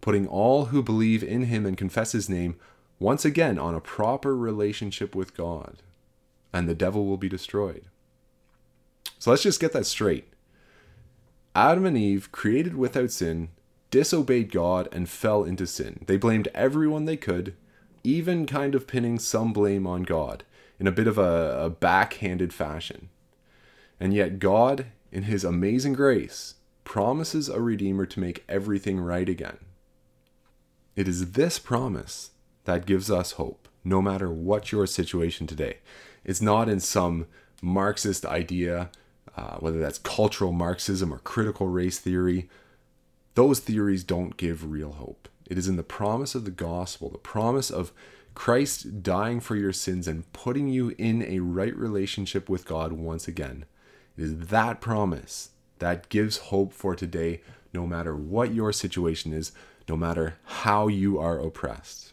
putting 0.00 0.26
all 0.26 0.66
who 0.66 0.82
believe 0.82 1.22
in 1.22 1.44
him 1.44 1.66
and 1.66 1.76
confess 1.76 2.12
his 2.12 2.28
name 2.28 2.56
once 2.98 3.24
again 3.24 3.58
on 3.58 3.74
a 3.74 3.80
proper 3.80 4.36
relationship 4.36 5.14
with 5.14 5.36
God, 5.36 5.82
and 6.52 6.68
the 6.68 6.74
devil 6.74 7.06
will 7.06 7.16
be 7.16 7.28
destroyed. 7.28 7.84
So 9.18 9.30
let's 9.30 9.42
just 9.42 9.60
get 9.60 9.72
that 9.72 9.86
straight. 9.86 10.32
Adam 11.54 11.84
and 11.84 11.96
Eve, 11.96 12.30
created 12.32 12.76
without 12.76 13.10
sin, 13.10 13.48
disobeyed 13.90 14.52
God 14.52 14.88
and 14.92 15.08
fell 15.08 15.44
into 15.44 15.66
sin. 15.66 16.04
They 16.06 16.16
blamed 16.16 16.48
everyone 16.54 17.04
they 17.04 17.16
could, 17.16 17.54
even 18.04 18.46
kind 18.46 18.74
of 18.74 18.86
pinning 18.86 19.18
some 19.18 19.52
blame 19.52 19.86
on 19.86 20.04
God 20.04 20.44
in 20.78 20.86
a 20.86 20.92
bit 20.92 21.06
of 21.06 21.18
a, 21.18 21.64
a 21.64 21.70
backhanded 21.70 22.54
fashion. 22.54 23.08
And 23.98 24.14
yet, 24.14 24.38
God, 24.38 24.86
in 25.12 25.24
His 25.24 25.44
amazing 25.44 25.94
grace, 25.94 26.54
promises 26.84 27.48
a 27.48 27.60
Redeemer 27.60 28.06
to 28.06 28.20
make 28.20 28.44
everything 28.48 29.00
right 29.00 29.28
again. 29.28 29.58
It 30.96 31.08
is 31.08 31.32
this 31.32 31.58
promise 31.58 32.30
that 32.64 32.86
gives 32.86 33.10
us 33.10 33.32
hope, 33.32 33.68
no 33.84 34.02
matter 34.02 34.30
what 34.30 34.72
your 34.72 34.86
situation 34.86 35.46
today. 35.46 35.78
It's 36.24 36.42
not 36.42 36.68
in 36.68 36.80
some 36.80 37.26
Marxist 37.62 38.24
idea 38.24 38.90
uh, 39.36 39.56
whether 39.58 39.78
that's 39.78 39.98
cultural 39.98 40.52
Marxism 40.52 41.12
or 41.12 41.18
critical 41.18 41.68
race 41.68 41.98
theory, 41.98 42.48
those 43.34 43.60
theories 43.60 44.04
don't 44.04 44.36
give 44.36 44.70
real 44.70 44.92
hope. 44.92 45.28
It 45.48 45.56
is 45.56 45.68
in 45.68 45.76
the 45.76 45.82
promise 45.82 46.34
of 46.34 46.44
the 46.44 46.50
gospel, 46.50 47.08
the 47.08 47.18
promise 47.18 47.70
of 47.70 47.92
Christ 48.34 49.02
dying 49.02 49.40
for 49.40 49.56
your 49.56 49.72
sins 49.72 50.06
and 50.06 50.30
putting 50.32 50.68
you 50.68 50.94
in 50.98 51.22
a 51.22 51.40
right 51.40 51.74
relationship 51.76 52.48
with 52.48 52.66
God 52.66 52.92
once 52.92 53.26
again. 53.26 53.64
It 54.20 54.24
is 54.24 54.36
that 54.48 54.82
promise 54.82 55.48
that 55.78 56.10
gives 56.10 56.36
hope 56.36 56.74
for 56.74 56.94
today, 56.94 57.40
no 57.72 57.86
matter 57.86 58.14
what 58.14 58.52
your 58.52 58.70
situation 58.70 59.32
is, 59.32 59.52
no 59.88 59.96
matter 59.96 60.36
how 60.44 60.88
you 60.88 61.18
are 61.18 61.40
oppressed. 61.40 62.12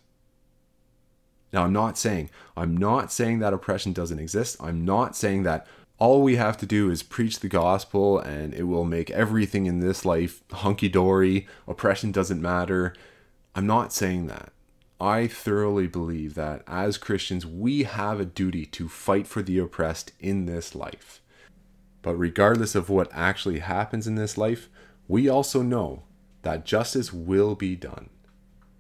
Now, 1.52 1.66
I'm 1.66 1.74
not 1.74 1.98
saying, 1.98 2.30
I'm 2.56 2.78
not 2.78 3.12
saying 3.12 3.40
that 3.40 3.52
oppression 3.54 3.92
doesn't 3.92 4.20
exist. 4.20 4.56
I'm 4.62 4.86
not 4.86 5.18
saying 5.18 5.44
that 5.44 5.68
all 6.00 6.22
we 6.24 6.38
have 6.38 6.56
to 6.60 6.66
do 6.66 6.90
is 6.90 7.04
preach 7.04 7.42
the 7.42 7.50
gospel 7.50 8.20
and 8.20 8.54
it 8.54 8.64
will 8.64 8.86
make 8.86 9.12
everything 9.12 9.66
in 9.66 9.82
this 9.82 10.06
life 10.06 10.44
hunky 10.54 10.88
dory. 10.88 11.46
Oppression 11.68 12.14
doesn't 12.14 12.42
matter. 12.42 12.94
I'm 13.54 13.68
not 13.68 13.92
saying 13.92 14.28
that. 14.28 14.54
I 14.98 15.28
thoroughly 15.28 15.88
believe 15.88 16.36
that 16.36 16.64
as 16.68 16.98
Christians, 16.98 17.46
we 17.46 17.84
have 17.84 18.22
a 18.22 18.26
duty 18.26 18.66
to 18.68 18.88
fight 18.88 19.28
for 19.28 19.42
the 19.42 19.60
oppressed 19.60 20.14
in 20.22 20.46
this 20.46 20.74
life. 20.74 21.20
But 22.08 22.18
regardless 22.18 22.74
of 22.74 22.90
what 22.90 23.10
actually 23.12 23.60
happens 23.60 24.08
in 24.08 24.16
this 24.16 24.38
life, 24.38 24.70
we 25.10 25.28
also 25.28 25.62
know 25.62 26.04
that 26.42 26.66
justice 26.66 27.12
will 27.12 27.54
be 27.54 27.76
done. 27.76 28.10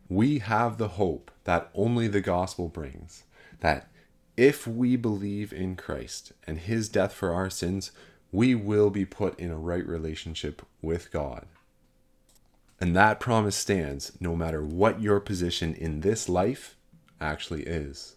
We 0.08 0.40
have 0.40 0.78
the 0.78 0.88
hope 0.88 1.30
that 1.44 1.70
only 1.74 2.08
the 2.08 2.22
gospel 2.22 2.70
brings, 2.70 3.26
that 3.60 3.92
if 4.38 4.66
we 4.66 4.96
believe 4.96 5.52
in 5.52 5.76
Christ 5.76 6.32
and 6.48 6.58
his 6.58 6.88
death 6.88 7.12
for 7.12 7.34
our 7.34 7.50
sins, 7.50 7.92
we 8.32 8.56
will 8.56 8.90
be 8.90 9.04
put 9.04 9.38
in 9.38 9.52
a 9.52 9.60
right 9.60 9.86
relationship 9.86 10.66
with 10.82 11.12
God. 11.12 11.48
And 12.80 12.96
that 12.96 13.20
promise 13.20 13.58
stands 13.58 14.14
no 14.22 14.38
matter 14.38 14.64
what 14.64 15.02
your 15.02 15.20
position 15.20 15.74
in 15.74 16.00
this 16.00 16.30
life 16.30 16.78
actually 17.20 17.64
is. 17.64 18.16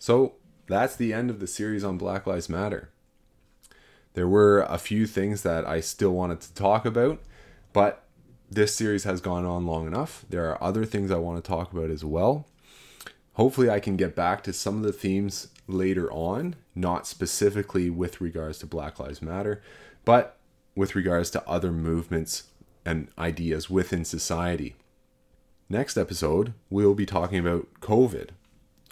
So 0.00 0.34
that's 0.66 0.96
the 0.96 1.12
end 1.12 1.30
of 1.30 1.38
the 1.38 1.46
series 1.46 1.84
on 1.84 1.96
Black 1.96 2.26
Lives 2.26 2.48
Matter. 2.48 2.90
There 4.14 4.28
were 4.28 4.62
a 4.62 4.78
few 4.78 5.06
things 5.06 5.42
that 5.42 5.66
I 5.66 5.80
still 5.80 6.12
wanted 6.12 6.40
to 6.40 6.54
talk 6.54 6.86
about, 6.86 7.20
but 7.72 8.04
this 8.50 8.74
series 8.74 9.04
has 9.04 9.20
gone 9.20 9.44
on 9.44 9.66
long 9.66 9.86
enough. 9.86 10.24
There 10.28 10.48
are 10.50 10.62
other 10.62 10.84
things 10.84 11.10
I 11.10 11.18
want 11.18 11.42
to 11.42 11.48
talk 11.48 11.72
about 11.72 11.90
as 11.90 12.04
well. 12.04 12.46
Hopefully, 13.34 13.68
I 13.68 13.80
can 13.80 13.96
get 13.96 14.14
back 14.14 14.44
to 14.44 14.52
some 14.52 14.76
of 14.76 14.82
the 14.84 14.92
themes 14.92 15.48
later 15.66 16.10
on, 16.12 16.54
not 16.74 17.06
specifically 17.06 17.90
with 17.90 18.20
regards 18.20 18.58
to 18.60 18.66
Black 18.66 19.00
Lives 19.00 19.20
Matter, 19.20 19.60
but 20.04 20.38
with 20.76 20.94
regards 20.94 21.30
to 21.30 21.48
other 21.48 21.72
movements 21.72 22.44
and 22.84 23.08
ideas 23.18 23.68
within 23.68 24.04
society. 24.04 24.76
Next 25.68 25.96
episode, 25.96 26.52
we'll 26.70 26.94
be 26.94 27.06
talking 27.06 27.38
about 27.38 27.66
COVID. 27.80 28.28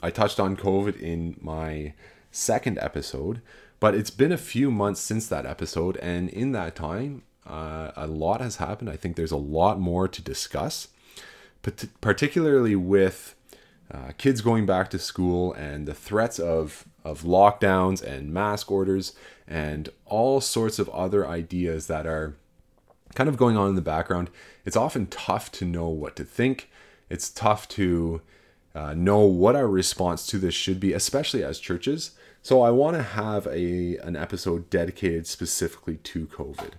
I 0.03 0.11
touched 0.11 0.41
on 0.41 0.57
COVID 0.57 0.99
in 1.01 1.37
my 1.41 1.95
second 2.33 2.79
episode, 2.81 3.43
but 3.83 3.97
it's 3.97 4.11
been 4.11 4.31
a 4.31 4.39
few 4.39 4.71
months 4.71 5.01
since 5.01 5.27
that 5.27 5.45
episode, 5.45 5.97
and 5.97 6.29
in 6.29 6.53
that 6.53 6.77
time, 6.77 7.25
uh, 7.45 7.91
a 7.97 8.07
lot 8.07 8.41
has 8.41 8.59
happened. 8.59 8.89
I 8.89 8.97
think 8.97 9.17
there's 9.17 9.33
a 9.33 9.37
lot 9.37 9.81
more 9.81 10.07
to 10.07 10.23
discuss, 10.23 10.87
particularly 12.01 12.77
with 12.77 13.35
uh, 13.91 14.13
kids 14.19 14.41
going 14.41 14.67
back 14.67 14.89
to 14.91 15.01
school 15.01 15.53
and 15.55 15.89
the 15.89 15.95
threats 15.95 16.39
of, 16.39 16.85
of 17.05 17.23
lockdowns 17.23 18.01
and 18.01 18.33
mask 18.33 18.71
orders 18.71 19.15
and 19.49 19.89
all 20.07 20.41
sorts 20.41 20.79
of 20.79 20.89
other 20.91 21.27
ideas 21.27 21.89
that 21.89 22.07
are 22.07 22.37
kind 23.17 23.29
of 23.29 23.37
going 23.37 23.57
on 23.57 23.69
in 23.69 23.75
the 23.75 23.83
background. 23.83 24.31
It's 24.65 24.77
often 24.77 25.09
tough 25.09 25.51
to 25.53 25.65
know 25.65 25.89
what 25.89 26.15
to 26.15 26.25
think. 26.25 26.71
It's 27.11 27.29
tough 27.29 27.67
to 27.71 28.23
uh, 28.77 28.95
know 28.95 29.23
what 29.23 29.57
our 29.57 29.67
response 29.67 30.25
to 30.29 30.39
this 30.39 30.55
should 30.55 30.79
be, 30.79 30.93
especially 30.93 31.43
as 31.43 31.59
churches. 31.59 32.13
So 32.43 32.63
I 32.63 32.71
want 32.71 32.97
to 32.97 33.03
have 33.03 33.47
a 33.47 33.97
an 33.99 34.17
episode 34.17 34.69
dedicated 34.69 35.29
specifically 35.29 35.97
to 35.99 36.27
COVID. 36.27 36.73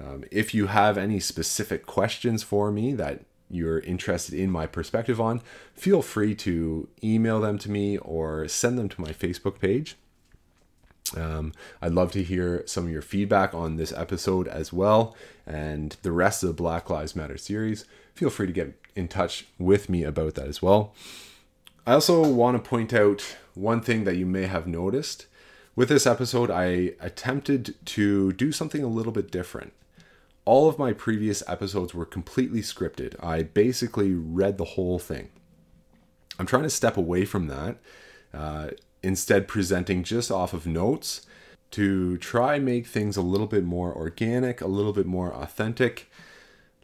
Um, 0.00 0.24
if 0.30 0.54
you 0.54 0.68
have 0.68 0.98
any 0.98 1.20
specific 1.20 1.86
questions 1.86 2.42
for 2.42 2.72
me 2.72 2.94
that 2.94 3.20
you're 3.50 3.80
interested 3.80 4.34
in 4.34 4.50
my 4.50 4.66
perspective 4.66 5.20
on, 5.20 5.42
feel 5.74 6.00
free 6.00 6.34
to 6.36 6.88
email 7.02 7.40
them 7.40 7.58
to 7.58 7.70
me 7.70 7.98
or 7.98 8.48
send 8.48 8.78
them 8.78 8.88
to 8.88 9.00
my 9.00 9.10
Facebook 9.10 9.60
page. 9.60 9.96
Um, 11.14 11.52
I'd 11.82 11.92
love 11.92 12.10
to 12.12 12.22
hear 12.22 12.64
some 12.66 12.86
of 12.86 12.90
your 12.90 13.02
feedback 13.02 13.54
on 13.54 13.76
this 13.76 13.92
episode 13.92 14.48
as 14.48 14.72
well 14.72 15.14
and 15.46 15.96
the 16.02 16.12
rest 16.12 16.42
of 16.42 16.48
the 16.48 16.54
Black 16.54 16.88
Lives 16.88 17.14
Matter 17.14 17.36
series. 17.36 17.84
Feel 18.14 18.30
free 18.30 18.46
to 18.46 18.52
get 18.52 18.80
in 18.96 19.06
touch 19.06 19.46
with 19.58 19.88
me 19.88 20.02
about 20.02 20.34
that 20.34 20.48
as 20.48 20.62
well. 20.62 20.94
I 21.86 21.92
also 21.92 22.26
want 22.26 22.56
to 22.56 22.68
point 22.68 22.94
out 22.94 23.36
one 23.52 23.82
thing 23.82 24.04
that 24.04 24.16
you 24.16 24.24
may 24.24 24.46
have 24.46 24.66
noticed. 24.66 25.26
With 25.76 25.90
this 25.90 26.06
episode, 26.06 26.50
I 26.50 26.92
attempted 26.98 27.74
to 27.86 28.32
do 28.32 28.52
something 28.52 28.82
a 28.82 28.88
little 28.88 29.12
bit 29.12 29.30
different. 29.30 29.74
All 30.46 30.66
of 30.66 30.78
my 30.78 30.94
previous 30.94 31.42
episodes 31.46 31.92
were 31.92 32.06
completely 32.06 32.60
scripted. 32.60 33.22
I 33.22 33.42
basically 33.42 34.14
read 34.14 34.56
the 34.56 34.64
whole 34.64 34.98
thing. 34.98 35.28
I'm 36.38 36.46
trying 36.46 36.62
to 36.62 36.70
step 36.70 36.96
away 36.96 37.26
from 37.26 37.48
that, 37.48 37.76
uh, 38.32 38.70
instead, 39.02 39.46
presenting 39.46 40.04
just 40.04 40.30
off 40.30 40.54
of 40.54 40.66
notes 40.66 41.26
to 41.72 42.16
try 42.18 42.58
make 42.58 42.86
things 42.86 43.16
a 43.16 43.22
little 43.22 43.46
bit 43.46 43.64
more 43.64 43.94
organic, 43.94 44.62
a 44.62 44.66
little 44.66 44.92
bit 44.92 45.06
more 45.06 45.34
authentic. 45.34 46.10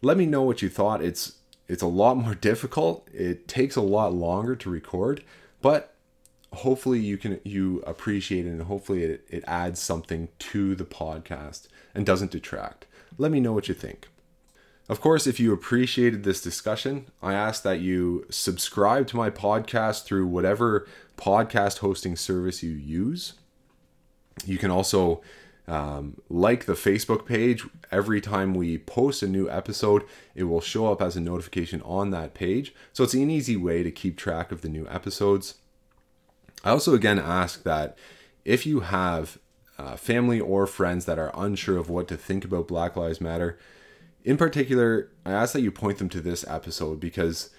Let 0.02 0.18
me 0.18 0.26
know 0.26 0.42
what 0.42 0.60
you 0.60 0.68
thought. 0.68 1.02
It's 1.02 1.36
it's 1.70 1.82
a 1.82 1.86
lot 1.86 2.16
more 2.16 2.34
difficult. 2.50 3.08
It 3.12 3.46
takes 3.48 3.76
a 3.76 3.80
lot 3.80 4.12
longer 4.12 4.56
to 4.56 4.70
record, 4.70 5.22
but 5.62 5.94
hopefully 6.52 6.98
you 6.98 7.16
can 7.16 7.40
you 7.44 7.80
appreciate 7.86 8.44
it 8.44 8.50
and 8.50 8.62
hopefully 8.62 9.04
it, 9.04 9.24
it 9.28 9.44
adds 9.46 9.80
something 9.80 10.28
to 10.40 10.74
the 10.74 10.84
podcast 10.84 11.68
and 11.94 12.04
doesn't 12.04 12.32
detract. 12.32 12.86
Let 13.18 13.30
me 13.30 13.38
know 13.38 13.52
what 13.52 13.68
you 13.68 13.74
think. 13.74 14.08
Of 14.88 15.00
course, 15.00 15.28
if 15.28 15.38
you 15.38 15.52
appreciated 15.52 16.24
this 16.24 16.42
discussion, 16.42 17.06
I 17.22 17.34
ask 17.34 17.62
that 17.62 17.78
you 17.78 18.26
subscribe 18.28 19.06
to 19.08 19.16
my 19.16 19.30
podcast 19.30 20.02
through 20.04 20.26
whatever 20.26 20.88
podcast 21.16 21.78
hosting 21.78 22.16
service 22.16 22.64
you 22.64 22.72
use. 22.72 23.34
You 24.44 24.58
can 24.58 24.72
also 24.72 25.20
um, 25.70 26.20
like 26.28 26.64
the 26.64 26.72
Facebook 26.72 27.24
page. 27.24 27.64
Every 27.92 28.20
time 28.20 28.54
we 28.54 28.76
post 28.76 29.22
a 29.22 29.28
new 29.28 29.48
episode, 29.48 30.02
it 30.34 30.44
will 30.44 30.60
show 30.60 30.90
up 30.90 31.00
as 31.00 31.14
a 31.14 31.20
notification 31.20 31.80
on 31.82 32.10
that 32.10 32.34
page. 32.34 32.74
So 32.92 33.04
it's 33.04 33.14
an 33.14 33.30
easy 33.30 33.56
way 33.56 33.84
to 33.84 33.90
keep 33.92 34.16
track 34.16 34.50
of 34.50 34.62
the 34.62 34.68
new 34.68 34.86
episodes. 34.88 35.54
I 36.64 36.70
also 36.70 36.92
again 36.92 37.20
ask 37.20 37.62
that 37.62 37.96
if 38.44 38.66
you 38.66 38.80
have 38.80 39.38
uh, 39.78 39.94
family 39.94 40.40
or 40.40 40.66
friends 40.66 41.04
that 41.04 41.20
are 41.20 41.30
unsure 41.34 41.78
of 41.78 41.88
what 41.88 42.08
to 42.08 42.16
think 42.16 42.44
about 42.44 42.68
Black 42.68 42.96
Lives 42.96 43.20
Matter, 43.20 43.56
in 44.24 44.36
particular, 44.36 45.08
I 45.24 45.30
ask 45.30 45.52
that 45.52 45.62
you 45.62 45.70
point 45.70 45.98
them 45.98 46.08
to 46.10 46.20
this 46.20 46.44
episode 46.48 46.98
because 46.98 47.50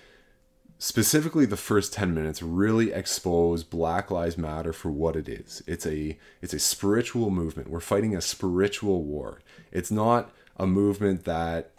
specifically 0.82 1.46
the 1.46 1.56
first 1.56 1.94
10 1.94 2.12
minutes 2.12 2.42
really 2.42 2.92
expose 2.92 3.64
black 3.64 4.10
lives 4.10 4.36
matter 4.36 4.74
for 4.74 4.90
what 4.90 5.16
it 5.16 5.30
is. 5.30 5.62
It's 5.68 5.86
a 5.86 6.18
it's 6.42 6.56
a 6.56 6.60
spiritual 6.60 7.30
movement. 7.30 7.70
We're 7.70 7.80
fighting 7.80 8.16
a 8.16 8.22
spiritual 8.22 9.04
war. 9.04 9.42
It's 9.72 9.92
not 9.92 10.32
a 10.58 10.66
movement 10.66 11.24
that 11.26 11.70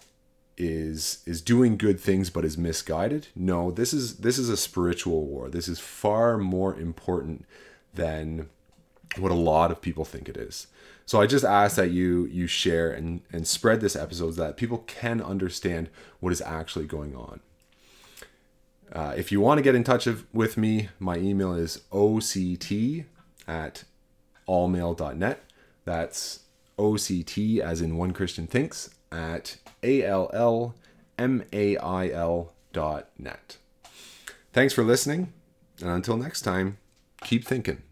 is 0.57 1.21
is 1.27 1.43
doing 1.43 1.77
good 1.77 1.99
things 1.99 2.31
but 2.31 2.45
is 2.45 2.57
misguided. 2.57 3.27
No 3.35 3.73
this 3.73 3.93
is 3.93 4.19
this 4.19 4.39
is 4.39 4.49
a 4.49 4.57
spiritual 4.57 5.27
war. 5.27 5.51
This 5.51 5.67
is 5.67 5.81
far 5.81 6.39
more 6.39 6.73
important 6.79 7.45
than 7.93 8.51
what 9.19 9.33
a 9.33 9.35
lot 9.35 9.73
of 9.73 9.83
people 9.83 10.05
think 10.05 10.29
it 10.29 10.37
is. 10.37 10.69
So 11.07 11.21
i 11.21 11.27
just 11.27 11.45
ask 11.45 11.75
that 11.75 11.91
you 11.91 12.27
you 12.27 12.47
share 12.47 12.93
and 12.93 13.23
and 13.33 13.49
spread 13.49 13.81
this 13.81 13.97
episode 13.97 14.37
so 14.37 14.43
that 14.45 14.57
people 14.57 14.79
can 14.79 15.21
understand 15.21 15.91
what 16.21 16.33
is 16.33 16.41
actually 16.41 16.87
going 16.87 17.17
on 17.17 17.41
uh, 18.93 19.15
if 19.17 19.33
you 19.33 19.41
want 19.41 19.59
to 19.59 19.63
get 19.63 19.75
in 19.75 19.85
touch 19.85 20.07
with 20.33 20.57
me, 20.57 20.89
my 20.99 21.17
email 21.17 21.55
is 21.55 21.81
oct 21.91 23.05
at 23.49 23.85
allmail.net. 24.49 25.43
That's 25.85 26.41
OCT 26.79 27.59
as 27.59 27.81
in 27.81 27.97
One 27.97 28.13
Christian 28.13 28.47
Thinks 28.47 28.91
at 29.11 29.57
A-L-L-M-A-I-L 29.83 30.73
dot 32.73 33.09
net. 33.19 33.57
Thanks 34.53 34.75
for 34.75 34.85
listening, 34.85 35.33
and 35.81 35.91
until 35.91 36.17
next 36.17 36.43
time, 36.43 36.79
keep 37.23 37.45
thinking. 37.47 37.83